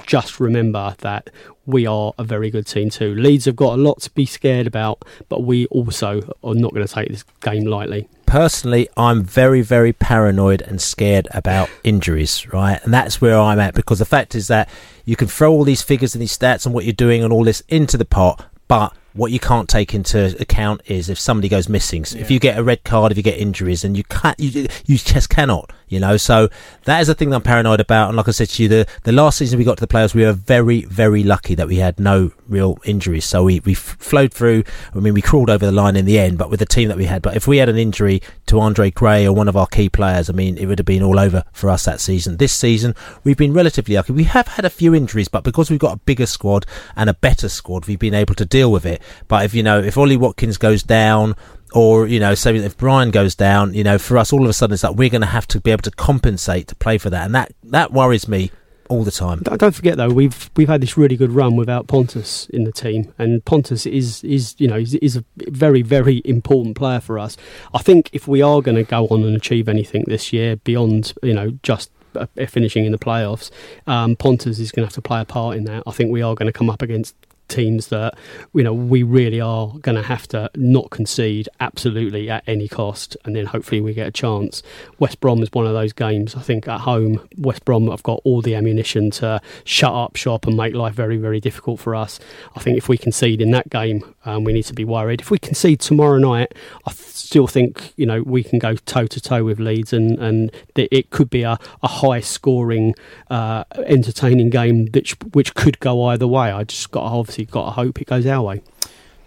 just 0.06 0.40
remember 0.40 0.96
that 1.00 1.30
we 1.66 1.88
are 1.88 2.14
a 2.18 2.24
very 2.24 2.50
good 2.50 2.68
team 2.68 2.90
too. 2.90 3.16
Leeds 3.16 3.46
have 3.46 3.56
got 3.56 3.74
a 3.74 3.82
lot 3.82 4.02
to 4.02 4.12
be 4.12 4.26
scared 4.26 4.68
about, 4.68 5.04
but 5.30 5.44
we 5.44 5.66
also 5.68 6.22
are 6.44 6.54
not 6.54 6.74
going 6.74 6.86
to 6.86 6.94
take 6.94 7.10
this 7.10 7.24
game 7.42 7.66
lightly. 7.66 8.08
Personally, 8.26 8.88
I'm 8.98 9.24
very, 9.24 9.62
very 9.62 9.94
paranoid 9.94 10.62
and 10.62 10.82
scared 10.82 11.28
about 11.32 11.70
injuries, 11.84 12.52
right? 12.52 12.80
And 12.84 12.94
that's 12.94 13.22
where 13.22 13.38
I'm 13.38 13.60
at 13.60 13.74
because 13.74 14.00
the 14.00 14.06
fact 14.06 14.36
is 14.36 14.48
that 14.48 14.70
you 15.06 15.16
can 15.16 15.28
throw 15.28 15.52
all 15.52 15.64
these 15.64 15.82
figures 15.82 16.14
and 16.14 16.22
these 16.22 16.38
stats 16.38 16.66
and 16.66 16.76
what 16.76 16.86
you're 16.86 16.94
doing 16.94 17.24
and 17.24 17.32
all 17.32 17.44
this 17.44 17.64
into 17.70 17.98
the 17.98 18.06
pot, 18.06 18.46
but 18.68 18.94
what 19.16 19.32
you 19.32 19.40
can't 19.40 19.70
take 19.70 19.94
into 19.94 20.36
account 20.42 20.82
is 20.88 21.10
if 21.10 21.18
somebody 21.18 21.48
goes 21.48 21.70
missing. 21.70 22.04
So 22.04 22.20
If 22.20 22.30
you 22.30 22.40
get 22.40 22.58
a 22.58 22.64
red 22.64 22.84
card, 22.84 23.12
if 23.12 23.18
you 23.18 23.24
get 23.24 23.38
injuries, 23.38 23.84
and 23.86 23.96
you 23.96 24.04
can't, 24.04 24.38
you, 24.40 24.68
you 24.86 24.98
just 24.98 25.30
cannot, 25.30 25.72
you 25.88 26.02
know. 26.02 26.18
So 26.18 26.50
that 26.84 27.00
is 27.00 27.08
the 27.08 27.16
thing 27.16 27.30
that 27.30 27.38
I'm 27.38 27.42
paranoid 27.42 27.80
about. 27.80 28.10
And 28.10 28.18
like 28.18 28.28
I 28.28 28.32
said 28.32 28.50
to 28.50 28.64
you, 28.64 28.70
the, 28.70 28.88
the 29.04 29.14
last 29.14 29.38
season 29.38 29.58
we 29.58 29.64
got 29.64 29.78
to 29.78 29.86
the 29.86 29.92
playoffs, 29.92 30.14
we 30.14 30.24
were 30.24 30.34
very, 30.34 30.82
very 30.84 31.24
lucky 31.24 31.56
that 31.56 31.68
we 31.68 31.78
had 31.78 31.98
no 31.98 32.32
real 32.50 32.78
injuries. 32.84 33.24
So 33.24 33.46
we, 33.46 33.62
we 33.62 33.74
flowed 33.74 34.34
through. 34.34 34.66
I 34.94 35.00
mean, 35.00 35.14
we 35.14 35.22
crawled 35.22 35.50
over 35.50 35.66
the 35.66 35.72
line 35.72 35.96
in 35.96 36.06
the 36.06 36.20
end, 36.20 36.38
but 36.38 36.50
with 36.50 36.60
the 36.60 36.66
team 36.66 36.90
that 36.90 36.98
we 36.98 37.06
had. 37.06 37.22
But 37.22 37.38
if 37.38 37.48
we 37.48 37.58
had 37.58 37.70
an 37.70 37.78
injury 37.78 38.22
to 38.48 38.60
Andre 38.60 38.92
Gray 38.92 39.26
or 39.26 39.34
one 39.34 39.48
of 39.48 39.56
our 39.56 39.68
key 39.68 39.88
players, 39.88 40.30
I 40.30 40.34
mean, 40.34 40.58
it 40.58 40.66
would 40.66 40.80
have 40.80 40.86
been 40.86 41.04
all 41.04 41.20
over 41.20 41.46
for 41.54 41.70
us 41.70 41.86
that 41.86 42.02
season. 42.02 42.36
This 42.36 42.54
season, 42.54 42.94
we've 43.24 43.38
been 43.38 43.54
relatively 43.54 43.96
lucky. 43.96 44.12
We 44.12 44.26
have 44.26 44.50
had 44.50 44.66
a 44.66 44.70
few 44.70 44.94
injuries, 44.94 45.30
but 45.30 45.46
because 45.46 45.72
we've 45.72 45.80
got 45.80 45.94
a 45.94 46.00
bigger 46.00 46.26
squad 46.26 46.66
and 46.98 47.10
a 47.10 47.14
better 47.14 47.48
squad, 47.48 47.88
we've 47.88 47.98
been 47.98 48.14
able 48.14 48.36
to 48.36 48.46
deal 48.46 48.72
with 48.72 48.86
it. 48.86 49.02
But 49.28 49.46
if 49.46 49.54
you 49.54 49.64
know, 49.64 49.80
if 49.80 49.98
Ollie 49.98 50.18
Watkins 50.18 50.58
goes 50.58 50.84
down, 50.84 51.36
or 51.74 52.08
you 52.08 52.20
know, 52.20 52.36
say 52.36 52.56
if 52.56 52.78
Bryan 52.78 53.12
goes 53.12 53.36
down, 53.36 53.74
you 53.74 53.84
know, 53.84 53.98
for 53.98 54.18
us 54.18 54.32
all 54.32 54.44
of 54.44 54.50
a 54.50 54.54
sudden 54.54 54.74
it's 54.74 54.84
like 54.84 54.96
we're 54.96 55.10
going 55.10 55.22
to 55.22 55.28
have 55.28 55.48
to 55.50 55.60
be 55.60 55.72
able 55.72 55.84
to 55.84 55.92
compensate 55.92 56.68
to 56.70 56.76
play 56.76 56.98
for 56.98 57.10
that, 57.10 57.26
and 57.26 57.36
that 57.36 57.54
that 57.64 57.92
worries 57.92 58.28
me 58.28 58.52
all 58.90 59.04
the 59.04 59.12
time. 59.12 59.40
Don't 59.40 59.74
forget 59.74 59.98
though, 59.98 60.10
we've 60.10 60.50
we've 60.56 60.68
had 60.68 60.82
this 60.82 60.98
really 60.98 61.18
good 61.18 61.32
run 61.32 61.56
without 61.56 61.88
Pontus 61.88 62.48
in 62.50 62.64
the 62.64 62.72
team, 62.72 63.14
and 63.18 63.44
Pontus 63.46 63.86
is 63.86 64.24
is 64.24 64.56
you 64.58 64.68
know 64.68 64.78
is, 64.78 64.96
is 64.96 65.18
a 65.18 65.26
very 65.50 65.82
very 65.82 66.22
important 66.26 66.76
player 66.76 67.00
for 67.00 67.20
us. 67.20 67.38
I 67.74 67.82
think 67.82 68.10
if 68.14 68.28
we 68.28 68.42
are 68.42 68.62
going 68.62 68.78
to 68.78 68.84
go 68.84 69.08
on 69.08 69.24
and 69.24 69.36
achieve 69.36 69.68
anything 69.68 70.04
this 70.08 70.32
year 70.32 70.58
beyond 70.58 71.14
you 71.24 71.34
know 71.34 71.58
just 71.64 71.92
uh, 72.16 72.28
finishing 72.48 72.86
in 72.86 72.92
the 72.92 72.98
playoffs, 72.98 73.50
um, 73.88 74.16
Pontus 74.16 74.60
is 74.60 74.72
going 74.72 74.84
to 74.84 74.88
have 74.88 74.96
to 74.96 75.02
play 75.02 75.22
a 75.22 75.26
part 75.26 75.58
in 75.58 75.66
that. 75.66 75.84
I 75.86 75.92
think 75.92 76.12
we 76.12 76.22
are 76.22 76.36
going 76.36 76.48
to 76.48 76.54
come 76.54 76.70
up 76.70 76.82
against 76.82 77.16
teams 77.48 77.88
that 77.88 78.18
you 78.54 78.64
know 78.64 78.74
we 78.74 79.04
really 79.04 79.40
are 79.40 79.68
going 79.80 79.96
to 79.96 80.02
have 80.02 80.28
to 80.28 80.50
not 80.56 80.90
concede 80.90 81.48
absolutely 81.60 82.30
at 82.30 82.44
any 82.48 82.68
cost 82.68 83.16
and 83.26 83.36
then 83.36 83.46
hopefully 83.46 83.82
we 83.82 83.94
get 83.94 84.08
a 84.08 84.12
chance. 84.12 84.62
West 85.00 85.20
brom 85.20 85.42
is 85.42 85.50
one 85.52 85.66
of 85.66 85.74
those 85.74 85.94
games 85.94 86.36
i 86.36 86.42
think 86.42 86.68
at 86.68 86.82
home 86.82 87.28
west 87.38 87.64
brom 87.66 87.88
have 87.88 88.04
got 88.04 88.20
all 88.24 88.42
the 88.42 88.56
ammunition 88.56 89.10
to 89.12 89.40
shut 89.64 89.94
up 89.94 90.16
shop 90.16 90.48
and 90.48 90.58
make 90.58 90.74
life 90.74 90.94
very 90.94 91.18
very 91.18 91.40
difficult 91.40 91.80
for 91.80 91.96
us. 91.96 92.20
I 92.56 92.60
think 92.60 92.78
if 92.78 92.90
we 92.90 92.98
concede 92.98 93.42
in 93.42 93.52
that 93.52 93.70
game 93.70 94.04
um, 94.26 94.44
we 94.44 94.54
need 94.54 94.64
to 94.64 94.74
be 94.74 94.86
worried. 94.86 95.22
If 95.22 95.32
we 95.32 95.38
concede 95.38 95.80
tomorrow 95.80 96.18
night 96.18 96.54
i 96.86 96.92
th- 96.92 97.06
still 97.16 97.48
think 97.48 97.94
you 97.96 98.06
know 98.06 98.22
we 98.24 98.44
can 98.44 98.60
go 98.60 98.76
toe 98.76 99.08
to 99.08 99.22
toe 99.22 99.44
with 99.44 99.60
leeds 99.60 99.94
and 99.94 100.18
and 100.20 100.52
that 100.76 100.94
it 100.96 101.10
could 101.10 101.30
be 101.30 101.44
a, 101.44 101.58
a 101.84 101.88
high 101.88 102.20
scoring 102.20 102.94
uh, 103.30 103.64
entertaining 103.86 104.50
game 104.50 104.88
which 104.94 105.16
which 105.34 105.54
could 105.54 105.80
go 105.80 106.06
either 106.06 106.28
way. 106.28 106.52
I 106.52 106.64
just 106.64 106.92
got 106.92 107.02
to 107.02 107.16
obviously 107.16 107.35
got 107.44 107.66
to 107.66 107.72
hope 107.72 108.02
it 108.02 108.08
goes 108.08 108.26
our 108.26 108.42
way. 108.42 108.62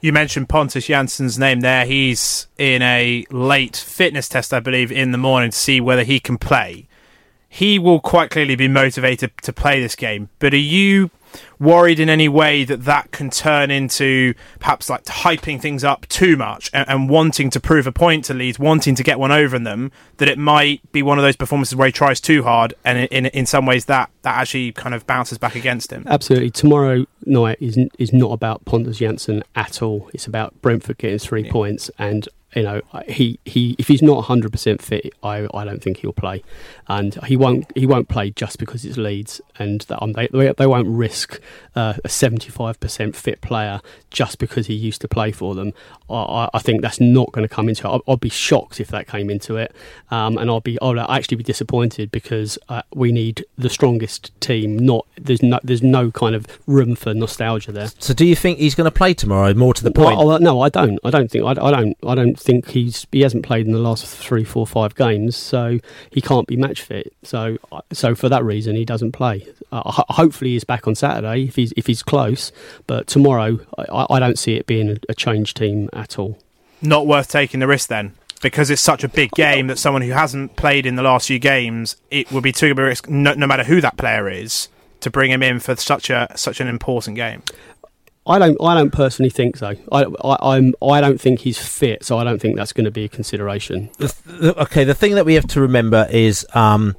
You 0.00 0.12
mentioned 0.12 0.48
Pontus 0.48 0.86
Jansson's 0.86 1.38
name 1.38 1.60
there. 1.60 1.84
He's 1.84 2.46
in 2.56 2.82
a 2.82 3.26
late 3.30 3.76
fitness 3.76 4.28
test, 4.28 4.54
I 4.54 4.60
believe, 4.60 4.92
in 4.92 5.10
the 5.10 5.18
morning 5.18 5.50
to 5.50 5.56
see 5.56 5.80
whether 5.80 6.04
he 6.04 6.20
can 6.20 6.38
play. 6.38 6.86
He 7.48 7.78
will 7.78 7.98
quite 7.98 8.30
clearly 8.30 8.54
be 8.54 8.68
motivated 8.68 9.32
to 9.42 9.52
play 9.52 9.80
this 9.80 9.96
game. 9.96 10.28
But 10.38 10.54
are 10.54 10.56
you 10.56 11.10
worried 11.58 11.98
in 12.00 12.08
any 12.08 12.28
way 12.28 12.64
that 12.64 12.84
that 12.84 13.10
can 13.10 13.30
turn 13.30 13.70
into 13.70 14.34
perhaps 14.60 14.88
like 14.88 15.04
hyping 15.04 15.60
things 15.60 15.84
up 15.84 16.06
too 16.08 16.36
much 16.36 16.70
and, 16.72 16.88
and, 16.88 17.08
wanting 17.08 17.50
to 17.50 17.58
prove 17.58 17.86
a 17.86 17.92
point 17.92 18.24
to 18.24 18.34
Leeds, 18.34 18.58
wanting 18.58 18.94
to 18.94 19.02
get 19.02 19.18
one 19.18 19.32
over 19.32 19.56
on 19.56 19.64
them, 19.64 19.90
that 20.18 20.28
it 20.28 20.38
might 20.38 20.80
be 20.92 21.02
one 21.02 21.18
of 21.18 21.24
those 21.24 21.36
performances 21.36 21.74
where 21.74 21.86
he 21.86 21.92
tries 21.92 22.20
too 22.20 22.42
hard 22.42 22.74
and 22.84 22.98
in, 22.98 23.06
in, 23.06 23.26
in 23.26 23.46
some 23.46 23.66
ways 23.66 23.86
that, 23.86 24.10
that 24.22 24.36
actually 24.36 24.72
kind 24.72 24.94
of 24.94 25.06
bounces 25.06 25.38
back 25.38 25.54
against 25.54 25.92
him? 25.92 26.04
Absolutely. 26.06 26.50
Tomorrow 26.50 27.06
night 27.24 27.58
is, 27.60 27.78
is 27.98 28.12
not 28.12 28.32
about 28.32 28.64
Pontus 28.64 28.98
Jansson 28.98 29.42
at 29.56 29.82
all. 29.82 30.10
It's 30.12 30.26
about 30.26 30.60
Brentford 30.60 30.98
getting 30.98 31.18
three 31.18 31.44
yeah. 31.44 31.52
points 31.52 31.90
and 31.98 32.28
you 32.58 32.64
know, 32.64 32.80
he, 33.06 33.38
he 33.44 33.76
if 33.78 33.86
he's 33.86 34.02
not 34.02 34.22
hundred 34.22 34.50
percent 34.50 34.82
fit, 34.82 35.14
I, 35.22 35.46
I 35.54 35.64
don't 35.64 35.80
think 35.80 35.98
he'll 35.98 36.12
play, 36.12 36.42
and 36.88 37.14
he 37.26 37.36
won't 37.36 37.70
he 37.76 37.86
won't 37.86 38.08
play 38.08 38.30
just 38.30 38.58
because 38.58 38.84
it's 38.84 38.96
Leeds, 38.96 39.40
and 39.60 39.82
that, 39.82 40.02
um, 40.02 40.14
they 40.14 40.26
they 40.26 40.66
won't 40.66 40.88
risk 40.88 41.40
uh, 41.76 41.94
a 42.04 42.08
seventy 42.08 42.50
five 42.50 42.80
percent 42.80 43.14
fit 43.14 43.40
player 43.40 43.80
just 44.10 44.40
because 44.40 44.66
he 44.66 44.74
used 44.74 45.00
to 45.02 45.08
play 45.08 45.30
for 45.30 45.54
them. 45.54 45.72
I, 46.10 46.48
I 46.52 46.58
think 46.58 46.82
that's 46.82 46.98
not 46.98 47.30
going 47.30 47.46
to 47.46 47.54
come 47.54 47.68
into 47.68 47.86
it. 47.86 47.90
I'd, 47.94 48.12
I'd, 48.12 48.18
be 48.18 48.28
shocked 48.28 48.80
if 48.80 48.88
that 48.88 49.06
came 49.06 49.30
into 49.30 49.56
it, 49.56 49.72
um, 50.10 50.36
and 50.36 50.50
I'll 50.50 50.60
be 50.60 50.80
I'll 50.82 50.98
actually 50.98 51.36
be 51.36 51.44
disappointed 51.44 52.10
because 52.10 52.58
uh, 52.68 52.82
we 52.92 53.12
need 53.12 53.44
the 53.56 53.70
strongest 53.70 54.32
team. 54.40 54.76
Not 54.76 55.06
there's 55.16 55.44
no 55.44 55.60
there's 55.62 55.82
no 55.82 56.10
kind 56.10 56.34
of 56.34 56.46
room 56.66 56.96
for 56.96 57.14
nostalgia 57.14 57.70
there. 57.70 57.90
So 58.00 58.14
do 58.14 58.26
you 58.26 58.34
think 58.34 58.58
he's 58.58 58.74
going 58.74 58.86
to 58.86 58.90
play 58.90 59.14
tomorrow? 59.14 59.54
More 59.54 59.74
to 59.74 59.84
the 59.84 59.92
point. 59.92 60.18
Well, 60.18 60.40
no, 60.40 60.60
I 60.60 60.70
don't. 60.70 60.98
I 61.04 61.10
don't 61.10 61.30
think 61.30 61.44
I, 61.44 61.50
I 61.50 61.70
don't 61.70 61.96
I 62.04 62.16
don't 62.16 62.36
think 62.48 62.70
he's 62.70 63.06
he 63.12 63.20
hasn't 63.20 63.44
played 63.44 63.66
in 63.66 63.72
the 63.72 63.78
last 63.78 64.06
three, 64.06 64.42
four, 64.42 64.66
five 64.66 64.94
games, 64.94 65.36
so 65.36 65.78
he 66.10 66.22
can't 66.22 66.46
be 66.46 66.56
match 66.56 66.80
fit. 66.80 67.12
So 67.22 67.58
so 67.92 68.14
for 68.14 68.30
that 68.30 68.42
reason, 68.42 68.74
he 68.74 68.86
doesn't 68.86 69.12
play. 69.12 69.46
Uh, 69.70 69.82
hopefully, 69.84 70.52
he's 70.52 70.64
back 70.64 70.88
on 70.88 70.94
Saturday 70.94 71.44
if 71.44 71.56
he's 71.56 71.74
if 71.76 71.86
he's 71.86 72.02
close. 72.02 72.50
But 72.86 73.06
tomorrow, 73.06 73.60
I, 73.76 74.06
I 74.08 74.18
don't 74.18 74.38
see 74.38 74.54
it 74.54 74.66
being 74.66 74.88
a, 74.88 74.96
a 75.10 75.14
change 75.14 75.52
team 75.52 75.90
at 75.92 76.18
all. 76.18 76.38
Not 76.80 77.06
worth 77.06 77.28
taking 77.28 77.60
the 77.60 77.66
risk 77.66 77.88
then 77.88 78.14
because 78.40 78.70
it's 78.70 78.80
such 78.80 79.04
a 79.04 79.08
big 79.08 79.30
game 79.32 79.66
that 79.66 79.78
someone 79.78 80.00
who 80.00 80.12
hasn't 80.12 80.56
played 80.56 80.86
in 80.86 80.94
the 80.94 81.02
last 81.02 81.26
few 81.26 81.38
games, 81.38 81.96
it 82.10 82.30
would 82.32 82.44
be 82.44 82.52
too 82.52 82.74
big 82.74 82.84
a 82.84 82.86
risk, 82.86 83.08
no, 83.08 83.34
no, 83.34 83.46
matter 83.46 83.64
who 83.64 83.80
that 83.80 83.96
player 83.96 84.30
is, 84.30 84.68
to 85.00 85.10
bring 85.10 85.30
him 85.30 85.42
in 85.42 85.58
for 85.60 85.76
such 85.76 86.08
a 86.08 86.28
such 86.36 86.60
an 86.60 86.68
important 86.68 87.16
game. 87.16 87.42
I 88.28 88.38
don't. 88.38 88.56
I 88.62 88.74
don't 88.74 88.90
personally 88.90 89.30
think 89.30 89.56
so. 89.56 89.74
I, 89.90 90.04
I, 90.04 90.56
I'm. 90.56 90.74
I 90.82 91.00
don't 91.00 91.20
think 91.20 91.40
he's 91.40 91.58
fit, 91.58 92.04
so 92.04 92.18
I 92.18 92.24
don't 92.24 92.40
think 92.40 92.56
that's 92.56 92.74
going 92.74 92.84
to 92.84 92.90
be 92.90 93.04
a 93.04 93.08
consideration. 93.08 93.88
The, 93.96 94.14
the, 94.26 94.62
okay, 94.62 94.84
the 94.84 94.94
thing 94.94 95.14
that 95.14 95.24
we 95.24 95.34
have 95.34 95.46
to 95.48 95.60
remember 95.62 96.06
is 96.10 96.46
um, 96.54 96.94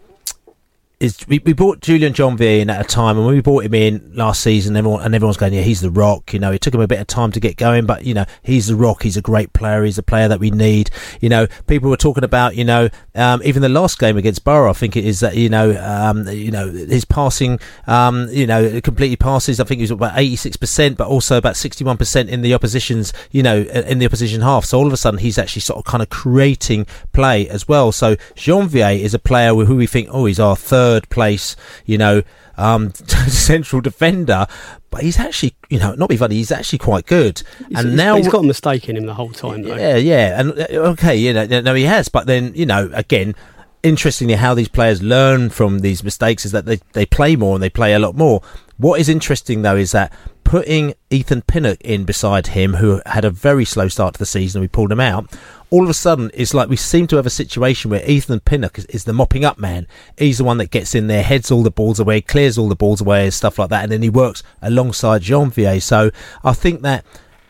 is 0.99 1.25
we, 1.29 1.39
we 1.39 1.53
bought 1.53 1.79
Julian 1.79 2.11
Jeanvier 2.11 2.59
in 2.59 2.69
at 2.69 2.81
a 2.81 2.87
time, 2.87 3.15
and 3.15 3.25
when 3.25 3.33
we 3.33 3.41
bought 3.41 3.63
him 3.63 3.73
in 3.73 4.11
last 4.13 4.41
season, 4.41 4.75
everyone 4.75 5.01
and 5.01 5.15
everyone's 5.15 5.37
going, 5.37 5.53
yeah, 5.53 5.61
he's 5.61 5.79
the 5.79 5.89
rock. 5.89 6.33
You 6.33 6.39
know, 6.39 6.51
it 6.51 6.59
took 6.59 6.73
him 6.73 6.81
a 6.81 6.87
bit 6.87 6.99
of 6.99 7.07
time 7.07 7.31
to 7.31 7.39
get 7.39 7.55
going, 7.55 7.85
but 7.85 8.03
you 8.03 8.13
know, 8.13 8.25
he's 8.43 8.67
the 8.67 8.75
rock. 8.75 9.03
He's 9.03 9.15
a 9.15 9.21
great 9.21 9.53
player. 9.53 9.85
He's 9.85 9.97
a 9.97 10.03
player 10.03 10.27
that 10.27 10.41
we 10.41 10.51
need. 10.51 10.89
You 11.21 11.29
know, 11.29 11.47
people 11.67 11.89
were 11.89 11.97
talking 11.97 12.25
about, 12.25 12.57
you 12.57 12.65
know, 12.65 12.89
um, 13.15 13.41
even 13.45 13.61
the 13.61 13.69
last 13.69 13.97
game 13.97 14.17
against 14.17 14.43
Boro, 14.43 14.69
I 14.69 14.73
think 14.73 14.97
it 14.97 15.05
is 15.05 15.21
that 15.21 15.37
you 15.37 15.47
know, 15.47 15.71
um, 15.81 16.27
you 16.27 16.51
know, 16.51 16.67
his 16.69 17.05
passing, 17.05 17.59
um, 17.87 18.27
you 18.29 18.45
know, 18.45 18.81
completely 18.81 19.15
passes. 19.15 19.61
I 19.61 19.63
think 19.63 19.79
he 19.79 19.83
was 19.83 19.91
about 19.91 20.17
eighty 20.17 20.35
six 20.35 20.57
percent, 20.57 20.97
but 20.97 21.07
also 21.07 21.37
about 21.37 21.55
sixty 21.55 21.85
one 21.85 21.95
percent 21.95 22.29
in 22.29 22.41
the 22.41 22.53
opposition's, 22.53 23.13
you 23.31 23.41
know, 23.41 23.61
in 23.61 23.99
the 23.99 24.05
opposition 24.05 24.41
half. 24.41 24.65
So 24.65 24.77
all 24.77 24.87
of 24.87 24.93
a 24.93 24.97
sudden, 24.97 25.19
he's 25.19 25.37
actually 25.37 25.61
sort 25.61 25.77
of 25.77 25.85
kind 25.85 26.03
of 26.03 26.09
creating 26.09 26.87
play 27.13 27.47
as 27.47 27.69
well. 27.69 27.93
So 27.93 28.17
Jeanvier 28.35 28.99
is 28.99 29.13
a 29.13 29.19
player 29.19 29.53
who 29.55 29.77
we 29.77 29.87
think, 29.87 30.09
oh, 30.11 30.25
he's 30.25 30.41
our 30.41 30.57
third 30.57 30.88
third 30.89 31.09
place, 31.09 31.55
you 31.85 31.97
know, 31.97 32.23
um, 32.57 32.91
central 33.27 33.81
defender, 33.81 34.47
but 34.89 35.01
he's 35.01 35.19
actually, 35.19 35.55
you 35.69 35.79
know, 35.79 35.93
not 35.93 36.09
be 36.09 36.17
funny, 36.17 36.35
he's 36.35 36.51
actually 36.51 36.79
quite 36.79 37.05
good. 37.05 37.43
He's, 37.67 37.79
and 37.79 37.95
now 37.95 38.15
he's 38.15 38.27
got 38.27 38.43
a 38.43 38.47
mistake 38.47 38.89
in 38.89 38.97
him 38.97 39.05
the 39.05 39.13
whole 39.13 39.31
time, 39.31 39.63
though. 39.63 39.75
Yeah, 39.75 39.97
yeah, 39.97 40.39
and 40.39 40.59
uh, 40.59 40.91
okay, 40.93 41.15
you 41.15 41.33
know, 41.33 41.45
no, 41.45 41.73
he 41.75 41.83
has, 41.83 42.09
but 42.09 42.25
then 42.27 42.53
you 42.55 42.65
know, 42.65 42.89
again. 42.93 43.35
Interestingly, 43.81 44.33
how 44.33 44.53
these 44.55 44.67
players 44.67 45.01
learn 45.01 45.49
from 45.49 45.79
these 45.79 46.03
mistakes 46.03 46.43
is 46.43 46.51
that 46.51 46.65
they, 46.65 46.81
they 46.91 47.05
play 47.05 47.37
more 47.37 47.55
and 47.55 47.63
they 47.63 47.69
play 47.69 47.93
a 47.93 47.99
lot 47.99 48.13
more. 48.13 48.41
What 48.75 48.99
is 48.99 49.07
interesting 49.07 49.61
though 49.61 49.77
is 49.77 49.93
that 49.93 50.11
putting 50.49 50.95
Ethan 51.11 51.43
Pinnock 51.43 51.79
in 51.81 52.05
beside 52.05 52.47
him, 52.47 52.73
who 52.73 53.03
had 53.05 53.23
a 53.23 53.29
very 53.29 53.65
slow 53.65 53.87
start 53.87 54.15
to 54.15 54.17
the 54.17 54.25
season, 54.25 54.61
we 54.61 54.67
pulled 54.67 54.91
him 54.91 54.99
out 54.99 55.31
all 55.69 55.83
of 55.83 55.89
a 55.89 55.93
sudden 55.93 56.31
it's 56.33 56.55
like 56.55 56.67
we 56.67 56.75
seem 56.75 57.05
to 57.05 57.15
have 57.15 57.25
a 57.27 57.29
situation 57.29 57.91
where 57.91 58.03
Ethan 58.09 58.39
Pinnock 58.39 58.79
is, 58.79 58.85
is, 58.85 59.03
the 59.03 59.13
mopping 59.13 59.45
up 59.45 59.59
man. 59.59 59.85
He's 60.17 60.39
the 60.39 60.43
one 60.43 60.57
that 60.57 60.71
gets 60.71 60.95
in 60.95 61.05
there, 61.05 61.21
heads 61.21 61.51
all 61.51 61.61
the 61.61 61.69
balls 61.69 61.99
away, 61.99 62.21
clears 62.21 62.57
all 62.57 62.69
the 62.69 62.75
balls 62.75 63.01
away, 63.01 63.25
and 63.25 63.33
stuff 63.33 63.59
like 63.59 63.69
that, 63.69 63.83
and 63.83 63.91
then 63.91 64.01
he 64.01 64.09
works 64.09 64.41
alongside 64.63 65.21
Jeanvier. 65.21 65.79
So 65.79 66.09
I 66.43 66.53
think 66.53 66.81
that 66.81 67.05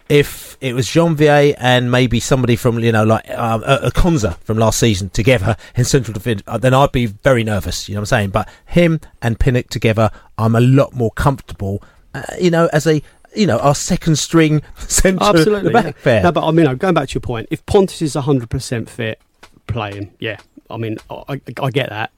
if 0.10 0.58
it 0.60 0.74
was 0.74 0.88
Jeanvier 0.88 1.56
and 1.60 1.90
maybe 1.90 2.20
somebody 2.20 2.58
from 2.58 2.80
you 2.80 2.92
know 2.92 3.06
like 3.06 3.30
um, 3.30 3.64
a, 3.64 3.76
a 3.84 3.92
Konsa 3.92 4.38
from 4.40 4.58
last 4.58 4.80
season 4.80 5.10
together 5.10 5.56
in 5.76 5.86
central 5.86 6.14
defence, 6.14 6.44
uh, 6.48 6.58
then 6.58 6.74
I'd 6.74 6.92
be 6.92 7.06
very 7.06 7.46
nervous. 7.46 7.88
You 7.88 7.96
know 7.96 8.02
what 8.02 8.12
I'm 8.12 8.18
saying? 8.18 8.30
But 8.32 8.50
him 8.66 9.00
and 9.22 9.40
Pinnock 9.40 9.70
together, 9.70 10.12
I'm 10.38 10.56
a 10.56 10.62
lot 10.62 10.94
more 10.94 11.12
comfortable. 11.12 11.82
Uh, 12.20 12.36
you 12.40 12.50
know, 12.52 12.70
as 12.74 12.88
a 12.88 13.02
you 13.36 13.46
know 13.46 13.60
our 13.60 13.76
second 13.76 14.18
string 14.18 14.62
centre 14.78 15.24
Absolutely. 15.24 15.74
back 15.74 15.86
yeah. 15.86 15.92
there. 16.04 16.24
No, 16.24 16.32
but 16.32 16.48
I 16.48 16.52
mean, 16.52 16.76
going 16.78 16.94
back 16.94 17.10
to 17.10 17.14
your 17.14 17.22
point, 17.22 17.48
if 17.52 17.66
Pontus 17.66 18.02
is 18.02 18.16
100% 18.16 18.90
fit, 18.90 19.20
play 19.68 19.94
him. 19.94 20.12
Yeah. 20.20 20.38
I 20.70 20.78
mean, 20.78 20.98
I, 21.10 21.24
I, 21.30 21.42
I 21.64 21.72
get 21.72 21.90
that. 21.90 22.12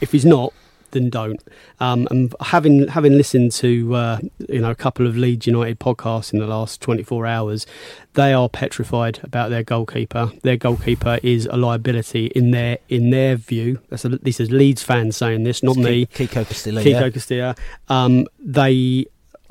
If 0.00 0.12
he's 0.12 0.24
not, 0.24 0.52
then 0.90 1.10
don't. 1.10 1.42
Um, 1.80 2.06
and 2.10 2.34
having 2.40 2.88
having 2.88 3.12
listened 3.12 3.52
to 3.52 3.94
uh, 3.94 4.18
you 4.48 4.60
know 4.60 4.70
a 4.70 4.74
couple 4.74 5.06
of 5.06 5.16
Leeds 5.16 5.46
United 5.46 5.78
podcasts 5.78 6.32
in 6.32 6.38
the 6.38 6.46
last 6.46 6.80
24 6.80 7.26
hours, 7.26 7.66
they 8.14 8.32
are 8.32 8.48
petrified 8.48 9.20
about 9.22 9.50
their 9.50 9.62
goalkeeper. 9.62 10.32
Their 10.42 10.56
goalkeeper 10.56 11.18
is 11.22 11.46
a 11.46 11.56
liability 11.56 12.26
in 12.26 12.50
their 12.50 12.78
in 12.88 13.10
their 13.10 13.36
view. 13.36 13.80
That's 13.88 14.04
a, 14.04 14.10
this 14.10 14.40
is 14.40 14.50
Leeds 14.50 14.82
fans 14.82 15.16
saying 15.16 15.44
this, 15.44 15.62
not 15.62 15.76
It's 15.76 15.84
me. 15.84 16.06
Ki- 16.06 16.26
Kiko 16.26 16.44
Casilla, 16.44 16.82
Kiko 16.82 16.86
yeah. 16.86 17.08
Casilla. 17.10 17.58
Um, 17.88 18.26
they 18.38 19.06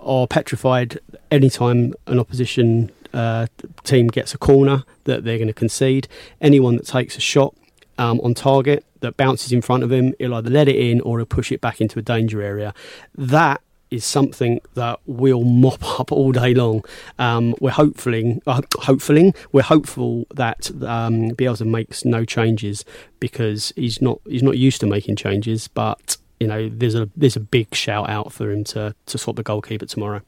are 0.05 0.27
petrified 0.27 0.99
anytime 1.31 1.93
an 2.07 2.19
opposition 2.19 2.91
uh, 3.13 3.47
team 3.83 4.07
gets 4.07 4.33
a 4.33 4.37
corner 4.37 4.83
that 5.05 5.23
they're 5.23 5.37
going 5.37 5.47
to 5.47 5.53
concede. 5.53 6.07
Anyone 6.41 6.75
that 6.77 6.85
takes 6.85 7.17
a 7.17 7.21
shot 7.21 7.55
um, 7.97 8.19
on 8.21 8.33
target 8.33 8.85
that 8.99 9.17
bounces 9.17 9.51
in 9.51 9.61
front 9.61 9.83
of 9.83 9.91
him, 9.91 10.13
he'll 10.19 10.33
either 10.35 10.49
let 10.49 10.67
it 10.67 10.75
in 10.75 11.01
or 11.01 11.19
he'll 11.19 11.25
push 11.25 11.51
it 11.51 11.61
back 11.61 11.79
into 11.81 11.97
a 11.97 12.01
danger 12.01 12.41
area. 12.41 12.73
That 13.15 13.61
is 13.91 14.03
something 14.03 14.59
that 14.73 14.99
we'll 15.05 15.43
mop 15.43 15.83
up 15.99 16.11
all 16.11 16.31
day 16.31 16.53
long. 16.53 16.83
Um, 17.17 17.55
we're 17.59 17.71
hopefully, 17.71 18.41
uh, 18.45 18.61
hopefully, 18.79 19.33
we're 19.51 19.63
hopeful 19.63 20.25
that 20.33 20.69
um, 20.83 21.31
Bielsa 21.31 21.65
makes 21.65 22.03
no 22.03 22.25
changes 22.25 22.83
because 23.19 23.71
he's 23.75 24.01
not 24.01 24.19
he's 24.25 24.43
not 24.43 24.57
used 24.57 24.81
to 24.81 24.87
making 24.87 25.15
changes. 25.15 25.67
But 25.67 26.17
you 26.39 26.47
know, 26.47 26.69
there's 26.69 26.95
a 26.95 27.09
there's 27.15 27.35
a 27.35 27.41
big 27.41 27.73
shout 27.73 28.09
out 28.09 28.31
for 28.31 28.51
him 28.51 28.63
to 28.65 28.95
to 29.05 29.17
swap 29.17 29.35
the 29.35 29.43
goalkeeper 29.43 29.85
tomorrow. 29.85 30.21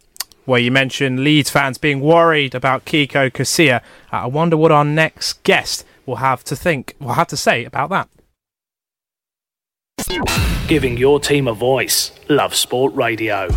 Well, 0.45 0.59
you 0.59 0.71
mentioned 0.71 1.19
Leeds 1.19 1.49
fans 1.49 1.77
being 1.77 1.99
worried 1.99 2.55
about 2.55 2.85
Kiko 2.85 3.29
Casilla. 3.29 3.81
Uh, 4.13 4.23
I 4.23 4.25
wonder 4.27 4.55
what 4.55 4.71
our 4.71 4.85
next 4.85 5.43
guest 5.43 5.85
will 6.05 6.15
have 6.17 6.43
to 6.45 6.55
think, 6.55 6.95
will 6.99 7.13
have 7.13 7.27
to 7.27 7.37
say 7.37 7.65
about 7.65 7.89
that. 7.89 8.07
Giving 10.67 10.97
your 10.97 11.19
team 11.19 11.47
a 11.47 11.53
voice. 11.53 12.11
Lovesport 12.29 12.93
Radio. 12.95 13.49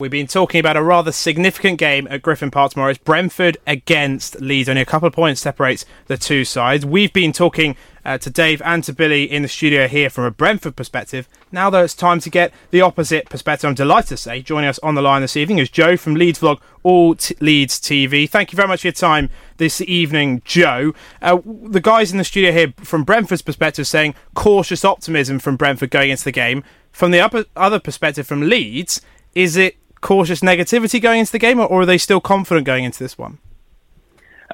We've 0.00 0.10
been 0.10 0.28
talking 0.28 0.60
about 0.60 0.78
a 0.78 0.82
rather 0.82 1.12
significant 1.12 1.78
game 1.78 2.08
at 2.08 2.22
Griffin 2.22 2.50
Park 2.50 2.72
tomorrow. 2.72 2.88
It's 2.88 2.98
Brentford 2.98 3.58
against 3.66 4.40
Leeds. 4.40 4.66
Only 4.66 4.80
a 4.80 4.86
couple 4.86 5.06
of 5.06 5.12
points 5.12 5.42
separates 5.42 5.84
the 6.06 6.16
two 6.16 6.46
sides. 6.46 6.86
We've 6.86 7.12
been 7.12 7.34
talking 7.34 7.76
uh, 8.02 8.16
to 8.16 8.30
Dave 8.30 8.62
and 8.64 8.82
to 8.84 8.94
Billy 8.94 9.30
in 9.30 9.42
the 9.42 9.48
studio 9.48 9.88
here 9.88 10.08
from 10.08 10.24
a 10.24 10.30
Brentford 10.30 10.74
perspective. 10.74 11.28
Now, 11.52 11.68
though, 11.68 11.84
it's 11.84 11.92
time 11.92 12.18
to 12.20 12.30
get 12.30 12.50
the 12.70 12.80
opposite 12.80 13.28
perspective. 13.28 13.68
I'm 13.68 13.74
delighted 13.74 14.08
to 14.08 14.16
say 14.16 14.40
joining 14.40 14.70
us 14.70 14.78
on 14.78 14.94
the 14.94 15.02
line 15.02 15.20
this 15.20 15.36
evening 15.36 15.58
is 15.58 15.68
Joe 15.68 15.98
from 15.98 16.14
Leeds 16.14 16.40
Vlog, 16.40 16.62
All 16.82 17.14
T- 17.14 17.36
Leeds 17.38 17.78
TV. 17.78 18.26
Thank 18.26 18.52
you 18.52 18.56
very 18.56 18.68
much 18.68 18.80
for 18.80 18.86
your 18.86 18.92
time 18.92 19.28
this 19.58 19.82
evening, 19.82 20.40
Joe. 20.46 20.94
Uh, 21.20 21.40
the 21.44 21.78
guys 21.78 22.10
in 22.10 22.16
the 22.16 22.24
studio 22.24 22.52
here 22.52 22.72
from 22.78 23.04
Brentford's 23.04 23.42
perspective 23.42 23.86
saying 23.86 24.14
cautious 24.32 24.82
optimism 24.82 25.40
from 25.40 25.56
Brentford 25.56 25.90
going 25.90 26.08
into 26.08 26.24
the 26.24 26.32
game. 26.32 26.64
From 26.90 27.10
the 27.10 27.20
upper, 27.20 27.44
other 27.54 27.78
perspective 27.78 28.26
from 28.26 28.48
Leeds, 28.48 29.02
is 29.34 29.58
it 29.58 29.76
cautious 30.00 30.40
negativity 30.40 31.00
going 31.00 31.20
into 31.20 31.32
the 31.32 31.38
game, 31.38 31.60
or, 31.60 31.66
or 31.66 31.82
are 31.82 31.86
they 31.86 31.98
still 31.98 32.20
confident 32.20 32.66
going 32.66 32.84
into 32.84 32.98
this 32.98 33.18
one? 33.18 33.38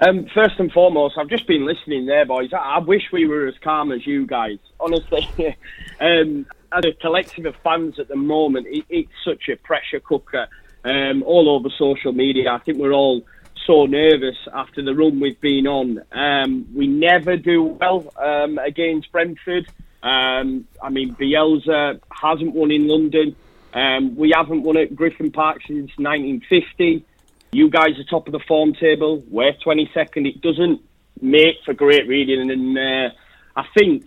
Um, 0.07 0.27
first 0.35 0.59
and 0.59 0.71
foremost, 0.73 1.17
I've 1.17 1.29
just 1.29 1.47
been 1.47 1.65
listening 1.65 2.07
there, 2.07 2.27
boys. 2.27 2.53
I, 2.53 2.57
I 2.57 2.79
wish 2.79 3.03
we 3.13 3.27
were 3.27 3.47
as 3.47 3.55
calm 3.63 3.93
as 3.93 4.07
you 4.07 4.27
guys. 4.27 4.59
Honestly, 4.79 5.27
um, 6.01 6.47
as 6.73 6.85
a 6.85 6.93
collective 6.93 7.47
of 7.47 7.57
fans 7.65 7.99
at 7.99 8.09
the 8.09 8.17
moment, 8.17 8.67
it, 8.69 8.85
it's 8.91 9.13
such 9.25 9.49
a 9.49 9.57
pressure 9.57 10.01
cooker 10.01 10.49
um, 10.85 11.23
all 11.23 11.49
over 11.49 11.71
social 11.71 12.13
media. 12.13 12.51
I 12.53 12.59
think 12.59 12.79
we're 12.79 12.93
all 12.93 13.23
so 13.67 13.87
nervous 13.87 14.37
after 14.53 14.83
the 14.83 14.95
run 14.95 15.19
we've 15.19 15.41
been 15.41 15.67
on. 15.67 16.03
Um, 16.13 16.67
we 16.75 16.87
never 16.87 17.37
do 17.37 17.63
well 17.63 18.13
um, 18.17 18.59
against 18.59 19.11
Brentford. 19.13 19.67
Um, 20.03 20.69
I 20.83 20.91
mean, 20.91 21.15
Bielsa 21.15 22.01
hasn't 22.11 22.55
won 22.55 22.71
in 22.71 22.87
London. 22.87 23.35
Um, 23.77 24.17
we 24.17 24.33
haven't 24.35 24.63
won 24.63 24.79
at 24.79 24.97
Griffin 24.97 25.31
Park 25.31 25.59
since 25.67 25.91
1950. 25.99 27.05
You 27.53 27.69
guys 27.69 27.91
are 27.99 28.05
top 28.09 28.27
of 28.27 28.33
the 28.33 28.41
form 28.49 28.73
table. 28.73 29.23
We're 29.29 29.53
22nd. 29.53 30.27
It 30.27 30.41
doesn't 30.41 30.81
make 31.21 31.57
for 31.67 31.75
great 31.75 32.09
reading, 32.09 32.51
and 32.51 32.79
uh, 32.79 33.15
I 33.55 33.65
think 33.77 34.05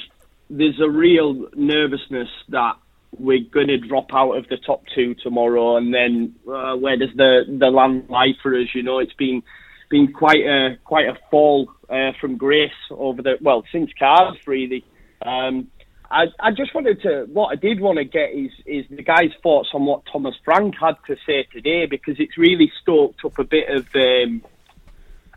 there's 0.49 0.79
a 0.81 0.89
real 0.89 1.49
nervousness 1.55 2.29
that 2.49 2.77
we're 3.17 3.43
going 3.51 3.67
to 3.67 3.77
drop 3.77 4.11
out 4.11 4.31
of 4.31 4.47
the 4.49 4.57
top 4.57 4.83
two 4.95 5.13
tomorrow, 5.15 5.77
and 5.77 5.93
then 5.93 6.33
uh, 6.51 6.75
where 6.75 6.97
does 6.97 7.09
the 7.15 7.43
the 7.47 7.67
land 7.67 8.09
lie 8.09 8.33
for 8.41 8.55
us? 8.55 8.69
You 8.73 8.81
know, 8.81 8.97
it's 8.97 9.13
been 9.13 9.43
been 9.91 10.11
quite 10.11 10.45
a 10.45 10.77
quite 10.83 11.07
a 11.07 11.17
fall 11.29 11.71
uh, 11.89 12.11
from 12.19 12.37
grace 12.37 12.71
over 12.89 13.21
the 13.21 13.37
well 13.39 13.63
since 13.71 13.91
Cardiff 13.99 14.47
really. 14.47 14.83
Um, 15.23 15.67
I, 16.11 16.25
I 16.39 16.51
just 16.51 16.73
wanted 16.73 17.01
to 17.03 17.27
what 17.31 17.47
I 17.47 17.55
did 17.55 17.79
want 17.79 17.97
to 17.97 18.03
get 18.03 18.31
is 18.33 18.51
is 18.65 18.85
the 18.89 19.03
guys' 19.03 19.31
thoughts 19.43 19.69
on 19.73 19.85
what 19.85 20.03
Thomas 20.11 20.35
Frank 20.43 20.75
had 20.79 20.95
to 21.07 21.15
say 21.25 21.43
today 21.51 21.85
because 21.85 22.15
it's 22.19 22.37
really 22.37 22.71
stoked 22.81 23.23
up 23.23 23.37
a 23.37 23.43
bit 23.43 23.69
of 23.69 23.87
um, 23.95 24.43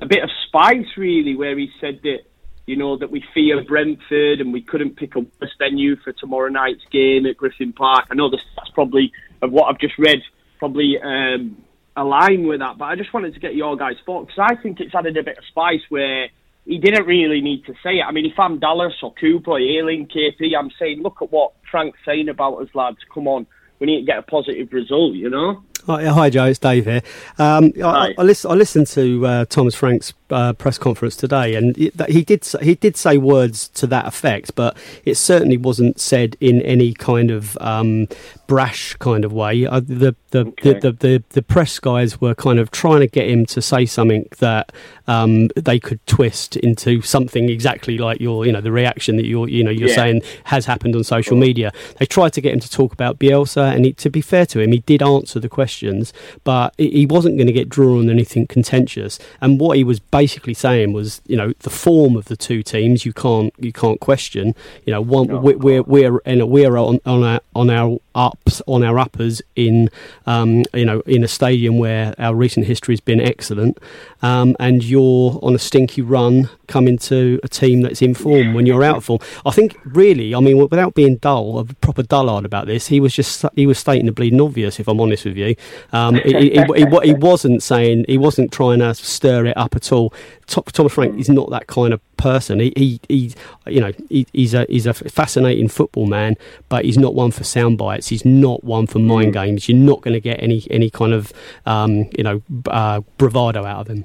a 0.01 0.07
bit 0.07 0.23
of 0.23 0.31
spice 0.47 0.97
really 0.97 1.37
where 1.37 1.59
he 1.59 1.71
said 1.81 2.01
that 2.05 2.21
you 2.67 2.77
know 2.77 2.97
that 2.97 3.11
we 3.11 3.23
fear 3.35 3.63
Brentford 3.63 4.41
and 4.41 4.53
we 4.53 4.63
couldn't 4.63 4.97
pick 4.97 5.15
a 5.15 5.21
worse 5.21 5.55
venue 5.59 5.97
for 5.97 6.13
tomorrow 6.13 6.49
night's 6.49 6.85
game 6.91 7.27
at 7.27 7.37
Griffin 7.37 7.75
Park. 7.75 8.07
I 8.11 8.15
know 8.15 8.31
this, 8.31 8.43
that's 8.57 8.71
probably 8.71 9.13
of 9.43 9.53
what 9.53 9.65
I've 9.65 9.81
just 9.81 9.99
read 9.99 10.23
probably 10.59 10.97
um, 11.03 11.63
align 11.97 12.47
with 12.47 12.61
that, 12.61 12.79
but 12.79 12.87
I 12.87 12.97
just 12.97 13.13
wanted 13.13 13.35
to 13.35 13.41
get 13.41 13.55
your 13.55 13.77
guys' 13.77 13.97
thoughts 14.07 14.29
because 14.29 14.53
I 14.53 14.63
think 14.63 14.81
it's 14.81 14.95
added 14.95 15.17
a 15.19 15.23
bit 15.23 15.37
of 15.37 15.45
spice 15.47 15.83
where 15.91 16.29
he 16.65 16.79
didn't 16.79 17.07
really 17.07 17.41
need 17.41 17.65
to 17.67 17.73
say 17.83 17.99
it. 17.99 18.05
I 18.07 18.13
mean, 18.13 18.27
if 18.27 18.39
I'm 18.39 18.59
Dallas 18.59 18.95
or 19.03 19.13
Cooper 19.15 19.53
or 19.53 19.61
Ayling, 19.61 20.09
KP, 20.09 20.57
I'm 20.59 20.71
saying, 20.79 21.03
look 21.03 21.17
at 21.21 21.33
what 21.33 21.53
Frank's 21.71 21.99
saying 22.07 22.29
about 22.29 22.57
us, 22.63 22.69
lads. 22.75 22.99
Come 23.13 23.27
on, 23.27 23.47
we 23.81 23.87
need 23.87 24.01
to 24.01 24.07
get 24.07 24.19
a 24.19 24.23
positive 24.23 24.73
result, 24.73 25.15
you 25.15 25.29
know? 25.29 25.63
Hi, 25.87 26.05
hi 26.05 26.31
Joe, 26.31 26.45
it's 26.45 26.61
Dave 26.61 26.85
here. 26.85 27.03
Um, 27.39 27.73
I, 27.83 28.15
I, 28.17 28.23
listen, 28.23 28.53
I 28.53 28.55
listened 28.55 28.87
to 28.89 29.27
uh, 29.27 29.45
Thomas 29.47 29.75
Frank's 29.75 30.13
uh, 30.31 30.53
press 30.53 30.79
conference 30.79 31.17
today, 31.17 31.57
and 31.57 31.77
it, 31.77 32.01
he 32.09 32.23
did 32.23 32.45
say, 32.45 32.65
he 32.65 32.75
did 32.77 32.97
say 32.97 33.19
words 33.19 33.67
to 33.71 33.89
that 33.89 34.07
effect, 34.07 34.55
but 34.55 34.77
it 35.05 35.17
certainly 35.17 35.57
wasn't 35.57 35.99
said 35.99 36.37
in 36.41 36.63
any 36.63 36.95
kind 36.95 37.33
of 37.33 37.59
um, 37.61 38.07
brash 38.47 38.95
kind 38.95 39.25
of 39.25 39.33
way. 39.33 39.67
Uh, 39.67 39.81
the, 39.81 40.15
the, 40.31 40.47
Okay. 40.47 40.75
the, 40.75 40.81
the, 40.81 40.93
the 40.93 41.25
the 41.31 41.43
press 41.43 41.79
guys 41.79 42.19
were 42.21 42.35
kind 42.35 42.59
of 42.59 42.71
trying 42.71 43.01
to 43.01 43.07
get 43.07 43.29
him 43.29 43.45
to 43.47 43.61
say 43.61 43.85
something 43.85 44.27
that 44.39 44.73
um, 45.07 45.49
they 45.57 45.79
could 45.79 46.05
twist 46.07 46.57
into 46.57 47.03
something 47.03 47.51
exactly 47.51 47.99
like 47.99 48.19
your 48.21 48.47
you 48.47 48.53
know 48.53 48.63
the 48.63 48.73
reaction 48.73 49.17
that 49.17 49.27
you're 49.27 49.47
you 49.49 49.63
know 49.63 49.71
you're 49.71 49.91
Yeah. 49.91 49.95
saying 49.97 50.23
has 50.45 50.65
happened 50.65 50.97
on 50.97 51.05
social 51.05 51.37
media. 51.37 51.71
They 51.99 52.07
tried 52.07 52.33
to 52.35 52.41
get 52.41 52.55
him 52.55 52.61
to 52.61 52.71
talk 52.71 52.93
about 52.95 53.19
Bielsa, 53.19 53.75
and 53.75 53.85
he, 53.85 53.93
to 53.95 54.09
be 54.09 54.21
fair 54.23 54.47
to 54.47 54.61
him, 54.61 54.73
he 54.73 54.79
did 54.79 55.03
answer 55.03 55.39
the 55.39 55.51
questions, 55.73 56.13
but 56.45 56.75
he 56.77 57.07
wasn't 57.07 57.37
going 57.37 57.47
to 57.47 57.53
get 57.53 57.69
drawn 57.69 57.99
on 57.99 58.11
anything 58.11 58.47
contentious. 58.47 59.19
And 59.41 59.59
what 59.59 59.77
he 59.77 59.85
was 59.85 60.01
basically 60.01 60.55
saying 60.55 60.93
was, 60.93 61.23
you 61.27 61.37
know, 61.37 61.53
the 61.61 61.71
form 61.71 62.15
of 62.17 62.27
the 62.27 62.37
two 62.37 62.63
teams 62.63 63.07
you 63.07 63.13
can't 63.13 63.53
you 63.59 63.73
can't 63.73 64.01
question. 64.01 64.55
You 64.85 64.93
know, 64.93 65.01
one 65.01 65.43
we, 65.43 65.55
we're 65.55 65.83
we're 65.83 66.21
and 66.27 66.49
we're 66.51 66.77
on 66.77 67.01
on 67.07 67.25
our 67.25 67.41
on 67.55 67.71
our 67.71 67.99
ups 68.15 68.61
on 68.67 68.85
our 68.85 68.99
uppers 68.99 69.41
in 69.57 69.89
um, 70.27 70.65
you 70.75 70.85
know 70.85 71.01
in 71.07 71.25
a 71.25 71.29
stadium 71.29 71.79
where 71.79 72.15
our 72.19 72.35
recent 72.35 72.67
history 72.67 72.93
has 72.93 73.01
been 73.01 73.21
excellent, 73.21 73.79
um, 74.21 74.55
and 74.61 74.85
you're 74.85 75.39
on 75.43 75.55
a 75.55 75.59
stinky 75.59 76.03
run 76.03 76.51
coming 76.73 76.95
into 76.95 77.39
a 77.43 77.49
team 77.49 77.83
that's 77.83 78.01
in 78.01 78.15
form 78.15 78.55
when 78.55 78.65
you're 78.65 78.83
out 78.83 78.97
of 78.97 79.05
form. 79.05 79.21
I 79.45 79.51
think 79.51 79.79
really, 79.85 80.35
I 80.35 80.41
mean, 80.41 80.57
without 80.57 80.95
being 80.95 81.17
dull, 81.17 81.59
a 81.59 81.65
proper 81.65 82.03
dullard 82.03 82.45
about 82.45 82.67
this, 82.67 82.87
he 82.87 82.99
was 82.99 83.15
just 83.15 83.45
he 83.55 83.67
was 83.67 83.79
stating 83.79 84.07
the 84.07 84.13
bleeding 84.13 84.41
obvious. 84.41 84.81
If 84.81 84.89
I'm 84.89 85.01
honest 85.01 85.27
with 85.27 85.37
you, 85.37 85.55
um, 85.93 86.15
he, 86.15 86.33
he, 86.33 86.51
he, 86.51 86.65
he, 86.77 86.87
he 87.05 87.15
wasn't 87.15 87.63
saying 87.63 88.07
he 88.09 88.17
wasn't 88.19 88.53
trying 88.53 88.79
to 88.79 88.95
stir 88.95 89.47
it 89.47 89.57
up 89.57 89.77
at 89.77 89.93
all. 89.93 90.15
Thomas 90.47 90.93
Frank 90.93 91.19
is 91.19 91.29
not 91.29 91.51
that 91.51 91.67
kind 91.67 91.95
of 91.95 92.01
person. 92.17 92.61
He, 92.61 92.73
he, 92.77 93.01
he 93.09 93.35
you 93.67 93.81
know, 93.81 93.93
he, 94.09 94.27
he's 94.33 94.55
a 94.55 94.67
he's 94.69 94.87
a 94.87 94.95
fascinating 94.95 95.69
football 95.69 96.07
man, 96.07 96.37
but 96.69 96.85
he's 96.85 96.99
not 96.99 97.15
one 97.15 97.31
for 97.31 97.45
sound 97.45 97.79
bites. 97.79 98.09
He's 98.09 98.25
not 98.25 98.65
one 98.65 98.87
for 98.87 98.99
mind 98.99 99.33
games. 99.35 99.69
You're 99.69 99.79
not 99.79 100.01
going 100.01 100.15
to 100.15 100.21
get 100.21 100.43
any 100.43 100.67
any 100.71 100.91
kind 100.91 101.13
of 101.13 101.33
um, 101.67 102.09
you 102.17 102.25
know 102.25 102.43
uh, 102.67 103.01
bravado 103.19 103.65
out 103.65 103.81
of 103.83 103.89
him. 103.89 104.05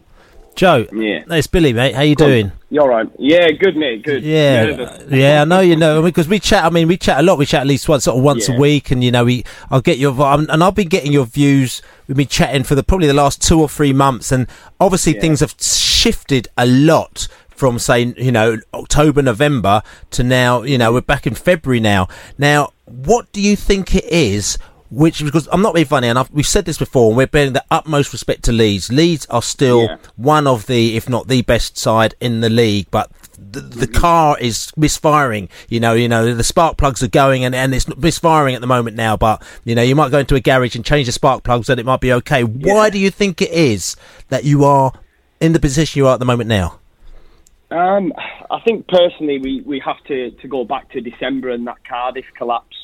Joe, 0.58 0.88
Yeah. 0.92 1.20
it's 1.30 1.46
Billy, 1.46 1.72
mate. 1.72 1.94
How 1.94 2.02
you 2.02 2.16
Go 2.16 2.26
on. 2.26 2.32
doing? 2.32 2.52
You 2.72 2.82
all 2.82 2.90
right? 2.90 3.08
Yeah, 3.20 3.52
good, 3.52 3.78
mate. 3.78 4.02
Good. 4.04 4.24
Yeah, 4.24 4.64
Nervous. 4.66 5.04
yeah, 5.12 5.42
I 5.44 5.46
know 5.46 5.60
you 5.60 5.76
know 5.76 6.02
because 6.02 6.28
we 6.28 6.40
chat. 6.40 6.66
I 6.66 6.72
mean, 6.72 6.88
we 6.88 6.98
chat 6.98 7.20
a 7.20 7.22
lot. 7.22 7.38
We 7.38 7.46
chat 7.46 7.62
at 7.62 7.68
least 7.68 7.88
once, 7.88 8.06
sort 8.06 8.18
of 8.18 8.24
once 8.24 8.50
Yeah. 8.50 8.56
a 8.56 8.60
week, 8.60 8.90
and 8.90 9.04
you 9.04 9.12
know, 9.12 9.24
we 9.24 9.44
I'll 9.70 9.82
get 9.82 10.00
your 10.00 10.14
and 10.20 10.64
I've 10.64 10.74
been 10.74 10.88
getting 10.90 11.14
your 11.14 11.26
views. 11.28 11.84
We've 12.08 12.18
been 12.18 12.28
chatting 12.28 12.64
for 12.64 12.74
the 12.74 12.82
probably 12.84 13.06
the 13.08 13.14
last 13.14 13.40
two 13.42 13.62
or 13.62 13.70
three 13.70 13.94
months, 13.94 14.32
and 14.32 14.48
obviously 14.80 15.14
things 15.14 15.42
have 15.42 15.54
shifted 15.62 16.48
a 16.58 16.66
lot 16.66 17.28
from 17.50 17.78
say 17.78 18.14
you 18.18 18.32
know 18.32 18.58
October, 18.74 19.22
November 19.22 19.84
to 20.12 20.24
now. 20.24 20.64
You 20.64 20.80
know, 20.80 20.92
we're 20.92 21.02
back 21.02 21.28
in 21.28 21.36
February 21.36 21.80
now. 21.80 22.08
Now, 22.40 22.72
what 22.86 23.32
do 23.32 23.42
you 23.42 23.56
think 23.56 23.94
it 23.96 24.06
is? 24.06 24.58
Which 24.90 25.22
because 25.22 25.50
I'm 25.52 25.62
not 25.62 25.74
being 25.74 25.86
funny, 25.86 26.08
and 26.08 26.18
I've, 26.18 26.32
we've 26.32 26.48
said 26.48 26.64
this 26.66 26.78
before, 26.78 27.10
and 27.10 27.18
we're 27.18 27.28
bearing 27.28 27.52
the 27.54 27.64
utmost 27.70 28.14
respect 28.14 28.44
to 28.44 28.54
Leeds. 28.54 28.90
Leeds 28.92 29.26
are 29.30 29.42
still 29.42 29.84
Yeah. 29.84 29.98
one 30.16 30.48
of 30.48 30.68
the, 30.68 30.96
if 30.96 31.10
not 31.10 31.28
the 31.28 31.42
best 31.42 31.78
side 31.78 32.16
in 32.22 32.40
the 32.40 32.50
league, 32.50 32.88
but 32.90 33.12
the, 33.38 33.60
the 33.60 33.88
car 33.88 34.40
is 34.40 34.72
misfiring. 34.78 35.50
You 35.68 35.82
know, 35.82 35.94
you 35.94 36.08
know 36.08 36.34
the 36.34 36.44
spark 36.44 36.78
plugs 36.78 37.04
are 37.04 37.10
going, 37.10 37.44
and, 37.44 37.54
and 37.54 37.76
it's 37.76 37.88
misfiring 37.98 38.56
at 38.56 38.62
the 38.62 38.68
moment 38.68 38.96
now. 38.96 39.18
But 39.18 39.44
you 39.66 39.76
know, 39.76 39.82
you 39.82 39.94
might 39.94 40.10
go 40.12 40.20
into 40.20 40.36
a 40.36 40.40
garage 40.40 40.76
and 40.76 40.86
change 40.86 41.08
the 41.08 41.12
spark 41.12 41.44
plugs, 41.44 41.68
and 41.70 41.82
it 41.82 41.86
might 41.86 42.00
be 42.00 42.14
okay. 42.14 42.44
Why 42.46 42.90
do 42.90 42.98
you 42.98 43.12
think 43.12 43.42
it 43.42 43.52
is 43.52 43.98
that 44.30 44.46
you 44.46 44.64
are 44.64 44.94
in 45.42 45.52
the 45.52 45.60
position 45.60 46.00
you 46.00 46.08
are 46.08 46.14
at 46.14 46.20
the 46.20 46.26
moment 46.26 46.48
now? 46.48 46.80
Um, 47.72 48.14
I 48.50 48.62
think 48.62 48.88
personally, 48.88 49.40
we, 49.40 49.62
we 49.66 49.80
have 49.86 50.02
to, 50.06 50.32
to 50.32 50.48
go 50.48 50.64
back 50.64 50.90
to 50.92 51.02
December 51.02 51.50
and 51.50 51.68
that 51.68 51.84
Cardiff 51.86 52.26
collapse. 52.38 52.77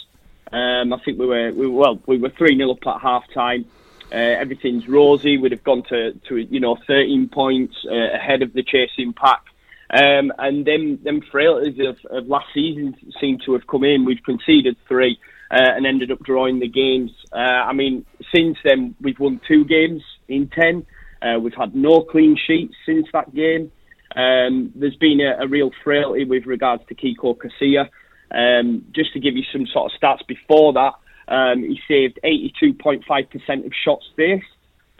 Um, 0.53 0.93
I 0.93 0.99
think 1.03 1.17
we 1.17 1.25
were, 1.25 1.51
we 1.51 1.67
well, 1.67 1.99
we 2.05 2.17
were 2.17 2.29
three 2.29 2.55
0 2.55 2.71
up 2.71 2.85
at 2.85 3.01
half 3.01 3.23
time. 3.33 3.65
Uh, 4.11 4.17
everything's 4.17 4.87
rosy. 4.87 5.37
We'd 5.37 5.51
have 5.51 5.63
gone 5.63 5.81
to, 5.89 6.13
to 6.29 6.37
you 6.37 6.59
know 6.59 6.77
13 6.87 7.29
points 7.29 7.75
uh, 7.89 8.15
ahead 8.15 8.43
of 8.43 8.53
the 8.53 8.61
chasing 8.61 9.13
pack. 9.13 9.41
Um, 9.89 10.31
and 10.37 10.65
them 10.65 10.99
them 11.03 11.21
frailties 11.31 11.79
of, 11.79 11.97
of 12.09 12.27
last 12.27 12.47
season 12.53 12.95
seem 13.19 13.39
to 13.45 13.53
have 13.53 13.65
come 13.65 13.83
in. 13.83 14.05
We've 14.05 14.23
conceded 14.23 14.77
three 14.87 15.19
uh, 15.49 15.57
and 15.75 15.87
ended 15.87 16.11
up 16.11 16.19
drawing 16.19 16.59
the 16.59 16.67
games. 16.67 17.11
Uh, 17.31 17.37
I 17.69 17.73
mean, 17.73 18.05
since 18.33 18.57
then 18.63 18.95
we've 19.01 19.19
won 19.19 19.41
two 19.47 19.65
games 19.65 20.03
in 20.27 20.49
ten. 20.49 20.85
Uh, 21.21 21.39
we've 21.39 21.53
had 21.53 21.73
no 21.73 22.01
clean 22.01 22.37
sheets 22.37 22.75
since 22.85 23.07
that 23.13 23.33
game. 23.33 23.71
Um, 24.15 24.71
there's 24.75 24.95
been 24.97 25.19
a, 25.21 25.43
a 25.43 25.47
real 25.47 25.71
frailty 25.83 26.25
with 26.25 26.45
regards 26.45 26.83
to 26.89 26.95
Kiko 26.95 27.35
Casilla. 27.35 27.89
Um, 28.33 28.85
just 28.93 29.13
to 29.13 29.19
give 29.19 29.35
you 29.35 29.43
some 29.51 29.67
sort 29.67 29.91
of 29.91 29.99
stats 29.99 30.25
before 30.27 30.73
that, 30.73 30.93
um, 31.27 31.61
he 31.61 31.79
saved 31.87 32.19
82.5% 32.23 33.65
of 33.65 33.71
shots 33.73 34.05
faced. 34.15 34.45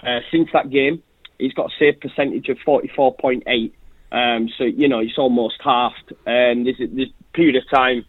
Uh, 0.02 0.20
since 0.32 0.50
that 0.54 0.70
game, 0.70 1.02
he's 1.40 1.54
got 1.54 1.72
a 1.72 1.74
save 1.80 2.00
percentage 2.00 2.50
of 2.50 2.58
44.8. 2.60 3.72
Um, 4.12 4.50
so, 4.58 4.64
you 4.64 4.88
know, 4.88 5.00
it's 5.00 5.18
almost 5.18 5.56
halved. 5.64 6.14
And 6.26 6.66
there's 6.66 6.80
a, 6.80 6.88
there's 6.88 7.10
a 7.10 7.36
period 7.36 7.56
of 7.56 7.64
time, 7.70 8.06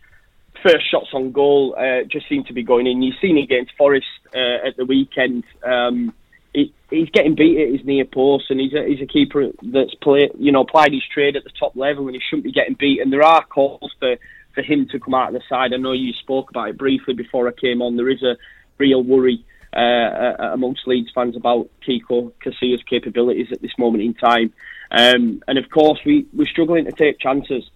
first 0.64 0.90
shots 0.90 1.08
on 1.12 1.32
goal 1.32 1.76
uh, 1.78 2.04
just 2.10 2.28
seem 2.28 2.44
to 2.44 2.52
be 2.52 2.62
going 2.62 2.86
in. 2.86 3.02
You've 3.02 3.16
seen 3.20 3.38
against 3.38 3.72
Forest 3.76 4.06
uh, 4.34 4.66
at 4.66 4.76
the 4.76 4.84
weekend. 4.84 5.44
Um, 5.62 6.14
he, 6.54 6.72
he's 6.90 7.10
getting 7.10 7.34
beat 7.34 7.60
at 7.60 7.72
his 7.72 7.84
near 7.84 8.04
post, 8.04 8.46
and 8.50 8.60
he's 8.60 8.72
a, 8.72 8.84
he's 8.86 9.02
a 9.02 9.06
keeper 9.06 9.48
that's 9.62 9.94
played, 9.96 10.30
you 10.38 10.52
know, 10.52 10.62
applied 10.62 10.92
his 10.92 11.02
trade 11.12 11.36
at 11.36 11.44
the 11.44 11.50
top 11.50 11.76
level, 11.76 12.06
and 12.06 12.14
he 12.14 12.22
shouldn't 12.28 12.44
be 12.44 12.52
getting 12.52 12.76
beat. 12.78 13.00
And 13.00 13.12
there 13.12 13.22
are 13.22 13.44
calls 13.44 13.92
for, 13.98 14.16
for 14.55 14.62
him 14.62 14.88
to 14.88 15.00
come 15.00 15.14
out 15.14 15.28
of 15.28 15.34
the 15.34 15.42
side. 15.48 15.72
I 15.72 15.76
know 15.76 15.92
you 15.92 16.12
spoke 16.12 16.50
about 16.50 16.68
it 16.70 16.78
briefly 16.78 17.14
before 17.14 17.48
I 17.48 17.52
came 17.52 17.82
on. 17.82 17.96
There 17.96 18.11
is 18.11 18.22
a 18.22 18.36
real 18.78 19.02
worry 19.02 19.44
uh, 19.74 19.80
uh, 19.80 20.50
amongst 20.52 20.86
Leeds 20.86 21.11
fans 21.14 21.36
about 21.36 21.68
Kiko 21.86 22.32
Casilla's 22.40 22.82
capabilities 22.88 23.48
at 23.52 23.61
this 23.61 23.76
moment 23.78 24.05
in 24.05 24.14
time. 24.14 24.52
Um, 24.90 25.42
and 25.48 25.59
of 25.59 25.68
course, 25.70 25.98
we, 26.07 26.26
we're 26.32 26.46
struggling 26.46 26.84
to 26.84 26.92
take 26.92 27.18
chances. 27.18 27.68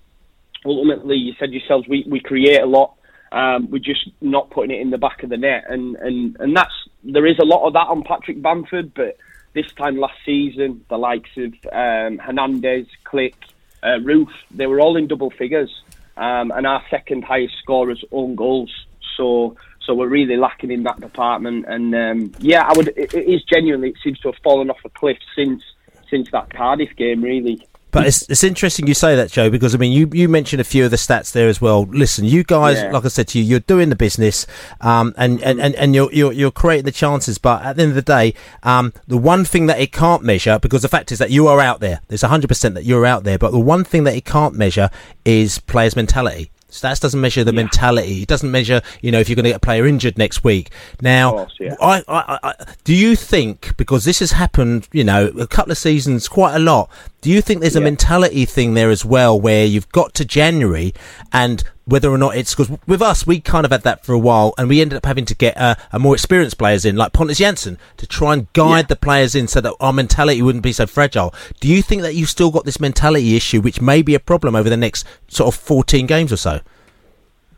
Ultimately, 0.64 1.16
you 1.16 1.34
said 1.38 1.52
yourselves, 1.52 1.88
we, 1.88 2.04
we 2.08 2.20
create 2.20 2.60
a 2.60 2.66
lot. 2.66 2.94
Um, 3.32 3.70
we're 3.70 3.78
just 3.78 4.08
not 4.20 4.50
putting 4.50 4.70
it 4.70 4.80
in 4.80 4.90
the 4.90 4.98
back 4.98 5.22
of 5.22 5.28
the 5.28 5.36
net, 5.36 5.64
and, 5.68 5.96
and, 5.96 6.36
and 6.40 6.56
that's 6.56 6.72
there 7.04 7.26
is 7.26 7.38
a 7.38 7.44
lot 7.44 7.66
of 7.66 7.74
that 7.74 7.88
on 7.88 8.02
Patrick 8.02 8.40
Bamford. 8.40 8.94
But 8.94 9.18
this 9.52 9.70
time 9.72 9.98
last 9.98 10.16
season, 10.24 10.84
the 10.88 10.96
likes 10.96 11.30
of 11.36 11.52
um, 11.70 12.18
Hernandez, 12.18 12.86
Klich, 13.04 13.34
uh, 13.82 13.98
Roofe, 14.00 14.32
they 14.50 14.66
were 14.66 14.80
all 14.80 14.96
in 14.96 15.08
double 15.08 15.30
figures, 15.30 15.70
um, 16.18 16.50
and 16.50 16.66
our 16.66 16.82
second 16.90 17.24
highest 17.24 17.54
scorers 17.62 18.04
own 18.12 18.34
goals. 18.34 18.72
So 19.16 19.56
so 19.84 19.94
we're 19.94 20.08
really 20.08 20.36
lacking 20.36 20.70
in 20.70 20.82
that 20.82 21.00
department. 21.00 21.64
And 21.66 21.94
um, 21.94 22.32
yeah, 22.40 22.64
I 22.66 22.72
would. 22.76 22.88
It, 22.88 23.14
it 23.14 23.26
is 23.26 23.42
genuinely. 23.44 23.90
It 23.90 23.96
seems 24.04 24.18
to 24.20 24.28
have 24.28 24.40
fallen 24.44 24.68
off 24.70 24.78
a 24.84 24.90
cliff 24.90 25.18
since 25.34 25.62
since 26.10 26.30
that 26.32 26.50
Cardiff 26.50 26.94
game, 26.96 27.22
really. 27.22 27.66
But 27.90 28.06
it's, 28.06 28.28
it's 28.28 28.44
interesting 28.44 28.86
you 28.86 28.94
say 28.94 29.16
that, 29.16 29.30
Joe, 29.30 29.48
because 29.50 29.74
I 29.74 29.78
mean, 29.78 29.92
you, 29.92 30.10
you 30.12 30.28
mentioned 30.28 30.60
a 30.60 30.64
few 30.64 30.84
of 30.84 30.90
the 30.90 30.98
stats 30.98 31.32
there 31.32 31.48
as 31.48 31.60
well. 31.60 31.82
Listen, 31.84 32.24
you 32.26 32.44
guys, 32.44 32.76
Yeah. 32.76 32.90
like 32.92 33.04
I 33.04 33.08
said 33.08 33.28
to 33.28 33.38
you, 33.38 33.44
you're 33.44 33.60
doing 33.60 33.88
the 33.88 33.96
business, 33.96 34.46
um, 34.82 35.14
and, 35.16 35.42
and, 35.42 35.58
and, 35.60 35.74
and 35.74 35.94
you're, 35.94 36.12
you're, 36.12 36.32
you're 36.32 36.50
creating 36.50 36.84
the 36.84 36.92
chances. 36.92 37.38
But 37.38 37.64
at 37.64 37.76
the 37.76 37.82
end 37.82 37.90
of 37.90 37.94
the 37.96 38.02
day, 38.02 38.34
um, 38.62 38.92
the 39.06 39.16
one 39.16 39.44
thing 39.44 39.66
that 39.66 39.80
it 39.80 39.92
can't 39.92 40.22
measure, 40.22 40.58
because 40.58 40.82
the 40.82 40.88
fact 40.88 41.10
is 41.12 41.18
that 41.18 41.30
you 41.30 41.46
are 41.48 41.60
out 41.60 41.80
there, 41.80 42.00
there's 42.08 42.22
100% 42.22 42.74
that 42.74 42.84
you're 42.84 43.06
out 43.06 43.24
there, 43.24 43.38
but 43.38 43.52
the 43.52 43.58
one 43.60 43.84
thing 43.84 44.04
that 44.04 44.14
it 44.14 44.24
can't 44.24 44.54
measure 44.54 44.90
is 45.24 45.58
players' 45.58 45.96
mentality. 45.96 46.50
Stats 46.70 47.00
doesn't 47.00 47.20
measure 47.20 47.44
the 47.44 47.52
mentality. 47.52 48.22
It 48.22 48.28
doesn't 48.28 48.50
measure, 48.50 48.82
you 49.00 49.10
know, 49.10 49.18
if 49.20 49.28
you're 49.28 49.36
going 49.36 49.44
to 49.44 49.50
get 49.50 49.56
a 49.56 49.60
player 49.60 49.86
injured 49.86 50.18
next 50.18 50.44
week. 50.44 50.70
Now, 51.00 51.34
I, 51.80 51.98
I, 52.00 52.02
I, 52.08 52.38
I- 52.42 52.64
do 52.84 52.94
you 52.94 53.16
think 53.16 53.74
because 53.78 54.04
this 54.04 54.18
has 54.18 54.32
happened, 54.32 54.86
you 54.92 55.02
know, 55.04 55.28
a 55.38 55.46
couple 55.46 55.72
of 55.72 55.78
seasons, 55.78 56.28
quite 56.28 56.54
a 56.54 56.58
lot? 56.58 56.90
Do 57.22 57.30
you 57.30 57.40
think 57.40 57.60
there's 57.62 57.74
a 57.76 57.80
mentality 57.80 58.44
thing 58.44 58.74
there 58.74 58.90
as 58.90 59.04
well, 59.04 59.40
where 59.40 59.64
you've 59.64 59.88
got 59.92 60.12
to 60.14 60.24
January 60.24 60.92
and 61.32 61.64
whether 61.88 62.10
or 62.10 62.18
not 62.18 62.36
it's 62.36 62.54
because 62.54 62.76
with 62.86 63.00
us 63.00 63.26
we 63.26 63.40
kind 63.40 63.64
of 63.64 63.72
had 63.72 63.82
that 63.82 64.04
for 64.04 64.12
a 64.12 64.18
while, 64.18 64.54
and 64.58 64.68
we 64.68 64.80
ended 64.80 64.96
up 64.96 65.06
having 65.06 65.24
to 65.24 65.34
get 65.34 65.56
uh, 65.56 65.74
a 65.90 65.98
more 65.98 66.14
experienced 66.14 66.58
players 66.58 66.84
in, 66.84 66.96
like 66.96 67.12
Pontus 67.12 67.40
Jansson, 67.40 67.78
to 67.96 68.06
try 68.06 68.34
and 68.34 68.52
guide 68.52 68.88
the 68.88 68.96
players 68.96 69.34
in 69.34 69.48
so 69.48 69.60
that 69.60 69.74
our 69.80 69.92
mentality 69.92 70.42
wouldn't 70.42 70.62
be 70.62 70.72
so 70.72 70.86
fragile. 70.86 71.34
Do 71.60 71.68
you 71.68 71.82
think 71.82 72.02
that 72.02 72.14
you've 72.14 72.28
still 72.28 72.50
got 72.50 72.64
this 72.64 72.78
mentality 72.78 73.36
issue, 73.36 73.60
which 73.60 73.80
may 73.80 74.02
be 74.02 74.14
a 74.14 74.20
problem 74.20 74.54
over 74.54 74.68
the 74.68 74.76
next 74.76 75.06
sort 75.28 75.54
of 75.54 75.60
14 75.60 76.06
games 76.06 76.32
or 76.32 76.36
so? 76.36 76.60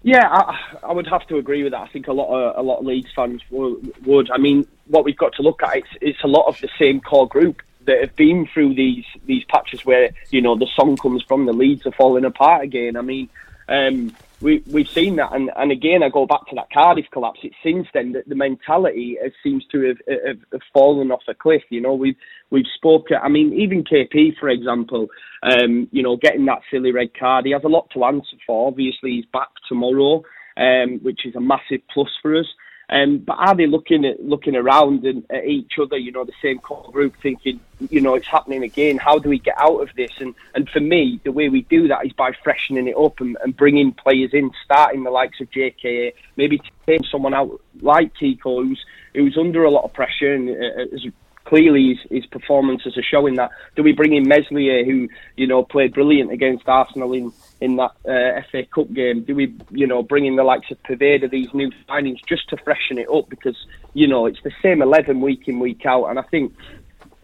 Yeah, 0.03 0.29
I, 0.29 0.59
I 0.85 0.93
would 0.93 1.07
have 1.09 1.27
to 1.27 1.37
agree 1.37 1.63
with 1.63 1.73
that. 1.73 1.83
I 1.83 1.89
think 1.89 2.07
a 2.07 2.13
lot 2.13 2.29
of 2.29 2.57
a 2.57 2.63
lot 2.63 2.79
of 2.79 2.87
Leeds 2.87 3.09
fans 3.15 3.43
would. 3.51 3.93
would. 4.07 4.31
I 4.31 4.39
mean, 4.39 4.67
what 4.87 5.05
we've 5.05 5.17
got 5.17 5.35
to 5.35 5.43
look 5.43 5.63
at 5.63 5.77
it's 5.77 5.89
it's 6.01 6.25
a 6.25 6.29
lot 6.29 6.47
of 6.47 6.59
the 6.61 6.71
same 6.79 7.01
core 7.01 7.29
group 7.29 7.61
that 7.85 8.01
have 8.01 8.17
been 8.17 8.47
through 8.47 8.75
these 8.75 9.05
these 9.27 9.45
patches 9.45 9.85
where 9.85 10.11
you 10.31 10.41
know 10.41 10.57
the 10.57 10.69
song 10.75 10.97
comes 10.97 11.23
from 11.25 11.45
the 11.45 11.53
Leeds 11.53 11.85
are 11.87 11.93
falling 11.93 12.25
apart 12.25 12.63
again. 12.63 12.97
I 12.97 13.03
mean, 13.03 13.29
um, 13.71 14.15
we 14.41 14.63
we've 14.67 14.89
seen 14.89 15.17
that, 15.17 15.33
and, 15.33 15.51
and 15.57 15.71
again 15.71 16.03
I 16.03 16.09
go 16.09 16.27
back 16.27 16.47
to 16.49 16.57
that 16.57 16.71
Cardiff 16.73 17.07
collapse. 17.13 17.41
It's 17.43 17.55
since 17.63 17.87
then 17.95 18.13
that 18.13 18.29
the 18.29 18.35
mentality 18.35 19.17
has, 19.23 19.33
seems 19.43 19.65
to 19.67 19.87
have, 19.89 19.99
have, 20.27 20.39
have 20.53 20.61
fallen 20.73 21.11
off 21.11 21.23
a 21.29 21.35
cliff. 21.35 21.63
You 21.71 21.81
know, 21.81 21.95
we've 21.95 22.17
we've 22.51 22.67
spoken. 22.75 23.19
I 23.23 23.29
mean, 23.29 23.53
even 23.53 23.85
KP 23.85 24.37
for 24.39 24.49
example, 24.49 25.09
um, 25.43 25.89
you 25.93 26.03
know, 26.03 26.17
getting 26.17 26.47
that 26.47 26.63
silly 26.71 26.93
red 26.93 27.11
card, 27.19 27.47
he 27.47 27.53
has 27.53 27.65
a 27.65 27.69
lot 27.69 27.89
to 27.95 28.05
answer 28.05 28.37
for. 28.47 28.69
Obviously, 28.69 29.13
he's 29.13 29.27
back 29.27 29.49
tomorrow, 29.69 30.23
um, 30.57 30.99
which 31.03 31.25
is 31.25 31.37
a 31.37 31.41
massive 31.41 31.81
plus 31.93 32.11
for 32.21 32.37
us. 32.37 32.47
Um, 32.91 33.19
but 33.19 33.37
are 33.39 33.55
they 33.55 33.69
looking 33.69 34.05
at 34.05 34.21
looking 34.21 34.57
around 34.57 35.05
and 35.05 35.25
at 35.31 35.47
each 35.47 35.79
other, 35.81 35.97
you 35.97 36.11
know, 36.11 36.25
the 36.25 36.33
same 36.43 36.59
core 36.59 36.91
group, 36.91 37.15
thinking, 37.23 37.61
you 37.89 38.01
know, 38.01 38.17
it's 38.17 38.27
happening 38.27 38.65
again. 38.65 38.99
How 38.99 39.21
do 39.21 39.29
we 39.29 39.39
get 39.39 39.55
out 39.59 39.79
of 39.79 39.91
this? 39.95 40.11
And 40.19 40.35
and 40.57 40.69
for 40.69 40.81
me, 40.81 41.21
the 41.23 41.31
way 41.31 41.49
we 41.49 41.63
do 41.63 41.87
that 41.87 42.05
is 42.05 42.13
by 42.13 42.33
freshening 42.43 42.89
it 42.89 42.97
up 42.97 43.21
and, 43.21 43.37
and 43.45 43.57
bringing 43.57 43.93
players 43.93 44.35
in, 44.35 44.51
starting 44.65 45.05
the 45.05 45.11
likes 45.11 45.41
of 45.41 45.49
JK, 45.53 46.15
maybe 46.37 46.61
taking 46.85 47.07
someone 47.11 47.33
out 47.33 47.61
like 47.81 48.13
Kiko, 48.15 48.67
who's 48.67 48.85
who's 49.15 49.39
under 49.39 49.63
a 49.63 49.71
lot 49.71 49.85
of 49.85 49.93
pressure 49.93 50.35
and 50.35 50.51
uh, 50.51 50.95
is 50.95 51.07
clearly 51.51 51.89
his, 51.89 52.23
his 52.23 52.27
performances 52.27 52.97
are 52.97 53.03
showing 53.03 53.35
that. 53.35 53.51
Do 53.75 53.83
we 53.83 53.93
bring 53.93 54.15
in 54.15 54.27
Meslier, 54.27 54.85
who 54.85 55.09
you 55.37 55.49
know 55.49 55.65
played 55.65 55.93
brilliant 55.93 56.31
against 56.31 56.69
Arsenal 56.69 57.13
in 57.13 57.33
in 57.61 57.77
that 57.77 57.91
uh, 58.09 58.41
FA 58.51 58.65
Cup 58.73 58.93
game? 58.93 59.25
Do 59.25 59.35
we 59.35 59.55
you 59.71 59.87
know 59.87 60.03
bring 60.03 60.27
in 60.27 60.37
the 60.37 60.45
likes 60.45 60.71
of 60.71 60.81
Poveda, 60.85 61.29
these 61.29 61.53
new 61.53 61.73
signings, 61.89 62.19
just 62.27 62.49
to 62.51 62.57
freshen 62.57 62.99
it 62.99 63.09
up 63.13 63.29
because 63.29 63.57
you 63.95 64.07
know 64.07 64.27
it's 64.27 64.41
the 64.45 64.53
same 64.63 64.81
eleven 64.81 65.21
week 65.21 65.49
in 65.49 65.59
week 65.59 65.85
out, 65.85 66.07
and 66.07 66.21
I 66.21 66.23
think 66.23 66.55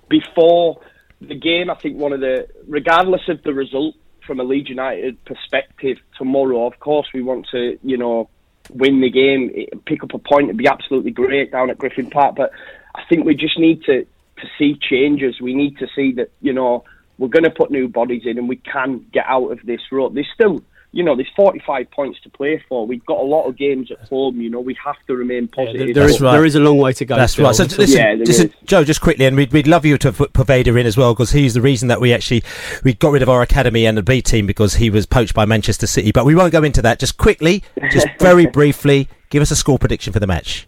before 0.09 0.81
the 1.21 1.37
game, 1.37 1.71
I 1.71 1.77
think 1.77 1.97
one 1.97 2.13
of 2.13 2.19
the 2.19 2.49
regardless 2.67 3.29
of 3.29 3.45
the 3.45 3.55
result 3.55 3.95
from 4.27 4.41
a 4.41 4.43
Leeds 4.43 4.69
United 4.69 5.25
perspective 5.25 5.99
tomorrow, 6.19 6.67
of 6.67 6.81
course 6.81 7.07
we 7.15 7.23
want 7.23 7.47
to 7.53 7.79
you 7.85 7.97
know 7.97 8.29
win 8.71 9.01
the 9.01 9.11
game, 9.11 9.53
pick 9.87 10.03
up 10.03 10.13
a 10.13 10.19
point, 10.19 10.47
it'd 10.47 10.57
be 10.57 10.67
absolutely 10.67 11.13
great 11.13 11.53
down 11.53 11.71
at 11.71 11.79
Griffin 11.79 12.11
Park. 12.11 12.35
But 12.35 12.51
I 12.97 13.03
think 13.09 13.25
we 13.25 13.37
just 13.37 13.57
need 13.61 13.85
to 13.85 14.05
to 14.39 14.47
see 14.59 14.79
changes. 14.81 15.41
We 15.41 15.55
need 15.55 15.79
to 15.79 15.87
see 15.95 16.13
that 16.13 16.31
you 16.41 16.53
know 16.53 16.85
we're 17.19 17.29
going 17.29 17.45
to 17.45 17.51
put 17.51 17.71
new 17.71 17.89
bodies 17.89 18.23
in 18.27 18.39
and 18.39 18.49
we 18.49 18.57
can 18.57 19.07
get 19.13 19.25
out 19.27 19.51
of 19.51 19.61
this 19.65 19.81
rut. 19.91 20.15
There's 20.15 20.29
still 20.35 20.63
you 20.93 21.03
know, 21.03 21.15
there's 21.15 21.29
45 21.37 21.91
points 21.91 22.19
to 22.23 22.31
play 22.31 22.63
for. 22.71 22.87
We've 22.87 23.05
got 23.05 23.19
a 23.19 23.23
lot 23.23 23.45
of 23.45 23.59
games 23.59 23.91
at 23.91 24.01
home. 24.09 24.41
You 24.41 24.49
know, 24.49 24.61
we 24.61 24.75
have 24.83 24.97
to 25.09 25.15
remain 25.15 25.47
positive. 25.47 25.95
there 25.95 26.09
is 26.09 26.19
there 26.19 26.45
is 26.47 26.55
a 26.55 26.61
long 26.61 26.79
way 26.79 26.95
to 26.95 27.05
go. 27.05 27.17
That's 27.17 27.35
still. 27.35 27.45
right. 27.45 27.55
So 27.55 27.67
So- 27.69 27.83
listen, 27.83 27.99
Yeah, 27.99 28.15
listen. 28.15 28.55
Joe, 28.65 28.83
just 28.83 29.03
quickly, 29.03 29.27
and 29.27 29.37
we'd, 29.37 29.53
we'd 29.53 29.67
love 29.67 29.85
you 29.85 29.99
to 29.99 30.11
put 30.11 30.33
Poveda 30.33 30.69
in 30.81 30.87
as 30.87 30.97
well 30.97 31.13
because 31.13 31.33
he's 31.33 31.53
the 31.53 31.61
reason 31.61 31.89
that 31.89 32.01
we 32.01 32.15
actually 32.15 32.43
we 32.83 32.95
got 32.95 33.11
rid 33.11 33.21
of 33.23 33.29
our 33.29 33.43
academy 33.43 33.85
and 33.85 33.99
the 33.99 34.03
B 34.03 34.23
team 34.23 34.47
because 34.47 34.77
he 34.77 34.89
was 34.89 35.05
poached 35.05 35.35
by 35.35 35.45
Manchester 35.45 35.87
City. 35.87 36.13
But 36.13 36.25
we 36.25 36.35
won't 36.35 36.53
go 36.53 36.63
into 36.63 36.81
that. 36.81 36.99
Just 36.99 37.19
quickly, 37.19 37.63
just 37.91 38.07
very 38.19 38.47
briefly, 38.47 39.09
give 39.29 39.43
us 39.43 39.51
a 39.51 39.57
score 39.57 39.79
prediction 39.79 40.15
for 40.15 40.21
the 40.21 40.27
match. 40.27 40.67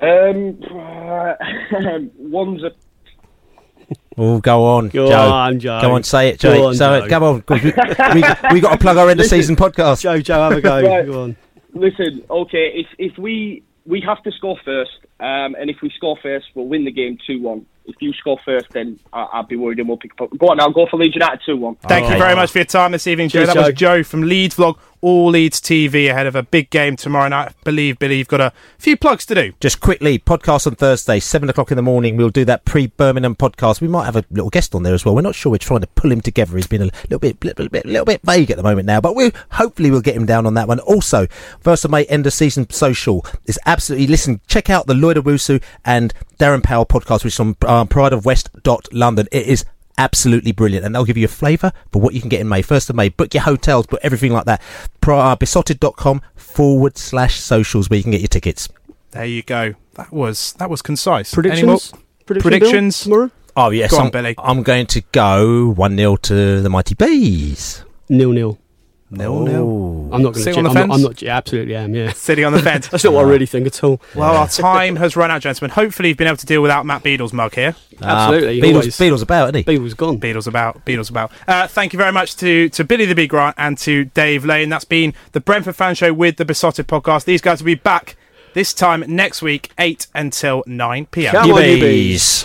Um, 0.00 0.58
one's 2.18 2.62
a 2.62 2.70
Oh, 4.20 4.40
go 4.40 4.64
on, 4.64 4.88
Go 4.88 5.06
Joe. 5.08 5.14
on, 5.30 5.60
Joe. 5.60 5.80
Go 5.80 5.92
on, 5.94 6.02
say 6.02 6.30
it, 6.30 6.40
Go 6.40 6.52
Joe. 6.54 6.66
on, 6.68 6.74
Say 6.74 6.98
it. 6.98 7.02
Joe. 7.04 7.08
Come 7.08 7.22
on, 7.22 7.42
'cause 7.46 7.62
we, 7.62 7.70
we, 7.72 8.22
we 8.54 8.60
got 8.60 8.72
to 8.72 8.78
plug 8.78 8.96
our 8.96 9.08
end 9.08 9.20
of 9.20 9.24
Listen. 9.24 9.38
season 9.38 9.56
podcast. 9.56 10.00
Joe, 10.02 10.20
Joe, 10.20 10.40
have 10.50 10.52
a 10.58 10.60
go. 10.60 10.82
Right. 10.82 11.06
Go 11.06 11.22
on. 11.22 11.36
Listen, 11.72 12.22
okay, 12.28 12.72
if 12.74 12.86
if 12.98 13.16
we 13.16 13.62
we 13.86 14.00
have 14.00 14.20
to 14.24 14.32
score 14.32 14.58
first, 14.64 14.90
um, 15.20 15.54
and 15.54 15.70
if 15.70 15.76
we 15.82 15.90
score 15.96 16.18
first, 16.20 16.46
we'll 16.54 16.66
win 16.66 16.84
the 16.84 16.90
game 16.90 17.16
two 17.26 17.40
one. 17.40 17.64
If 17.86 17.94
you 18.00 18.12
score 18.14 18.38
first, 18.44 18.66
then 18.72 18.98
I, 19.12 19.26
I'd 19.34 19.48
be 19.48 19.56
worried, 19.56 19.78
and 19.78 19.88
we'll 19.88 19.96
pick 19.98 20.10
up. 20.20 20.36
Go 20.36 20.48
on 20.48 20.56
now, 20.58 20.68
go 20.68 20.86
for 20.90 20.98
Leeds 20.98 21.14
United 21.14 21.40
two 21.46 21.56
one. 21.56 21.76
Thank 21.76 22.10
you 22.10 22.18
very 22.18 22.34
much 22.34 22.50
for 22.50 22.58
your 22.58 22.64
time 22.66 22.92
this 22.92 23.06
evening, 23.06 23.28
Joe. 23.28 23.44
Cheers, 23.44 23.54
that 23.54 23.56
was 23.56 23.66
Joe. 23.68 23.98
Joe 23.98 24.02
from 24.02 24.22
Leeds 24.22 24.56
Vlog, 24.56 24.76
All 25.00 25.30
Leeds 25.30 25.60
TV, 25.60 26.10
ahead 26.10 26.26
of 26.26 26.34
a 26.34 26.42
big 26.42 26.70
game 26.70 26.96
tomorrow 26.96 27.28
night. 27.28 27.48
I 27.48 27.54
believe, 27.64 27.98
Billy, 27.98 28.18
you've 28.18 28.28
got 28.28 28.40
a 28.40 28.52
few 28.78 28.96
plugs 28.96 29.24
to 29.26 29.34
do. 29.34 29.52
Just 29.60 29.80
quickly, 29.80 30.18
podcast 30.18 30.66
on 30.66 30.74
Thursday, 30.74 31.20
seven 31.20 31.48
o'clock 31.48 31.70
in 31.70 31.76
the 31.76 31.82
morning. 31.82 32.16
We'll 32.16 32.30
do 32.30 32.44
that 32.46 32.64
pre-Birmingham 32.64 33.36
podcast. 33.36 33.80
We 33.80 33.88
might 33.88 34.06
have 34.06 34.16
a 34.16 34.24
little 34.30 34.50
guest 34.50 34.74
on 34.74 34.82
there 34.82 34.94
as 34.94 35.04
well. 35.04 35.14
We're 35.14 35.22
not 35.22 35.34
sure. 35.34 35.52
We're 35.52 35.58
trying 35.58 35.80
to 35.80 35.86
pull 35.88 36.10
him 36.10 36.20
together. 36.20 36.56
He's 36.56 36.66
been 36.66 36.82
a 36.82 36.90
little 37.08 37.18
bit, 37.18 37.42
little 37.44 37.68
bit, 37.68 37.86
little 37.86 38.04
bit 38.04 38.20
vague 38.24 38.50
at 38.50 38.56
the 38.56 38.62
moment 38.62 38.86
now, 38.86 39.00
but 39.00 39.14
we 39.14 39.32
hopefully 39.52 39.90
we'll 39.90 40.00
get 40.00 40.16
him 40.16 40.26
down 40.26 40.46
on 40.46 40.54
that 40.54 40.68
one. 40.68 40.80
Also, 40.80 41.26
first 41.60 41.84
of 41.84 41.90
May 41.90 42.04
end 42.06 42.26
of 42.26 42.32
season 42.32 42.68
social 42.70 43.24
is 43.46 43.58
absolutely. 43.66 44.08
Listen, 44.08 44.40
check 44.46 44.68
out 44.68 44.86
the 44.86 44.94
Lloyd 44.94 45.16
Owusu 45.16 45.62
and 45.84 46.12
Darren 46.38 46.62
Powell 46.62 46.86
podcast, 46.86 47.24
which 47.24 47.34
is 47.34 47.40
on 47.40 47.56
uh, 47.62 47.84
Pride 47.84 48.12
of 48.12 48.24
West 48.24 48.50
dot 48.62 48.92
London. 48.92 49.28
It 49.30 49.46
is 49.46 49.64
absolutely 49.98 50.52
brilliant 50.52 50.86
and 50.86 50.94
they'll 50.94 51.04
give 51.04 51.18
you 51.18 51.26
a 51.26 51.28
flavour 51.28 51.72
for 51.92 52.00
what 52.00 52.14
you 52.14 52.20
can 52.20 52.30
get 52.30 52.40
in 52.40 52.48
May. 52.48 52.62
First 52.62 52.88
of 52.88 52.96
May, 52.96 53.10
book 53.10 53.34
your 53.34 53.42
hotels, 53.42 53.86
book 53.86 54.00
everything 54.02 54.32
like 54.32 54.46
that. 54.46 54.62
Pro, 55.00 55.18
uh, 55.18 55.36
beesotted.com 55.36 56.22
forward 56.34 56.96
slash 56.96 57.38
socials 57.38 57.90
where 57.90 57.98
you 57.98 58.02
can 58.02 58.12
get 58.12 58.20
your 58.20 58.28
tickets. 58.28 58.68
There 59.10 59.24
you 59.24 59.42
go. 59.42 59.74
That 59.94 60.12
was 60.12 60.52
that 60.54 60.70
was 60.70 60.80
concise. 60.80 61.34
Predictions? 61.34 61.62
Any 61.62 61.70
more? 61.70 62.04
Prediction, 62.24 62.50
Predictions? 62.50 63.00
tomorrow? 63.00 63.30
Oh 63.56 63.70
yes, 63.70 63.90
Go 63.90 63.98
on, 63.98 64.04
I'm, 64.06 64.10
Billy. 64.10 64.34
I'm 64.38 64.62
going 64.62 64.86
to 64.86 65.00
go 65.12 65.70
one 65.70 65.96
0 65.96 66.16
to 66.16 66.60
the 66.60 66.68
mighty 66.70 66.94
bees. 66.94 67.84
Nil 68.08 68.32
nil. 68.32 68.58
Nil 69.10 69.40
no. 69.40 70.10
I'm 70.12 70.22
not 70.22 70.32
going 70.32 70.34
to. 70.34 70.40
Sitting 70.40 70.58
on 70.58 70.64
the 70.64 70.70
I'm, 70.70 70.74
fence? 70.74 70.88
not, 70.88 70.94
I'm 70.96 71.02
not. 71.02 71.22
Yeah, 71.22 71.36
absolutely 71.36 71.76
am. 71.76 71.94
Yeah. 71.94 72.12
Sitting 72.12 72.44
on 72.44 72.52
the 72.52 72.60
fence. 72.62 72.88
That's 72.90 73.04
not 73.04 73.14
what 73.14 73.24
I 73.24 73.28
really 73.28 73.46
think 73.46 73.66
at 73.66 73.82
all. 73.82 74.00
Well, 74.14 74.36
our 74.36 74.48
time 74.48 74.96
has 74.96 75.16
run 75.16 75.30
out, 75.30 75.40
gentlemen. 75.42 75.70
Hopefully, 75.70 76.10
you've 76.10 76.18
been 76.18 76.26
able 76.26 76.36
to 76.36 76.46
deal 76.46 76.60
without 76.60 76.84
Matt 76.84 77.02
Beadle's 77.02 77.32
mug 77.32 77.54
here. 77.54 77.74
Absolutely, 78.02 78.60
Uh, 78.60 78.64
Beatles, 78.64 78.74
always. 78.74 78.98
Beadle's 78.98 79.22
about, 79.22 79.54
isn't 79.54 79.66
he? 79.68 79.78
Beatles 79.78 79.96
gone. 79.96 80.18
Beadle's 80.18 80.46
about. 80.46 80.84
Beadle's 80.84 81.10
about. 81.10 81.32
Uh, 81.46 81.66
thank 81.66 81.92
you 81.92 81.96
very 81.98 82.12
much 82.12 82.36
to, 82.36 82.68
to 82.70 82.84
Billy 82.84 83.06
the 83.06 83.14
Big 83.14 83.30
Grant 83.30 83.54
and 83.58 83.78
to 83.78 84.04
Dave 84.06 84.44
Lane. 84.44 84.68
That's 84.68 84.84
been 84.84 85.14
the 85.32 85.40
Brentford 85.40 85.76
Fan 85.76 85.94
Show 85.94 86.12
with 86.12 86.36
the 86.36 86.44
Beesotted 86.44 86.86
podcast. 86.86 87.24
These 87.24 87.40
guys 87.40 87.60
will 87.62 87.66
be 87.66 87.74
back 87.76 88.16
this 88.54 88.72
time 88.74 89.04
next 89.06 89.42
week, 89.42 89.70
8 89.78 90.06
until 90.14 90.62
9 90.66 91.06
pm. 91.06 91.32
Come 91.32 91.52
on, 91.52 91.62
you 91.64 91.80
bees. 91.80 92.44